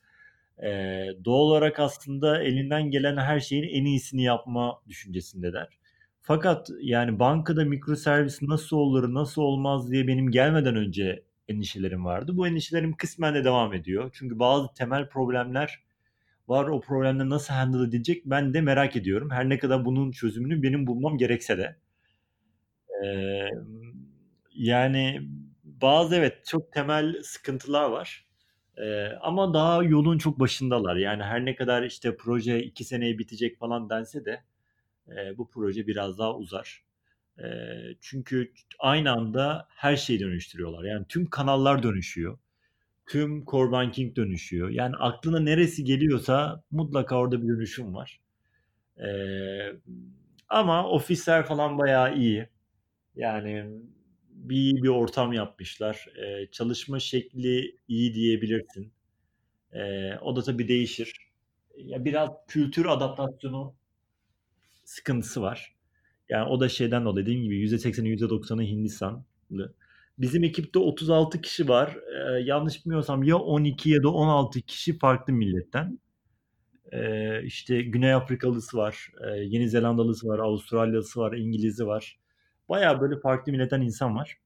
Eee, 0.64 1.18
doğal 1.26 1.39
olarak 1.41 1.80
aslında 1.80 2.43
elinden 2.43 2.91
gelen 2.91 3.18
her 3.18 3.39
şeyin 3.39 3.64
en 3.64 3.86
iyisini 3.86 4.24
yapma 4.24 4.82
düşüncesindeler. 4.89 5.80
Fakat 6.22 6.70
yani 6.82 7.20
bankada 7.20 7.66
mikroservis 7.66 8.41
nasıl 8.41 8.78
olur, 8.78 9.14
nasıl 9.14 9.41
olmaz 9.41 9.91
diye 9.91 10.08
benim 10.08 10.32
gelmeden 10.32 10.76
önce 10.76 11.24
endişelerim 11.50 12.06
vardı. 12.06 12.38
Bu 12.38 12.48
endişelerim 12.48 12.93
kısmen 12.98 13.36
de 13.36 13.43
devam 13.45 13.74
ediyor. 13.74 14.10
Çünkü 14.14 14.39
bazı 14.39 14.74
temel 14.74 15.10
problemler 15.10 15.84
var. 16.48 16.68
O 16.68 16.82
problemleri 16.82 17.30
nasıl 17.30 17.54
handle 17.54 17.84
edilecek 17.89 18.24
ben 18.26 18.54
de 18.54 18.62
merak 18.62 18.95
ediyorum. 18.95 19.30
Her 19.32 19.50
ne 19.50 19.60
kadar 19.60 19.86
bunun 19.86 20.12
çözümünü 20.12 20.64
benim 20.64 20.88
bulmam 20.88 21.18
gerekse 21.18 21.58
de. 21.58 21.76
Ee, 23.04 23.50
yani 24.58 25.22
bazı 25.64 26.16
evet 26.16 26.45
çok 26.45 26.74
temel 26.74 27.24
sıkıntılar 27.24 27.89
var. 27.89 28.26
Ee, 28.78 29.08
ama 29.22 29.53
daha 29.53 29.84
yolun 29.84 30.18
çok 30.18 30.39
başındalar. 30.39 30.95
Yani 30.95 31.24
her 31.24 31.45
ne 31.45 31.55
kadar 31.55 31.84
işte 31.84 32.18
proje 32.18 32.64
iki 32.64 32.84
seneye 32.84 33.20
bitecek 33.20 33.60
falan 33.60 33.89
dense 33.89 34.26
de 34.26 34.43
e, 35.10 35.38
bu 35.38 35.49
proje 35.49 35.88
biraz 35.88 36.20
daha 36.20 36.36
uzar. 36.38 36.84
E, 37.39 37.45
çünkü 38.01 38.53
aynı 38.80 39.12
anda 39.12 39.68
her 39.70 39.95
şeyi 39.97 40.20
dönüştürüyorlar. 40.20 40.84
Yani 40.86 41.05
tüm 41.10 41.28
kanallar 41.30 41.84
dönüşüyor. 41.84 42.38
Tüm 43.08 43.45
core 43.45 43.72
banking 43.72 44.16
dönüşüyor. 44.16 44.70
Yani 44.70 44.95
aklına 44.97 45.39
neresi 45.39 45.84
geliyorsa 45.84 46.64
mutlaka 46.72 47.18
orada 47.20 47.43
bir 47.43 47.47
dönüşüm 47.47 47.95
var. 47.95 48.22
E, 48.99 49.10
ama 50.49 50.89
ofisler 50.89 51.45
falan 51.45 51.78
bayağı 51.78 52.16
iyi. 52.18 52.49
Yani 53.16 53.66
bir 54.38 54.83
bir 54.83 54.88
ortam 54.88 55.33
yapmışlar. 55.33 56.07
E, 56.17 56.51
çalışma 56.51 56.99
şekli 56.99 57.77
iyi 57.88 58.13
diyebilirsin. 58.13 58.93
E, 59.73 60.13
o 60.21 60.35
da 60.35 60.43
tabii 60.43 60.67
değişir. 60.67 61.27
Ya 61.77 62.05
biraz 62.05 62.29
kültür 62.47 62.85
adaptasyonu 62.85 63.75
sıkıntısı 64.83 65.41
var. 65.41 65.75
Yani 66.29 66.49
o 66.49 66.59
da 66.59 66.69
şeyden 66.69 67.05
dolayı 67.05 67.25
dediğim 67.25 67.43
gibi 67.43 67.59
%80'i 67.61 68.09
%90'ı 68.09 68.61
Hindistanlı. 68.63 69.73
Bizim 70.19 70.43
ekipte 70.43 70.79
36 70.79 71.41
kişi 71.41 71.67
var. 71.67 71.97
Ee, 71.97 72.39
yanlış 72.41 72.85
bilmiyorsam 72.85 73.23
ya 73.23 73.38
12 73.38 73.89
ya 73.89 74.03
da 74.03 74.09
16 74.09 74.61
kişi 74.61 74.97
farklı 74.97 75.33
milletten. 75.33 75.99
Ee, 76.91 77.43
işte 77.43 77.81
Güney 77.81 78.13
Afrikalısı 78.13 78.77
var, 78.77 79.09
e, 79.27 79.38
Yeni 79.38 79.69
Zelandalısı 79.69 80.27
var, 80.27 80.39
Avustralyalısı 80.39 81.19
var, 81.19 81.33
İngiliz'i 81.33 81.88
var. 81.88 82.19
Baya 82.70 83.01
böyle 83.01 83.20
farklı 83.20 83.51
milletten 83.51 83.82
insan 83.82 84.15
var. 84.15 84.38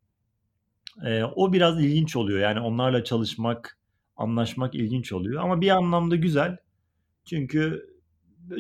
Ee, 1.06 1.24
o 1.24 1.54
biraz 1.54 1.84
ilginç 1.84 2.16
oluyor. 2.16 2.40
Yani 2.40 2.60
onlarla 2.60 3.04
çalışmak, 3.04 3.78
anlaşmak 4.18 4.76
ilginç 4.76 5.12
oluyor. 5.14 5.44
Ama 5.44 5.62
bir 5.62 5.70
anlamda 5.70 6.16
güzel. 6.16 6.58
Çünkü 7.26 7.90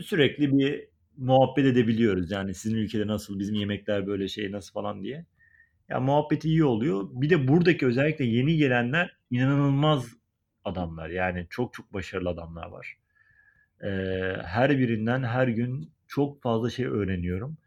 sürekli 0.03 0.57
bir 0.57 0.88
muhabbet 1.18 1.66
edebiliyoruz. 1.66 2.32
Yani 2.32 2.53
sizin 2.55 2.78
ülkede 2.78 3.07
nasıl, 3.07 3.39
bizim 3.39 3.55
yemekler 3.55 4.07
böyle 4.07 4.28
şey 4.28 4.51
nasıl 4.51 4.74
falan 4.74 5.03
diye. 5.03 5.26
Ya 5.89 5.99
muhabbeti 5.99 6.47
iyi 6.49 6.64
oluyor. 6.66 7.09
Bir 7.14 7.30
de 7.30 7.47
buradaki 7.47 7.86
özellikle 7.88 8.26
yeni 8.26 8.57
gelenler 8.57 9.18
inanılmaz 9.32 10.05
adamlar. 10.66 11.09
Yani 11.09 11.47
çok 11.49 11.74
çok 11.74 11.93
başarılı 11.93 12.30
adamlar 12.30 12.68
var. 12.68 12.97
Ee, 13.84 13.88
her 14.45 14.78
birinden 14.80 15.24
her 15.24 15.47
gün 15.47 15.91
çok 16.07 16.41
fazla 16.41 16.70
şey 16.70 16.86
öğreniyorum. 16.86 17.57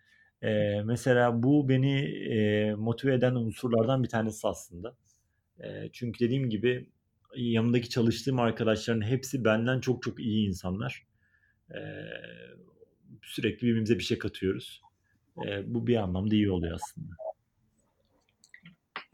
Ee, 0.45 0.83
mesela 0.85 1.43
bu 1.43 1.69
beni 1.69 2.01
e, 2.35 2.75
motive 2.75 3.15
eden 3.15 3.35
unsurlardan 3.35 4.03
bir 4.03 4.09
tanesi 4.09 4.49
aslında. 4.49 4.97
E, 5.61 5.89
çünkü 5.93 6.25
dediğim 6.25 6.51
gibi 6.51 6.87
yanındaki 7.37 7.91
çalıştığım 7.91 8.39
arkadaşların 8.39 9.03
hepsi 9.03 9.45
benden 9.45 9.81
çok 9.81 10.03
çok 10.03 10.21
iyi 10.21 10.49
insanlar. 10.49 11.07
E, 11.71 11.81
sürekli 13.23 13.67
birbirimize 13.67 13.99
bir 13.99 14.05
şey 14.05 14.19
katıyoruz. 14.19 14.83
E, 15.47 15.75
bu 15.75 15.87
bir 15.87 15.97
anlamda 15.97 16.35
iyi 16.35 16.51
oluyor 16.51 16.75
aslında. 16.75 17.15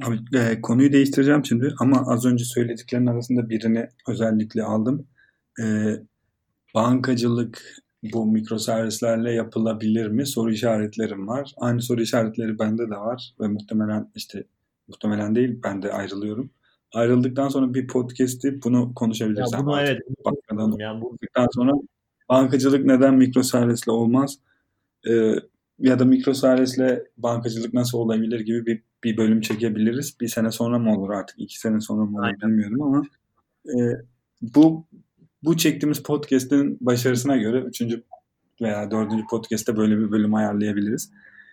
Abi, 0.02 0.38
e, 0.38 0.60
konuyu 0.60 0.92
değiştireceğim 0.92 1.44
şimdi 1.44 1.74
ama 1.78 2.02
az 2.06 2.26
önce 2.26 2.44
söylediklerin 2.44 3.06
arasında 3.06 3.50
birini 3.50 3.88
özellikle 4.08 4.62
aldım. 4.62 5.06
E, 5.62 5.64
bankacılık 6.74 7.76
bu 8.02 8.26
mikroservislerle 8.26 9.32
yapılabilir 9.32 10.06
mi? 10.06 10.26
Soru 10.26 10.52
işaretlerim 10.52 11.28
var. 11.28 11.54
Aynı 11.56 11.82
soru 11.82 12.02
işaretleri 12.02 12.58
bende 12.58 12.90
de 12.90 12.96
var 12.96 13.34
ve 13.40 13.48
muhtemelen 13.48 14.10
işte 14.14 14.44
muhtemelen 14.88 15.34
değil 15.34 15.58
ben 15.64 15.82
de 15.82 15.92
ayrılıyorum. 15.92 16.50
Ayrıldıktan 16.94 17.48
sonra 17.48 17.74
bir 17.74 17.86
podcast'i 17.86 18.62
bunu 18.62 18.94
konuşabiliriz. 18.94 19.52
Ya 19.52 19.66
bunu 19.66 19.80
evet. 19.80 20.00
Bankadan 20.24 20.76
yani 20.78 21.00
bu... 21.00 21.16
sonra 21.52 21.72
bankacılık 22.28 22.86
neden 22.86 23.14
mikroservisle 23.14 23.92
olmaz? 23.92 24.38
Ee, 25.08 25.34
ya 25.78 25.98
da 25.98 26.04
mikroservisle 26.04 27.04
bankacılık 27.16 27.74
nasıl 27.74 27.98
olabilir 27.98 28.40
gibi 28.40 28.66
bir, 28.66 28.82
bir 29.04 29.16
bölüm 29.16 29.40
çekebiliriz. 29.40 30.20
Bir 30.20 30.28
sene 30.28 30.50
sonra 30.50 30.78
mı 30.78 30.98
olur 30.98 31.10
artık? 31.10 31.40
iki 31.40 31.60
sene 31.60 31.80
sonra 31.80 32.04
mı 32.04 32.16
olur 32.18 32.26
Aynen. 32.26 32.40
bilmiyorum 32.40 32.82
ama 32.82 33.02
e, 33.66 33.78
bu 34.42 34.86
bu 35.42 35.56
çektiğimiz 35.56 36.02
podcast'in 36.02 36.78
başarısına 36.80 37.36
göre 37.36 37.60
üçüncü 37.60 38.04
veya 38.62 38.90
dördüncü 38.90 39.24
podcast'te 39.30 39.76
böyle 39.76 39.98
bir 39.98 40.10
bölüm 40.10 40.34
ayarlayabiliriz. 40.34 41.10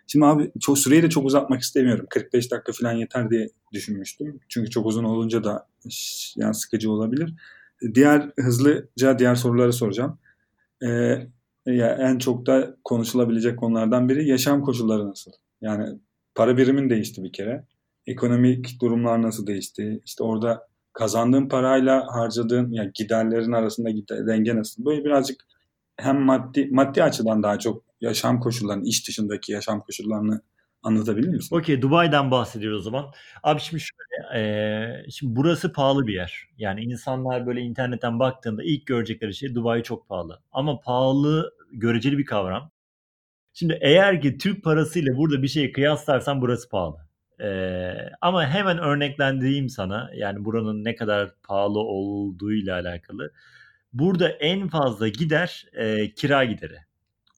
Şimdi 0.08 0.26
abi 0.26 0.52
çok 0.60 0.78
süreyi 0.78 1.04
de 1.04 1.10
çok 1.10 1.26
uzatmak 1.26 1.62
istemiyorum. 1.62 2.06
45 2.10 2.52
dakika 2.52 2.72
falan 2.72 2.94
yeter 2.94 3.30
diye 3.30 3.50
düşünmüştüm. 3.74 4.40
Çünkü 4.50 4.70
çok 4.70 4.86
uzun 4.86 5.04
olunca 5.04 5.44
da 5.44 5.68
yani 6.36 6.54
sıkıcı 6.54 6.92
olabilir. 6.92 7.34
Diğer 7.94 8.32
hızlıca 8.40 9.20
diğer 9.20 9.36
soruları 9.36 9.74
soracağım. 9.74 10.20
Ee, 10.84 11.28
ya 11.66 11.98
en 12.00 12.18
çok 12.18 12.46
da 12.46 12.78
konuşulabilecek 12.84 13.60
konulardan 13.60 14.10
biri 14.10 14.30
yaşam 14.30 14.62
koşulları 14.62 15.10
nasıl? 15.10 15.32
Yani 15.62 16.00
para 16.36 16.58
birimin 16.58 16.90
değişti 16.90 17.24
bir 17.24 17.32
kere. 17.32 17.66
Ekonomik 18.08 18.82
durumlar 18.82 19.22
nasıl 19.22 19.48
değişti? 19.48 20.02
İşte 20.06 20.24
orada 20.24 20.68
kazandığın 20.98 21.50
parayla 21.50 22.06
harcadığın 22.08 22.72
yani 22.72 22.92
giderlerin 22.94 23.52
arasında 23.52 23.90
gider, 23.90 24.28
denge 24.28 24.56
nasıl? 24.56 24.86
Böyle 24.86 25.06
birazcık 25.06 25.42
hem 25.98 26.22
maddi 26.22 26.68
maddi 26.72 27.04
açıdan 27.04 27.44
daha 27.44 27.60
çok 27.60 27.84
yaşam 28.02 28.40
koşullarını, 28.40 28.88
iş 28.88 29.08
dışındaki 29.08 29.52
yaşam 29.52 29.80
koşullarını 29.82 30.42
anlatabilir 30.84 31.28
misin? 31.28 31.56
Okey, 31.56 31.82
Dubai'den 31.82 32.32
bahsediyoruz 32.32 32.80
o 32.80 32.84
zaman. 32.84 33.06
Abi 33.44 33.60
şimdi 33.60 33.84
şöyle, 33.84 34.42
e, 34.42 35.12
şimdi 35.12 35.36
burası 35.36 35.74
pahalı 35.74 36.08
bir 36.08 36.14
yer. 36.14 36.48
Yani 36.58 36.82
insanlar 36.82 37.48
böyle 37.48 37.62
internetten 37.62 38.20
baktığında 38.20 38.64
ilk 38.64 38.86
görecekleri 38.88 39.34
şey 39.34 39.56
Dubai 39.56 39.84
çok 39.84 40.10
pahalı. 40.10 40.40
Ama 40.52 40.80
pahalı 40.80 41.54
göreceli 41.72 42.18
bir 42.18 42.26
kavram. 42.26 42.72
Şimdi 43.54 43.80
eğer 43.82 44.22
ki 44.22 44.38
Türk 44.38 44.64
parasıyla 44.64 45.18
burada 45.18 45.44
bir 45.44 45.48
şeyi 45.48 45.72
kıyaslarsan 45.72 46.42
burası 46.42 46.70
pahalı. 46.70 47.07
Ee, 47.42 47.94
ama 48.22 48.48
hemen 48.48 48.78
örneklendireyim 48.78 49.70
sana 49.70 50.12
yani 50.16 50.46
buranın 50.46 50.84
ne 50.84 50.96
kadar 50.96 51.36
pahalı 51.44 51.80
olduğuyla 51.80 52.76
alakalı. 52.76 53.34
Burada 53.94 54.30
en 54.30 54.68
fazla 54.68 55.08
gider 55.08 55.66
e, 55.74 56.14
kira 56.14 56.46
gideri. 56.46 56.78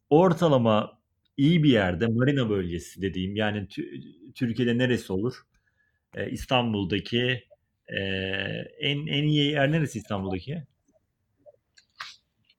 Ortalama 0.10 1.00
iyi 1.38 1.64
bir 1.64 1.70
yerde 1.70 2.08
marina 2.08 2.50
bölgesi 2.50 3.02
dediğim 3.02 3.36
yani 3.36 3.68
Türkiye'de 4.36 4.78
neresi 4.78 5.14
olur? 5.14 5.44
E, 6.16 6.30
İstanbul'daki 6.30 7.44
e, 7.88 8.00
en 8.80 9.08
en 9.08 9.24
iyi 9.24 9.52
yer 9.52 9.72
neresi 9.72 10.00
İstanbul'daki? 10.00 10.64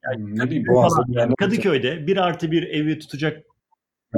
Yani, 0.04 0.38
ne 0.38 0.44
bileyim 0.44 0.66
Boğaz'da 0.66 1.04
yani 1.08 1.34
Kadıköy'de 1.36 2.06
bir 2.06 2.16
artı 2.16 2.50
bir 2.50 2.62
evi 2.62 2.98
tutacak. 2.98 3.42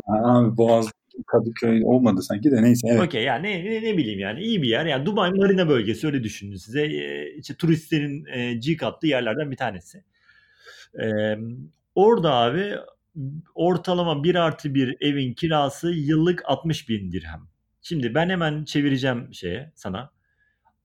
Abi 0.07 0.57
Boğaz 0.57 0.93
Kadıköy 1.27 1.83
olmadı 1.85 2.23
sanki 2.23 2.51
de 2.51 2.63
neyse. 2.63 2.89
Evet. 2.91 3.01
Okey 3.03 3.23
yani 3.23 3.47
ne, 3.47 3.65
ne, 3.65 3.83
ne 3.83 3.97
bileyim 3.97 4.21
yani 4.21 4.41
iyi 4.41 4.63
bir 4.63 4.69
yer. 4.69 4.87
Yani 4.87 5.07
Dubai 5.07 5.31
Marina 5.31 5.69
bölgesi 5.69 6.07
öyle 6.07 6.25
düşünün 6.25 6.57
size. 6.57 6.83
E, 6.83 7.55
turistlerin 7.59 8.25
e, 8.25 8.61
cik 8.61 8.83
attığı 8.83 9.07
yerlerden 9.07 9.51
bir 9.51 9.57
tanesi. 9.57 10.05
E, 11.03 11.37
orada 11.95 12.35
abi 12.35 12.75
ortalama 13.55 14.25
bir 14.25 14.35
artı 14.35 14.75
bir 14.75 14.97
evin 15.01 15.35
kirası 15.35 15.91
yıllık 15.91 16.43
60 16.45 16.89
bin 16.89 17.13
dirhem. 17.13 17.41
Şimdi 17.83 18.15
ben 18.15 18.31
hemen 18.31 18.65
çevireceğim 18.65 19.35
şeye 19.35 19.73
sana. 19.75 20.11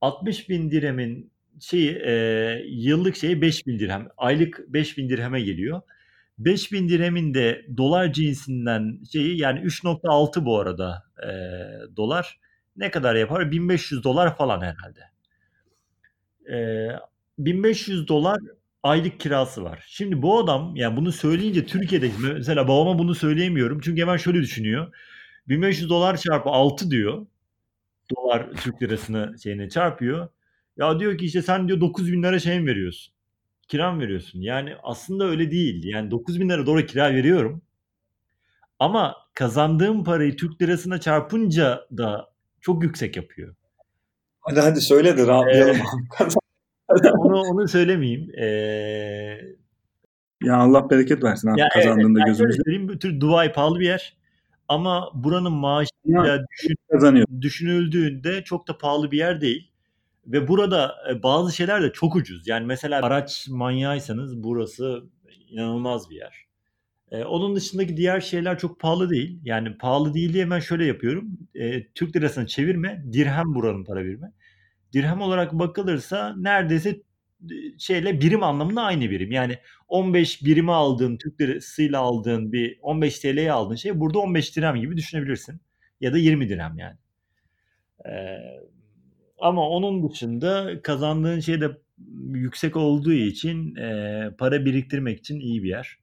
60 0.01 0.49
bin 0.49 0.71
dirhemin 0.71 1.31
şeyi 1.59 1.91
e, 1.91 2.13
yıllık 2.67 3.15
şeyi 3.15 3.41
5000 3.41 3.79
dirhem. 3.79 4.07
Aylık 4.17 4.65
5000 4.67 5.09
dirheme 5.09 5.41
geliyor. 5.41 5.81
5000 6.39 6.89
dirhemin 6.89 7.33
de 7.33 7.65
dolar 7.77 8.13
cinsinden 8.13 8.99
şeyi 9.11 9.37
yani 9.39 9.59
3.6 9.59 10.45
bu 10.45 10.59
arada 10.59 11.03
e, 11.23 11.29
dolar. 11.97 12.39
Ne 12.77 12.91
kadar 12.91 13.15
yapar? 13.15 13.51
1500 13.51 14.03
dolar 14.03 14.37
falan 14.37 14.61
herhalde. 14.61 14.99
E, 16.51 16.87
1500 17.39 18.07
dolar 18.07 18.37
aylık 18.83 19.19
kirası 19.19 19.63
var. 19.63 19.83
Şimdi 19.87 20.21
bu 20.21 20.39
adam 20.39 20.75
yani 20.75 20.97
bunu 20.97 21.11
söyleyince 21.11 21.65
Türkiye'de 21.65 22.11
mesela 22.33 22.67
babama 22.67 22.99
bunu 22.99 23.15
söyleyemiyorum. 23.15 23.79
Çünkü 23.83 24.01
hemen 24.01 24.17
şöyle 24.17 24.41
düşünüyor. 24.41 24.93
1500 25.49 25.89
dolar 25.89 26.17
çarpı 26.17 26.49
6 26.49 26.91
diyor. 26.91 27.25
Dolar 28.17 28.51
Türk 28.63 28.81
lirasını 28.83 29.35
şeyine 29.43 29.69
çarpıyor. 29.69 30.29
Ya 30.77 30.99
diyor 30.99 31.17
ki 31.17 31.25
işte 31.25 31.41
sen 31.41 31.67
diyor 31.67 31.81
9 31.81 32.11
bin 32.13 32.23
lira 32.23 32.39
şey 32.39 32.65
veriyorsun? 32.65 33.13
Kira 33.67 33.91
mı 33.91 34.01
veriyorsun? 34.01 34.41
Yani 34.41 34.75
aslında 34.83 35.25
öyle 35.25 35.51
değil. 35.51 35.83
Yani 35.83 36.11
9 36.11 36.39
bin 36.39 36.49
lira 36.49 36.65
doğru 36.65 36.85
kira 36.85 37.13
veriyorum. 37.13 37.61
Ama 38.79 39.15
kazandığım 39.33 40.03
parayı 40.03 40.35
Türk 40.35 40.61
lirasına 40.61 40.99
çarpınca 40.99 41.87
da 41.97 42.29
çok 42.61 42.83
yüksek 42.83 43.15
yapıyor. 43.17 43.55
Hadi 44.41 44.59
hadi 44.59 44.81
söyle 44.81 45.17
de 45.17 45.27
rahatlayalım. 45.27 45.75
Ee, 45.75 46.23
onu, 47.17 47.41
onu 47.41 47.67
söylemeyeyim. 47.67 48.39
Ee, 48.39 48.47
ya 50.43 50.57
Allah 50.57 50.89
bereket 50.89 51.23
versin 51.23 51.47
abi 51.47 51.59
ya 51.59 51.69
kazandığında 51.69 52.19
evet, 52.19 52.27
gözümüzde. 52.27 52.63
Söyleyeyim, 52.63 52.87
bu 52.87 52.99
tür 52.99 53.19
Dubai 53.19 53.53
pahalı 53.53 53.79
bir 53.79 53.85
yer. 53.85 54.17
Ama 54.67 55.11
buranın 55.13 55.51
maaşıyla 55.51 56.45
düşün, 56.51 56.75
kazanıyor. 56.91 57.27
düşünüldüğünde 57.41 58.43
çok 58.43 58.67
da 58.67 58.77
pahalı 58.77 59.11
bir 59.11 59.17
yer 59.17 59.41
değil. 59.41 59.66
Ve 60.27 60.47
burada 60.47 60.95
bazı 61.23 61.55
şeyler 61.55 61.83
de 61.83 61.93
çok 61.93 62.15
ucuz. 62.15 62.47
Yani 62.47 62.65
mesela 62.65 63.05
araç 63.05 63.47
manyağıysanız 63.49 64.43
burası 64.43 65.03
inanılmaz 65.49 66.09
bir 66.09 66.15
yer. 66.15 66.47
Ee, 67.11 67.23
onun 67.23 67.55
dışındaki 67.55 67.97
diğer 67.97 68.21
şeyler 68.21 68.59
çok 68.59 68.79
pahalı 68.79 69.09
değil. 69.09 69.39
Yani 69.43 69.77
pahalı 69.77 70.13
değil 70.13 70.33
diye 70.33 70.49
ben 70.49 70.59
şöyle 70.59 70.85
yapıyorum. 70.85 71.37
Ee, 71.55 71.87
Türk 71.87 72.15
lirasını 72.15 72.47
çevirme, 72.47 73.03
dirhem 73.13 73.55
buranın 73.55 73.83
para 73.83 74.03
birimi. 74.05 74.31
Dirhem 74.93 75.21
olarak 75.21 75.53
bakılırsa 75.53 76.35
neredeyse 76.37 77.01
şeyle 77.77 78.21
birim 78.21 78.43
anlamında 78.43 78.81
aynı 78.81 79.09
birim. 79.09 79.31
Yani 79.31 79.57
15 79.87 80.43
birimi 80.45 80.71
aldığın 80.71 81.17
Türk 81.17 81.41
lirasıyla 81.41 81.99
aldığın 81.99 82.51
bir 82.51 82.79
15 82.81 83.19
TL'ye 83.19 83.51
aldığın 83.51 83.75
şey 83.75 83.99
burada 83.99 84.19
15 84.19 84.55
dirhem 84.55 84.75
gibi 84.75 84.97
düşünebilirsin. 84.97 85.61
Ya 86.01 86.13
da 86.13 86.17
20 86.17 86.49
dirhem 86.49 86.77
yani. 86.77 86.97
Ee, 88.05 88.37
ama 89.37 89.69
onun 89.69 90.09
dışında 90.09 90.81
kazandığın 90.81 91.39
şey 91.39 91.61
de 91.61 91.77
yüksek 92.33 92.75
olduğu 92.75 93.13
için 93.13 93.75
e, 93.75 94.29
para 94.37 94.65
biriktirmek 94.65 95.19
için 95.19 95.39
iyi 95.39 95.63
bir 95.63 95.69
yer. 95.69 95.97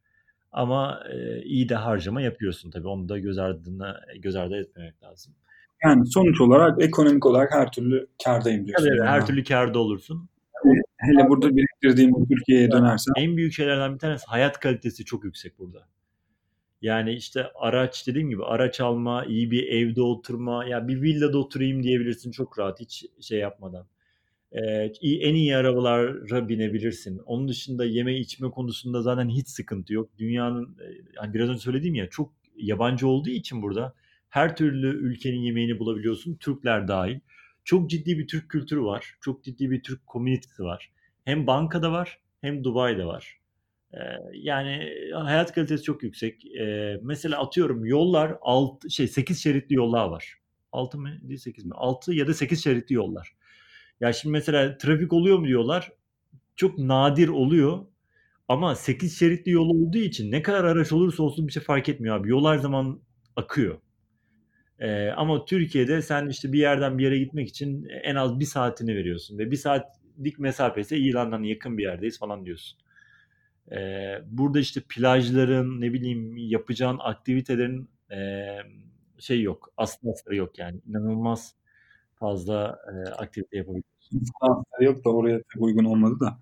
Ama 0.52 1.00
e, 1.12 1.42
iyi 1.42 1.68
de 1.68 1.74
harcama 1.74 2.22
yapıyorsun 2.22 2.70
tabii. 2.70 2.88
Onu 2.88 3.08
da 3.08 3.18
göz 3.18 3.38
ardına 3.38 4.00
göz 4.18 4.36
ardı 4.36 4.60
etmemek 4.60 5.02
lazım. 5.02 5.34
Yani 5.84 6.06
sonuç 6.06 6.40
olarak 6.40 6.82
ekonomik 6.82 7.26
olarak 7.26 7.52
her 7.52 7.72
türlü 7.72 8.06
kardayım 8.24 8.66
diyorsun. 8.66 8.88
Tabii, 8.88 9.08
her 9.08 9.26
türlü 9.26 9.44
karda 9.44 9.78
olursun. 9.78 10.28
Hele 10.96 11.28
burada 11.28 11.56
biriktirdiğim 11.56 12.26
Türkiye'ye 12.28 12.70
dönersen. 12.70 13.12
En 13.16 13.36
büyük 13.36 13.52
şeylerden 13.52 13.94
bir 13.94 13.98
tanesi 13.98 14.26
hayat 14.26 14.60
kalitesi 14.60 15.04
çok 15.04 15.24
yüksek 15.24 15.58
burada. 15.58 15.78
Yani 16.84 17.12
işte 17.12 17.46
araç 17.54 18.06
dediğim 18.06 18.30
gibi 18.30 18.44
araç 18.44 18.80
alma, 18.80 19.24
iyi 19.24 19.50
bir 19.50 19.68
evde 19.68 20.02
oturma, 20.02 20.64
ya 20.66 20.88
bir 20.88 21.02
villada 21.02 21.38
oturayım 21.38 21.82
diyebilirsin 21.82 22.30
çok 22.30 22.58
rahat 22.58 22.80
hiç 22.80 23.06
şey 23.20 23.38
yapmadan. 23.38 23.86
Ee, 24.52 24.92
en 25.02 25.34
iyi 25.34 25.56
arabalara 25.56 26.48
binebilirsin. 26.48 27.18
Onun 27.18 27.48
dışında 27.48 27.84
yeme 27.84 28.18
içme 28.18 28.50
konusunda 28.50 29.02
zaten 29.02 29.28
hiç 29.28 29.48
sıkıntı 29.48 29.94
yok. 29.94 30.10
Dünyanın 30.18 30.76
yani 31.16 31.34
biraz 31.34 31.48
önce 31.48 31.60
söylediğim 31.60 31.94
ya 31.94 32.10
çok 32.10 32.32
yabancı 32.56 33.08
olduğu 33.08 33.30
için 33.30 33.62
burada 33.62 33.94
her 34.28 34.56
türlü 34.56 34.88
ülkenin 34.88 35.40
yemeğini 35.40 35.78
bulabiliyorsun. 35.78 36.34
Türkler 36.34 36.88
dahil. 36.88 37.20
Çok 37.64 37.90
ciddi 37.90 38.18
bir 38.18 38.26
Türk 38.26 38.50
kültürü 38.50 38.82
var. 38.82 39.14
Çok 39.20 39.44
ciddi 39.44 39.70
bir 39.70 39.82
Türk 39.82 40.06
komünitesi 40.06 40.62
var. 40.62 40.92
Hem 41.24 41.46
bankada 41.46 41.92
var 41.92 42.18
hem 42.40 42.64
Dubai'de 42.64 43.04
var. 43.04 43.38
Yani 44.32 44.92
hayat 45.14 45.52
kalitesi 45.52 45.82
çok 45.82 46.02
yüksek. 46.02 46.46
Ee, 46.46 46.96
mesela 47.02 47.40
atıyorum 47.40 47.84
yollar 47.84 48.36
alt 48.40 48.90
şey 48.90 49.08
8 49.08 49.42
şeritli 49.42 49.74
yollar 49.74 50.08
var. 50.08 50.38
6 50.72 50.98
mı? 50.98 51.10
Değil 51.22 51.40
8 51.40 51.64
mi? 51.64 51.74
6 51.74 52.12
ya 52.14 52.26
da 52.26 52.34
8 52.34 52.64
şeritli 52.64 52.94
yollar. 52.94 53.34
Ya 54.00 54.12
şimdi 54.12 54.32
mesela 54.32 54.78
trafik 54.78 55.12
oluyor 55.12 55.38
mu 55.38 55.46
diyorlar. 55.46 55.92
Çok 56.56 56.78
nadir 56.78 57.28
oluyor. 57.28 57.86
Ama 58.48 58.74
8 58.74 59.18
şeritli 59.18 59.50
yol 59.50 59.68
olduğu 59.68 59.98
için 59.98 60.32
ne 60.32 60.42
kadar 60.42 60.64
araç 60.64 60.92
olursa 60.92 61.22
olsun 61.22 61.46
bir 61.48 61.52
şey 61.52 61.62
fark 61.62 61.88
etmiyor 61.88 62.16
abi. 62.16 62.30
Yol 62.30 62.46
her 62.46 62.58
zaman 62.58 63.00
akıyor. 63.36 63.78
Ee, 64.78 65.08
ama 65.08 65.44
Türkiye'de 65.44 66.02
sen 66.02 66.28
işte 66.28 66.52
bir 66.52 66.58
yerden 66.58 66.98
bir 66.98 67.04
yere 67.04 67.18
gitmek 67.18 67.48
için 67.48 67.88
en 68.02 68.14
az 68.14 68.40
bir 68.40 68.44
saatini 68.44 68.96
veriyorsun 68.96 69.38
ve 69.38 69.50
bir 69.50 69.56
saatlik 69.56 70.38
mesafesi 70.38 70.96
İran'dan 70.96 71.42
yakın 71.42 71.78
bir 71.78 71.82
yerdeyiz 71.82 72.18
falan 72.18 72.46
diyorsun. 72.46 72.78
Ee, 73.72 74.22
burada 74.26 74.60
işte 74.60 74.80
plajların 74.88 75.80
ne 75.80 75.92
bileyim 75.92 76.36
yapacağın 76.36 76.98
aktivitelerin 77.00 77.88
e, 78.10 78.46
şey 79.18 79.42
yok 79.42 79.72
aslında 79.76 80.14
yok 80.34 80.58
yani 80.58 80.80
inanılmaz 80.88 81.54
fazla 82.14 82.78
e, 82.92 83.10
aktivite 83.10 83.56
yapabiliyorsun. 83.56 84.20
yok 84.80 85.04
da 85.04 85.10
oraya 85.10 85.40
uygun 85.58 85.84
olmadı 85.84 86.20
da. 86.20 86.38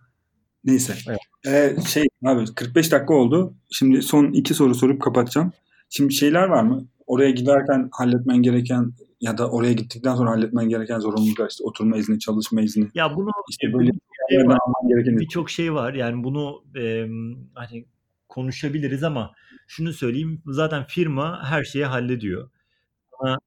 Neyse. 0.64 0.95
Evet. 1.09 1.18
Ee, 1.47 1.81
şey 1.87 2.05
abi 2.25 2.45
45 2.55 2.93
dakika 2.93 3.14
oldu. 3.14 3.55
Şimdi 3.70 4.03
son 4.03 4.33
iki 4.33 4.55
soru 4.55 4.75
sorup 4.75 5.03
kapatacağım. 5.03 5.53
Şimdi 5.89 6.14
şeyler 6.14 6.49
var 6.49 6.62
mı? 6.62 6.87
Oraya 7.07 7.31
giderken 7.31 7.89
halletmen 7.93 8.43
gereken 8.43 8.93
ya 9.23 9.39
da 9.39 9.51
oraya 9.51 9.73
gittikten 9.73 10.14
sonra 10.14 10.31
halletmen 10.31 10.68
gereken 10.68 10.99
zorunluluklar 10.99 11.51
işte 11.51 11.64
oturma 11.64 11.97
izni, 11.97 12.18
çalışma 12.18 12.61
izni. 12.61 12.89
Ya 12.95 13.16
bunu 13.16 13.31
işte 13.51 13.73
böyle 13.73 13.91
şey 14.31 14.39
gereken 14.89 15.18
birçok 15.18 15.51
şey 15.51 15.75
var. 15.75 15.95
Yani 15.95 16.25
bunu 16.25 16.64
e, 16.77 17.07
hani 17.55 17.87
konuşabiliriz 18.29 19.03
ama 19.03 19.33
şunu 19.66 19.93
söyleyeyim 19.93 20.43
zaten 20.47 20.85
firma 20.85 21.45
her 21.45 21.64
şeyi 21.64 21.85
hallediyor. 21.85 22.51
Ama 23.20 23.39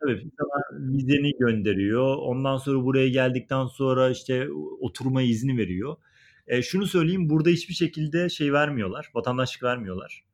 tabii 0.00 0.30
sana 0.38 0.80
vizeni 0.92 1.32
gönderiyor. 1.38 2.16
Ondan 2.16 2.56
sonra 2.56 2.84
buraya 2.84 3.08
geldikten 3.08 3.66
sonra 3.66 4.10
işte 4.10 4.48
oturma 4.80 5.22
izni 5.22 5.56
veriyor. 5.56 5.96
E, 6.46 6.62
şunu 6.62 6.86
söyleyeyim 6.86 7.30
burada 7.30 7.50
hiçbir 7.50 7.74
şekilde 7.74 8.28
şey 8.28 8.52
vermiyorlar. 8.52 9.10
Vatandaşlık 9.14 9.62
vermiyorlar. 9.62 10.24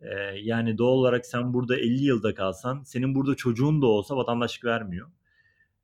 E, 0.00 0.08
yani 0.42 0.78
doğal 0.78 0.92
olarak 0.92 1.26
sen 1.26 1.54
burada 1.54 1.76
50 1.76 2.04
yılda 2.04 2.34
kalsan 2.34 2.82
senin 2.82 3.14
burada 3.14 3.34
çocuğun 3.34 3.82
da 3.82 3.86
olsa 3.86 4.16
vatandaşlık 4.16 4.64
vermiyor. 4.64 5.08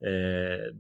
E, 0.02 0.08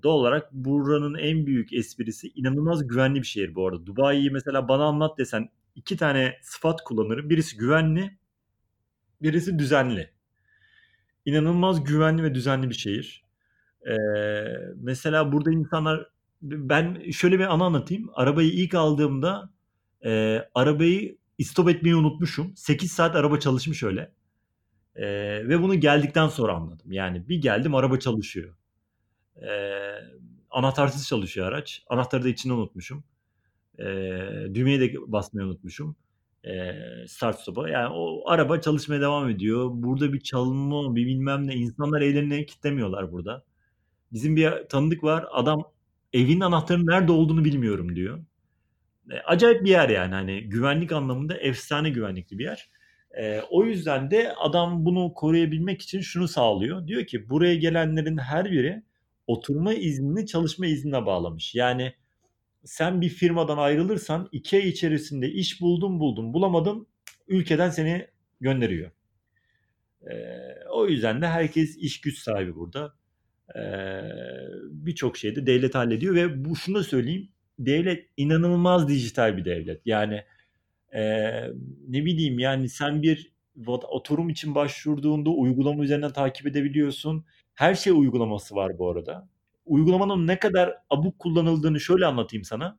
doğal 0.02 0.14
olarak 0.14 0.52
buranın 0.52 1.14
en 1.14 1.46
büyük 1.46 1.72
esprisi 1.72 2.28
inanılmaz 2.34 2.88
güvenli 2.88 3.18
bir 3.18 3.26
şehir 3.26 3.54
bu 3.54 3.68
arada. 3.68 3.86
Dubai'yi 3.86 4.30
mesela 4.30 4.68
bana 4.68 4.84
anlat 4.84 5.18
desen 5.18 5.48
iki 5.74 5.96
tane 5.96 6.38
sıfat 6.42 6.84
kullanırım. 6.84 7.30
Birisi 7.30 7.56
güvenli, 7.56 8.18
birisi 9.22 9.58
düzenli. 9.58 10.10
İnanılmaz 11.24 11.84
güvenli 11.84 12.22
ve 12.22 12.34
düzenli 12.34 12.70
bir 12.70 12.74
şehir. 12.74 13.24
E, 13.86 13.94
mesela 14.76 15.32
burada 15.32 15.50
insanlar 15.52 16.06
ben 16.42 17.10
şöyle 17.10 17.38
bir 17.38 17.54
anı 17.54 17.64
anlatayım. 17.64 18.10
Arabayı 18.14 18.50
ilk 18.50 18.74
aldığımda 18.74 19.50
e, 20.04 20.42
arabayı 20.54 21.16
istop 21.38 21.68
etmeyi 21.68 21.96
unutmuşum. 21.96 22.56
8 22.56 22.92
saat 22.92 23.16
araba 23.16 23.38
çalışmış 23.38 23.82
öyle. 23.82 24.12
E, 24.96 25.04
ve 25.48 25.62
bunu 25.62 25.80
geldikten 25.80 26.28
sonra 26.28 26.54
anladım. 26.54 26.92
Yani 26.92 27.28
bir 27.28 27.42
geldim 27.42 27.74
araba 27.74 27.98
çalışıyor. 27.98 28.54
E, 29.36 29.48
anahtarsız 30.50 31.08
çalışıyor 31.08 31.46
araç. 31.46 31.82
Anahtarı 31.88 32.24
da 32.24 32.28
içine 32.28 32.52
unutmuşum. 32.52 33.04
E, 33.78 33.84
düğmeye 34.54 34.80
de 34.80 34.94
basmayı 35.06 35.46
unutmuşum. 35.46 35.96
E, 36.44 36.74
start 37.08 37.40
stop'a. 37.40 37.68
Yani 37.68 37.88
o 37.94 38.30
araba 38.30 38.60
çalışmaya 38.60 39.00
devam 39.00 39.28
ediyor. 39.28 39.70
Burada 39.72 40.12
bir 40.12 40.20
çalma, 40.20 40.96
bir 40.96 41.06
bilmem 41.06 41.46
ne. 41.46 41.54
İnsanlar 41.54 42.00
evlerine 42.00 42.46
kitlemiyorlar 42.46 43.12
burada. 43.12 43.44
Bizim 44.12 44.36
bir 44.36 44.52
tanıdık 44.68 45.04
var. 45.04 45.26
Adam 45.32 45.62
evin 46.12 46.40
anahtarının 46.40 46.86
nerede 46.86 47.12
olduğunu 47.12 47.44
bilmiyorum 47.44 47.96
diyor. 47.96 48.24
E, 49.10 49.14
acayip 49.14 49.64
bir 49.64 49.70
yer 49.70 49.88
yani 49.88 50.14
hani 50.14 50.48
güvenlik 50.48 50.92
anlamında 50.92 51.36
efsane 51.36 51.90
güvenlikli 51.90 52.38
bir 52.38 52.44
yer. 52.44 52.70
E, 53.18 53.40
o 53.50 53.64
yüzden 53.64 54.10
de 54.10 54.34
adam 54.34 54.84
bunu 54.84 55.14
koruyabilmek 55.14 55.82
için 55.82 56.00
şunu 56.00 56.28
sağlıyor. 56.28 56.86
Diyor 56.86 57.06
ki 57.06 57.30
buraya 57.30 57.54
gelenlerin 57.54 58.18
her 58.18 58.50
biri 58.50 58.82
oturma 59.26 59.74
iznini 59.74 60.26
çalışma 60.26 60.66
iznine 60.66 61.06
bağlamış. 61.06 61.54
Yani 61.54 61.94
sen 62.64 63.00
bir 63.00 63.08
firmadan 63.08 63.58
ayrılırsan 63.58 64.28
iki 64.32 64.56
ay 64.56 64.68
içerisinde 64.68 65.30
iş 65.30 65.60
buldun 65.60 66.00
buldun 66.00 66.34
bulamadın 66.34 66.86
ülkeden 67.28 67.70
seni 67.70 68.06
gönderiyor. 68.40 68.90
E, 70.10 70.14
o 70.70 70.86
yüzden 70.86 71.22
de 71.22 71.26
herkes 71.26 71.76
iş 71.76 72.00
güç 72.00 72.18
sahibi 72.18 72.54
burada. 72.54 72.94
E, 73.56 73.62
Birçok 74.70 75.16
şeyde 75.16 75.46
devlet 75.46 75.74
hallediyor 75.74 76.14
ve 76.14 76.44
bu 76.44 76.56
şunu 76.56 76.78
da 76.78 76.84
söyleyeyim 76.84 77.28
devlet 77.58 78.08
inanılmaz 78.16 78.88
dijital 78.88 79.36
bir 79.36 79.44
devlet. 79.44 79.86
Yani 79.86 80.24
e, 80.94 81.02
ne 81.88 82.04
bileyim 82.04 82.38
yani 82.38 82.68
sen 82.68 83.02
bir 83.02 83.32
oturum 83.88 84.28
için 84.28 84.54
başvurduğunda 84.54 85.30
uygulama 85.30 85.84
üzerinden 85.84 86.12
takip 86.12 86.46
edebiliyorsun. 86.46 87.24
Her 87.54 87.74
şey 87.74 87.92
uygulaması 87.92 88.54
var 88.54 88.78
bu 88.78 88.90
arada. 88.90 89.28
Uygulamanın 89.66 90.26
ne 90.26 90.38
kadar 90.38 90.74
abuk 90.90 91.18
kullanıldığını 91.18 91.80
şöyle 91.80 92.06
anlatayım 92.06 92.44
sana. 92.44 92.78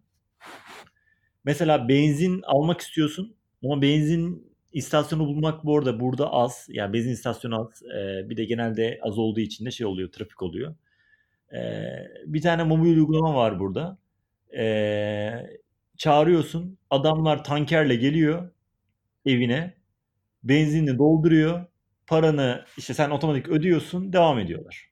Mesela 1.46 1.90
benzin 1.90 2.42
almak 2.42 2.82
istiyorsun 2.82 3.36
ama 3.64 3.82
benzin 3.82 4.54
istasyonu 4.74 5.28
bulmak 5.28 5.66
bu 5.66 5.78
arada 5.78 6.00
burada 6.00 6.34
az. 6.34 6.68
Yani 6.70 6.94
benzin 6.94 7.12
istasyonu 7.12 7.62
az. 7.62 7.84
Ee, 7.84 8.30
bir 8.30 8.38
de 8.38 8.46
genelde 8.46 9.00
az 9.02 9.18
olduğu 9.18 9.40
için 9.40 9.66
de 9.66 9.72
şey 9.72 9.88
oluyor, 9.88 10.12
trafik 10.12 10.42
oluyor. 10.42 10.76
Ee, 11.54 11.86
bir 12.26 12.42
tane 12.42 12.64
mobil 12.64 12.98
uygulama 12.98 13.36
var 13.36 13.60
burada. 13.60 13.98
Ee, 14.58 15.34
çağırıyorsun. 15.97 16.78
Adamlar 16.89 17.43
tankerle 17.43 17.95
geliyor 17.95 18.51
evine. 19.26 19.74
Benzinini 20.43 20.97
dolduruyor. 20.97 21.66
Paranı 22.08 22.66
işte 22.78 22.93
sen 22.93 23.10
otomatik 23.10 23.49
ödüyorsun. 23.49 24.14
Devam 24.14 24.39
ediyorlar. 24.39 24.89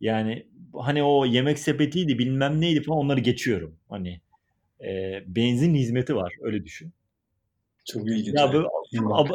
Yani 0.00 0.46
hani 0.74 1.02
o 1.02 1.26
yemek 1.26 1.58
sepetiydi 1.58 2.18
bilmem 2.18 2.60
neydi 2.60 2.82
falan 2.82 2.98
onları 2.98 3.20
geçiyorum. 3.20 3.76
Hani 3.88 4.20
e, 4.80 5.22
benzin 5.26 5.74
hizmeti 5.74 6.16
var 6.16 6.32
öyle 6.40 6.64
düşün. 6.64 6.92
Çok 7.84 8.08
ilginç. 8.08 8.36
Ya 8.36 8.52
böyle, 8.52 8.66
ab, 9.12 9.30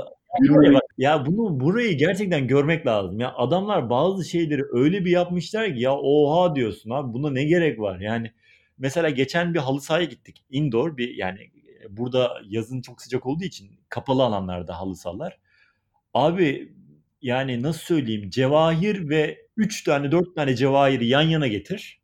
ya 0.98 1.26
bunu 1.26 1.60
burayı 1.60 1.98
gerçekten 1.98 2.48
görmek 2.48 2.88
lazım. 2.88 3.20
Ya 3.20 3.34
adamlar 3.34 3.90
bazı 3.90 4.30
şeyleri 4.30 4.62
öyle 4.72 5.06
bir 5.06 5.12
yapmışlar 5.12 5.74
ki 5.74 5.82
ya 5.82 5.98
oha 5.98 6.56
diyorsun 6.56 6.90
abi 6.90 7.14
buna 7.14 7.32
ne 7.32 7.44
gerek 7.44 7.80
var? 7.80 8.00
Yani 8.00 8.32
mesela 8.78 9.10
geçen 9.10 9.54
bir 9.54 9.60
halı 9.60 9.82
sahaya 9.82 10.06
gittik. 10.06 10.46
Indoor 10.50 10.98
bir 10.98 11.16
yani 11.16 11.52
burada 11.90 12.42
yazın 12.48 12.82
çok 12.82 13.02
sıcak 13.02 13.26
olduğu 13.26 13.44
için 13.44 13.80
kapalı 13.90 14.24
alanlarda 14.24 14.80
halı 14.80 14.96
sahalar. 14.96 15.40
Abi 16.14 16.74
yani 17.22 17.62
nasıl 17.62 17.80
söyleyeyim 17.80 18.30
cevahir 18.30 19.10
ve 19.10 19.48
3 19.58 19.84
tane 19.84 20.12
4 20.12 20.36
tane 20.36 20.56
cevahiri 20.56 21.08
yan 21.08 21.22
yana 21.22 21.48
getir. 21.48 22.02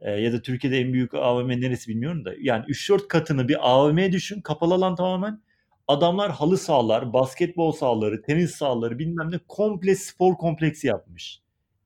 E, 0.00 0.10
ya 0.10 0.32
da 0.32 0.42
Türkiye'de 0.42 0.78
en 0.80 0.92
büyük 0.92 1.14
AVM 1.14 1.48
neresi 1.48 1.88
bilmiyorum 1.88 2.24
da. 2.24 2.32
Yani 2.40 2.64
3-4 2.64 3.08
katını 3.08 3.48
bir 3.48 3.56
AVM 3.70 4.12
düşün 4.12 4.40
kapalı 4.40 4.74
alan 4.74 4.96
tamamen. 4.96 5.42
Adamlar 5.88 6.30
halı 6.30 6.58
sahalar, 6.58 7.12
basketbol 7.12 7.72
sahaları, 7.72 8.22
tenis 8.22 8.50
sahaları 8.50 8.98
bilmem 8.98 9.30
ne 9.30 9.38
komple 9.48 9.94
spor 9.94 10.34
kompleksi 10.34 10.86
yapmış. 10.86 11.40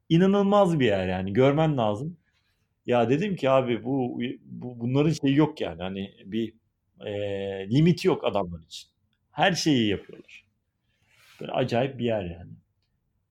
İnanılmaz 0.09 0.80
bir 0.80 0.86
yer 0.86 1.09
yani 1.09 1.32
görmen 1.32 1.76
lazım. 1.76 2.16
Ya 2.89 3.11
dedim 3.11 3.36
ki 3.36 3.51
abi 3.51 3.84
bu, 3.84 4.20
bu 4.45 4.80
bunların 4.80 5.12
şeyi 5.12 5.36
yok 5.36 5.61
yani 5.61 5.82
hani 5.82 6.14
bir 6.26 6.55
e, 7.07 7.12
limiti 7.70 8.09
yok 8.09 8.24
adamlar 8.24 8.61
için. 8.62 8.91
Her 9.32 9.53
şeyi 9.53 9.89
yapıyorlar. 9.91 10.47
Böyle 11.41 11.53
acayip 11.53 11.99
bir 11.99 12.05
yer 12.05 12.24
yani. 12.24 12.53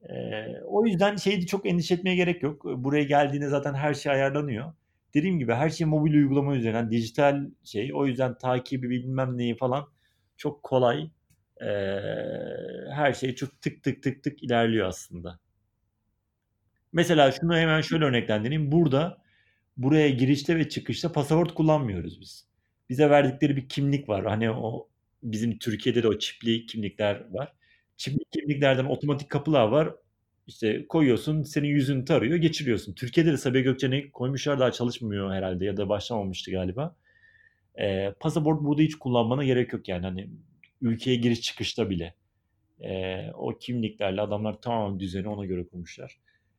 Ee, 0.10 0.62
o 0.66 0.86
yüzden 0.86 1.16
şeydi 1.16 1.48
çok 1.48 1.66
endişe 1.66 1.94
etmeye 1.96 2.16
gerek 2.16 2.44
yok. 2.44 2.66
Buraya 2.66 3.04
geldiğinde 3.04 3.50
zaten 3.50 3.74
her 3.74 3.94
şey 3.94 4.12
ayarlanıyor. 4.12 4.74
Dediğim 5.14 5.40
gibi 5.40 5.54
her 5.54 5.70
şey 5.70 5.88
mobil 5.88 6.14
uygulama 6.14 6.56
üzerinden 6.56 6.92
dijital 6.92 7.42
şey. 7.64 7.92
O 7.96 8.08
yüzden 8.08 8.38
takibi 8.38 8.90
bilmem 8.90 9.38
neyi 9.38 9.58
falan 9.58 9.90
çok 10.38 10.64
kolay. 10.64 11.12
Ee, 11.62 11.68
her 12.96 13.14
şey 13.14 13.36
çok 13.36 13.62
tık 13.62 13.84
tık 13.84 14.04
tık 14.04 14.24
tık 14.24 14.44
ilerliyor 14.44 14.88
aslında. 14.88 15.40
Mesela 16.94 17.32
şunu 17.32 17.58
hemen 17.58 17.82
şöyle 17.82 18.06
örneklendireyim. 18.06 18.72
Burada 18.72 19.18
buraya 19.78 20.10
girişte 20.10 20.58
ve 20.58 20.70
çıkışta 20.70 21.12
pasaport 21.12 21.54
kullanmıyoruz 21.54 22.22
biz. 22.22 22.48
Bize 22.90 23.10
verdikleri 23.10 23.56
bir 23.56 23.70
kimlik 23.70 24.10
var. 24.10 24.26
Hani 24.26 24.52
o 24.52 24.90
bizim 25.24 25.58
Türkiye'de 25.60 26.04
de 26.04 26.08
o 26.08 26.20
çipli 26.20 26.66
kimlikler 26.66 27.34
var. 27.34 27.54
Çipli 27.98 28.20
kimliklerden 28.32 28.86
otomatik 28.86 29.30
kapılar 29.30 29.68
var. 29.68 29.94
İşte 30.48 30.88
koyuyorsun, 30.88 31.44
senin 31.44 31.68
yüzünü 31.68 32.06
tarıyor, 32.06 32.38
geçiriyorsun. 32.38 32.94
Türkiye'de 32.94 33.32
de 33.32 33.38
Sabiha 33.38 33.64
Gökçen'i 33.64 34.12
koymuşlar 34.12 34.60
daha 34.60 34.72
çalışmıyor 34.72 35.34
herhalde 35.34 35.66
ya 35.66 35.78
da 35.78 35.90
başlamamıştı 35.90 36.52
galiba. 36.52 36.96
E, 37.80 38.12
pasaport 38.20 38.62
burada 38.62 38.82
hiç 38.82 38.96
kullanmana 38.96 39.44
gerek 39.44 39.74
yok 39.74 39.88
yani. 39.88 40.06
Hani 40.06 40.30
ülkeye 40.82 41.16
giriş 41.16 41.42
çıkışta 41.42 41.90
bile. 41.90 42.16
E, 42.82 43.22
o 43.34 43.58
kimliklerle 43.60 44.22
adamlar 44.22 44.62
tamamen 44.62 45.00
düzeni 45.00 45.28
ona 45.30 45.46
göre 45.46 45.68
kurmuşlar. 45.68 46.18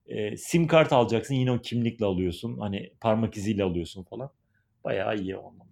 E, 0.08 0.36
sim 0.36 0.66
kart 0.66 0.92
alacaksın 0.92 1.34
yine 1.34 1.52
o 1.52 1.58
kimlikle 1.58 2.06
alıyorsun. 2.06 2.58
Hani 2.58 2.90
parmak 3.00 3.36
iziyle 3.36 3.64
alıyorsun 3.64 4.02
falan. 4.02 4.30
Bayağı 4.84 5.16
iyi 5.18 5.36
o 5.36 5.40
anlamda. 5.40 5.64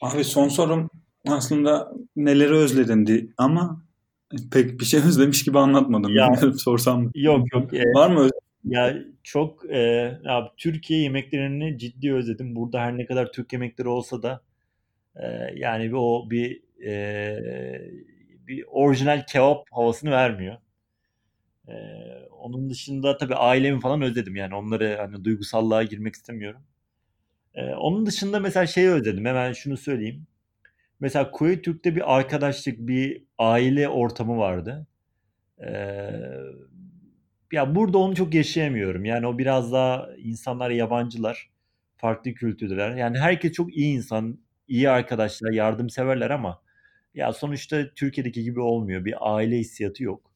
Abi 0.00 0.24
son 0.24 0.48
sorum 0.48 0.90
aslında 1.26 1.92
neleri 2.16 2.52
özledin 2.52 3.34
ama 3.38 3.82
pek 4.52 4.80
bir 4.80 4.84
şey 4.84 5.00
özlemiş 5.06 5.44
gibi 5.44 5.58
anlatmadım. 5.58 6.14
Ya, 6.16 6.34
sorsam 6.58 7.02
mı? 7.02 7.10
Yok 7.14 7.52
yok. 7.54 7.74
E, 7.74 7.82
Var 7.94 8.10
mı 8.10 8.28
Ya 8.64 8.98
çok 9.22 9.70
e, 9.70 10.12
abi 10.26 10.48
Türkiye 10.56 11.00
yemeklerini 11.00 11.78
ciddi 11.78 12.14
özledim. 12.14 12.56
Burada 12.56 12.80
her 12.80 12.98
ne 12.98 13.06
kadar 13.06 13.32
Türk 13.32 13.52
yemekleri 13.52 13.88
olsa 13.88 14.22
da 14.22 14.42
e, 15.16 15.26
yani 15.56 15.84
bir 15.84 15.96
o 15.96 16.30
bir 16.30 16.62
e, 16.84 17.38
bir 18.46 18.64
orijinal 18.68 19.24
kebap 19.26 19.66
havasını 19.70 20.10
vermiyor. 20.10 20.56
E, 21.68 21.74
onun 22.30 22.70
dışında 22.70 23.16
tabii 23.16 23.34
ailemi 23.34 23.80
falan 23.80 24.02
özledim 24.02 24.36
yani 24.36 24.54
onları 24.54 24.96
hani 25.00 25.24
duygusallığa 25.24 25.82
girmek 25.82 26.14
istemiyorum. 26.14 26.62
E, 27.54 27.64
onun 27.74 28.06
dışında 28.06 28.40
mesela 28.40 28.66
şeyi 28.66 28.90
özledim. 28.90 29.24
Hemen 29.24 29.52
şunu 29.52 29.76
söyleyeyim. 29.76 30.26
Mesela 31.00 31.30
Kuveyt 31.30 31.64
Türk'te 31.64 31.96
bir 31.96 32.16
arkadaşlık, 32.16 32.78
bir 32.78 33.24
aile 33.38 33.88
ortamı 33.88 34.38
vardı. 34.38 34.86
Ee, 35.60 36.10
ya 37.52 37.74
burada 37.74 37.98
onu 37.98 38.14
çok 38.14 38.34
yaşayamıyorum. 38.34 39.04
Yani 39.04 39.26
o 39.26 39.38
biraz 39.38 39.72
daha 39.72 40.08
insanlar 40.18 40.70
yabancılar, 40.70 41.50
farklı 41.96 42.34
kültürler. 42.34 42.96
Yani 42.96 43.18
herkes 43.18 43.52
çok 43.52 43.76
iyi 43.76 43.96
insan, 43.96 44.38
iyi 44.68 44.90
arkadaşlar, 44.90 45.50
yardımseverler 45.52 46.30
ama 46.30 46.62
ya 47.14 47.32
sonuçta 47.32 47.94
Türkiye'deki 47.94 48.42
gibi 48.44 48.60
olmuyor. 48.60 49.04
Bir 49.04 49.14
aile 49.20 49.58
hissiyatı 49.58 50.04
yok. 50.04 50.27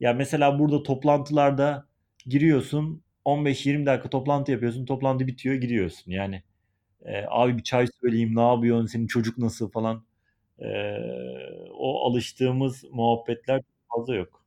Ya 0.00 0.12
mesela 0.12 0.58
burada 0.58 0.82
toplantılarda 0.82 1.86
giriyorsun, 2.26 3.02
15-20 3.24 3.86
dakika 3.86 4.10
toplantı 4.10 4.52
yapıyorsun, 4.52 4.86
toplantı 4.86 5.26
bitiyor, 5.26 5.54
gidiyorsun. 5.54 6.10
Yani 6.10 6.42
e, 7.04 7.24
abi 7.28 7.58
bir 7.58 7.62
çay 7.62 7.86
söyleyeyim, 8.00 8.36
ne 8.36 8.48
yapıyorsun, 8.48 8.86
senin 8.86 9.06
çocuk 9.06 9.38
nasıl 9.38 9.70
falan. 9.70 10.04
E, 10.58 10.68
o 11.78 12.10
alıştığımız 12.10 12.84
muhabbetler 12.92 13.60
fazla 13.94 14.14
yok. 14.14 14.38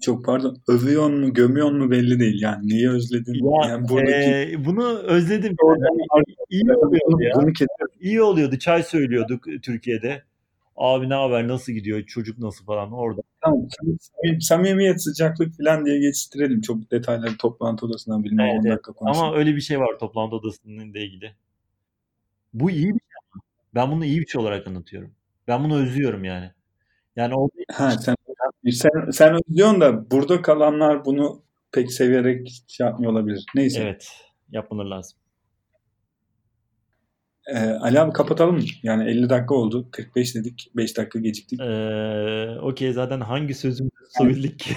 Çok 0.00 0.24
pardon. 0.24 0.56
Övüyor 0.68 1.10
mu, 1.10 1.34
gömüyor 1.34 1.70
mu 1.70 1.90
belli 1.90 2.20
değil. 2.20 2.42
Yani 2.42 2.68
neyi 2.68 2.90
özledin? 2.90 3.34
Ya, 3.34 3.68
yani 3.68 3.88
buradaki... 3.88 4.52
e, 4.52 4.64
bunu 4.64 4.98
özledim. 4.98 5.56
Yani, 5.62 6.24
iyi 6.50 6.72
oluyordu 6.72 7.20
ya. 7.22 7.32
Bunu 7.34 7.52
iyi 8.00 8.22
oluyordu. 8.22 8.58
Çay 8.58 8.82
söylüyorduk 8.82 9.44
Türkiye'de. 9.62 10.22
Abi 10.76 11.08
ne 11.08 11.14
haber, 11.14 11.48
nasıl 11.48 11.72
gidiyor, 11.72 12.02
çocuk 12.02 12.38
nasıl 12.38 12.64
falan 12.64 12.92
orada. 12.92 13.20
Tamam, 13.40 13.68
samimiyet, 14.40 15.02
sıcaklık 15.02 15.56
falan 15.56 15.86
diye 15.86 15.98
geçiştirelim. 15.98 16.60
Çok 16.60 16.90
detayları 16.90 17.36
toplantı 17.36 17.86
odasından 17.86 18.24
bilmem 18.24 18.46
evet, 18.46 18.60
10 18.64 18.70
dakika 18.70 18.92
konuşalım. 18.92 19.28
Ama 19.28 19.38
öyle 19.38 19.56
bir 19.56 19.60
şey 19.60 19.80
var 19.80 19.98
toplantı 20.00 20.36
odasının 20.36 20.90
ile 20.90 21.04
ilgili. 21.04 21.34
Bu 22.54 22.70
iyi 22.70 22.86
bir 22.86 22.90
şey. 22.90 23.40
Ben 23.74 23.92
bunu 23.92 24.04
iyi 24.04 24.20
bir 24.20 24.26
şey 24.26 24.40
olarak 24.40 24.66
anlatıyorum. 24.66 25.10
Ben 25.48 25.64
bunu 25.64 25.82
özlüyorum 25.82 26.24
yani. 26.24 26.50
Yani 27.16 27.34
o 27.34 27.48
ha, 27.72 27.90
sen, 27.90 28.16
sen, 28.70 29.10
sen 29.10 29.34
özlüyorsun 29.34 29.80
da 29.80 30.10
burada 30.10 30.42
kalanlar 30.42 31.04
bunu 31.04 31.42
pek 31.72 31.92
severek 31.92 32.64
şey 32.66 32.86
yapmıyor 32.86 33.12
olabilir. 33.12 33.46
Neyse. 33.54 33.82
Evet. 33.82 34.08
Yapmaları 34.50 34.90
lazım. 34.90 35.18
Ee, 37.46 37.58
Ali 37.58 38.00
abi 38.00 38.12
kapatalım. 38.12 38.64
Yani 38.82 39.10
50 39.10 39.30
dakika 39.30 39.54
oldu. 39.54 39.88
45 39.90 40.34
dedik. 40.34 40.70
5 40.76 40.96
dakika 40.96 41.18
geciktik. 41.18 41.60
Ee, 41.60 42.58
Okey 42.62 42.92
zaten 42.92 43.20
hangi 43.20 43.54
sözümüzü 43.54 43.94
söyledik 44.18 44.58
ki? 44.60 44.74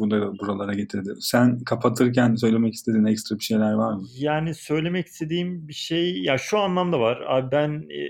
burada 0.00 0.38
buralara 0.38 0.74
getirdi. 0.74 1.10
Sen 1.20 1.58
kapatırken 1.58 2.34
söylemek 2.34 2.74
istediğin 2.74 3.04
ekstra 3.04 3.38
bir 3.38 3.44
şeyler 3.44 3.72
var 3.72 3.92
mı? 3.94 4.02
Yani 4.18 4.54
söylemek 4.54 5.06
istediğim 5.06 5.68
bir 5.68 5.72
şey 5.74 6.22
ya 6.22 6.38
şu 6.38 6.58
anlamda 6.58 7.00
var. 7.00 7.22
Abi 7.26 7.50
ben 7.52 7.70
e, 7.90 8.00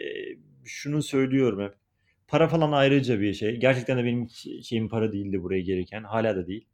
şunu 0.64 1.02
söylüyorum 1.02 1.60
hep. 1.64 1.74
Para 2.28 2.48
falan 2.48 2.72
ayrıca 2.72 3.20
bir 3.20 3.34
şey. 3.34 3.56
Gerçekten 3.56 3.98
de 3.98 4.04
benim 4.04 4.28
şeyim 4.62 4.88
para 4.88 5.12
değildi 5.12 5.42
buraya 5.42 5.60
gereken. 5.60 6.02
Hala 6.02 6.36
da 6.36 6.46
değil. 6.46 6.64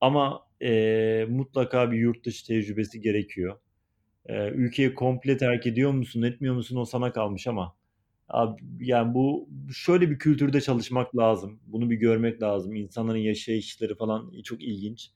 Ama 0.00 0.45
e, 0.62 1.26
mutlaka 1.28 1.92
bir 1.92 1.98
yurt 1.98 2.24
dışı 2.26 2.46
tecrübesi 2.46 3.00
gerekiyor. 3.00 3.58
E, 4.26 4.50
ülkeyi 4.50 4.94
komple 4.94 5.36
terk 5.36 5.66
ediyor 5.66 5.92
musun, 5.92 6.22
etmiyor 6.22 6.54
musun 6.54 6.76
o 6.76 6.84
sana 6.84 7.12
kalmış 7.12 7.46
ama 7.46 7.76
Abi, 8.28 8.62
yani 8.80 9.14
bu 9.14 9.48
şöyle 9.74 10.10
bir 10.10 10.18
kültürde 10.18 10.60
çalışmak 10.60 11.16
lazım. 11.16 11.60
Bunu 11.66 11.90
bir 11.90 11.96
görmek 11.96 12.42
lazım. 12.42 12.74
İnsanların 12.76 13.18
yaşayışları 13.18 13.96
falan 13.96 14.32
çok 14.44 14.62
ilginç. 14.62 15.10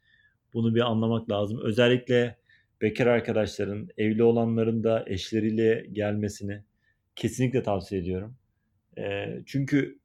Bunu 0.55 0.75
bir 0.75 0.81
anlamak 0.81 1.31
lazım. 1.31 1.61
Özellikle 1.65 2.37
bekar 2.83 3.07
arkadaşların, 3.07 3.89
evli 3.99 4.23
olanların 4.23 4.85
da 4.85 5.05
eşleriyle 5.07 5.87
gelmesini 5.93 6.63
kesinlikle 7.17 7.63
tavsiye 7.63 8.01
ediyorum. 8.01 8.37
E, 8.99 9.27
çünkü 9.47 9.99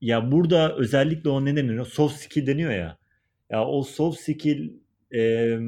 ya 0.00 0.32
burada 0.32 0.76
özellikle 0.76 1.30
o 1.30 1.44
ne 1.44 1.56
deniyor? 1.56 1.86
Soft 1.86 2.16
skill 2.20 2.46
deniyor 2.46 2.72
ya. 2.72 2.98
Ya 3.50 3.64
o 3.66 3.82
soft 3.82 4.20
skill 4.20 4.70
e, 5.14 5.58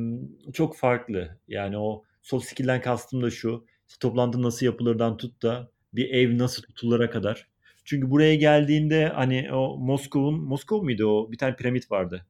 çok 0.52 0.76
farklı. 0.76 1.38
Yani 1.48 1.78
o 1.78 2.04
soft 2.22 2.46
skill'den 2.46 2.80
kastım 2.82 3.22
da 3.22 3.30
şu. 3.30 3.66
İşte 3.88 3.98
toplantı 4.00 4.42
nasıl 4.42 4.66
yapılırdan 4.66 5.16
tut 5.16 5.42
da 5.42 5.70
bir 5.94 6.10
ev 6.10 6.38
nasıl 6.38 6.62
tutulara 6.62 7.10
kadar. 7.10 7.48
Çünkü 7.84 8.10
buraya 8.10 8.34
geldiğinde 8.34 9.06
hani 9.08 9.52
o 9.52 9.78
Moskov'un 9.78 10.40
Moskov 10.40 10.82
muydu 10.82 11.06
o? 11.06 11.32
Bir 11.32 11.38
tane 11.38 11.56
piramit 11.56 11.90
vardı. 11.90 12.26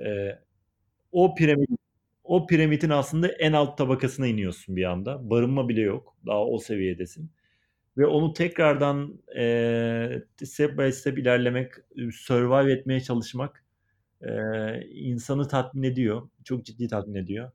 Ee, 0.00 0.38
o 1.12 1.34
piramit 1.34 1.70
o 2.24 2.46
piramidin 2.46 2.90
aslında 2.90 3.28
en 3.28 3.52
alt 3.52 3.78
tabakasına 3.78 4.26
iniyorsun 4.26 4.76
bir 4.76 4.84
anda. 4.84 5.30
Barınma 5.30 5.68
bile 5.68 5.80
yok. 5.80 6.16
Daha 6.26 6.46
o 6.46 6.58
seviyedesin. 6.58 7.30
Ve 7.98 8.06
onu 8.06 8.32
tekrardan 8.32 9.20
e, 9.38 10.22
step 10.44 10.78
by 10.78 10.90
step 10.90 11.18
ilerlemek, 11.18 11.72
survive 12.12 12.72
etmeye 12.72 13.00
çalışmak 13.00 13.64
e, 14.22 14.30
insanı 14.90 15.48
tatmin 15.48 15.82
ediyor. 15.82 16.28
Çok 16.44 16.64
ciddi 16.64 16.88
tatmin 16.88 17.14
ediyor. 17.14 17.50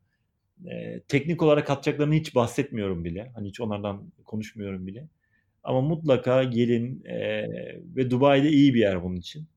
E, 0.65 0.99
teknik 0.99 1.41
olarak 1.41 1.67
katacaklarını 1.67 2.13
hiç 2.13 2.35
bahsetmiyorum 2.35 3.05
bile. 3.05 3.31
Hani 3.35 3.47
hiç 3.47 3.61
onlardan 3.61 4.11
konuşmuyorum 4.25 4.87
bile. 4.87 5.07
Ama 5.63 5.81
mutlaka 5.81 6.43
gelin 6.43 7.03
e, 7.05 7.47
ve 7.95 8.11
Dubai'de 8.11 8.49
iyi 8.49 8.73
bir 8.73 8.79
yer 8.79 9.03
bunun 9.03 9.15
için. 9.15 9.47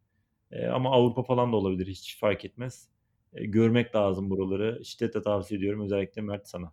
E, 0.52 0.66
ama 0.66 0.90
Avrupa 0.90 1.22
falan 1.22 1.52
da 1.52 1.56
olabilir 1.56 1.86
hiç 1.86 2.18
fark 2.20 2.44
etmez. 2.44 2.88
E, 3.34 3.46
görmek 3.46 3.94
lazım 3.94 4.30
buraları. 4.30 4.84
Şiddetle 4.84 5.22
tavsiye 5.22 5.58
ediyorum 5.58 5.84
özellikle 5.84 6.22
Mert 6.22 6.48
sana. 6.48 6.72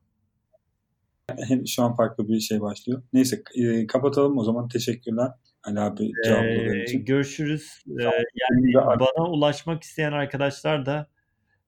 Şu 1.68 1.84
an 1.84 1.96
farklı 1.96 2.28
bir 2.28 2.40
şey 2.40 2.62
başlıyor. 2.62 3.04
Neyse 3.14 3.44
e, 3.56 3.88
kapatalım 3.88 4.38
o 4.38 4.44
zaman. 4.44 4.68
Teşekkürler 4.68 5.32
Ali 5.66 5.80
abi 5.80 6.12
cevapladığın 6.26 6.84
için. 6.84 7.06
Görüşürüz. 7.06 7.84
Ee, 7.88 8.04
yani 8.04 8.74
bana 8.76 9.30
ulaşmak 9.30 9.84
isteyen 9.84 10.12
arkadaşlar 10.12 10.86
da 10.86 11.08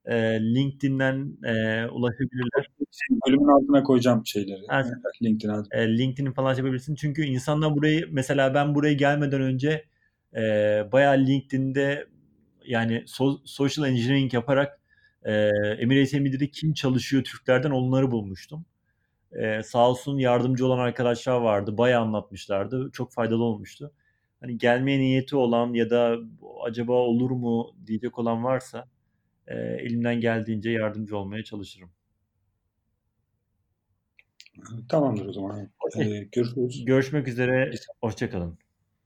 e, 0.04 0.16
LinkedIn'den 0.40 1.36
e, 1.44 1.86
ulaşabilirler. 1.86 2.70
Bölümün 3.26 3.48
altına 3.48 3.82
koyacağım 3.82 4.26
şeyleri. 4.26 4.60
Evet. 4.72 4.86
LinkedIn 5.22 5.52
e, 5.70 5.98
LinkedIn'in 5.98 6.32
falan 6.32 6.54
yapabilirsin. 6.54 6.94
Çünkü 6.94 7.22
insanlar 7.22 7.76
burayı 7.76 8.08
mesela 8.10 8.54
ben 8.54 8.74
buraya 8.74 8.92
gelmeden 8.92 9.40
önce 9.40 9.84
e, 10.36 10.42
bayağı 10.92 11.18
LinkedIn'de 11.18 12.06
yani 12.66 13.04
so, 13.06 13.38
social 13.44 13.88
engineering 13.88 14.34
yaparak 14.34 14.80
e, 15.22 15.32
Emirates 15.78 16.14
Emir'de 16.14 16.50
kim 16.50 16.72
çalışıyor 16.74 17.24
Türklerden 17.24 17.70
onları 17.70 18.10
bulmuştum. 18.10 18.64
Ee, 19.32 19.62
sağ 19.62 19.90
olsun 19.90 20.18
yardımcı 20.18 20.66
olan 20.66 20.78
arkadaşlar 20.78 21.40
vardı. 21.40 21.78
Bayağı 21.78 22.02
anlatmışlardı. 22.02 22.90
Çok 22.92 23.12
faydalı 23.12 23.42
olmuştu. 23.44 23.92
Hani 24.40 24.58
gelmeye 24.58 24.98
niyeti 24.98 25.36
olan 25.36 25.74
ya 25.74 25.90
da 25.90 26.16
acaba 26.64 26.92
olur 26.92 27.30
mu 27.30 27.76
diyecek 27.86 28.18
olan 28.18 28.44
varsa 28.44 28.88
e, 29.46 29.54
elimden 29.56 30.20
geldiğince 30.20 30.70
yardımcı 30.70 31.16
olmaya 31.16 31.44
çalışırım. 31.44 31.90
Tamamdır 34.88 35.26
o 35.26 35.32
zaman. 35.32 35.70
Ee, 36.00 36.28
görüşürüz. 36.32 36.84
Görüşmek 36.84 37.28
üzere. 37.28 37.70
Hoşçakalın. 38.00 38.58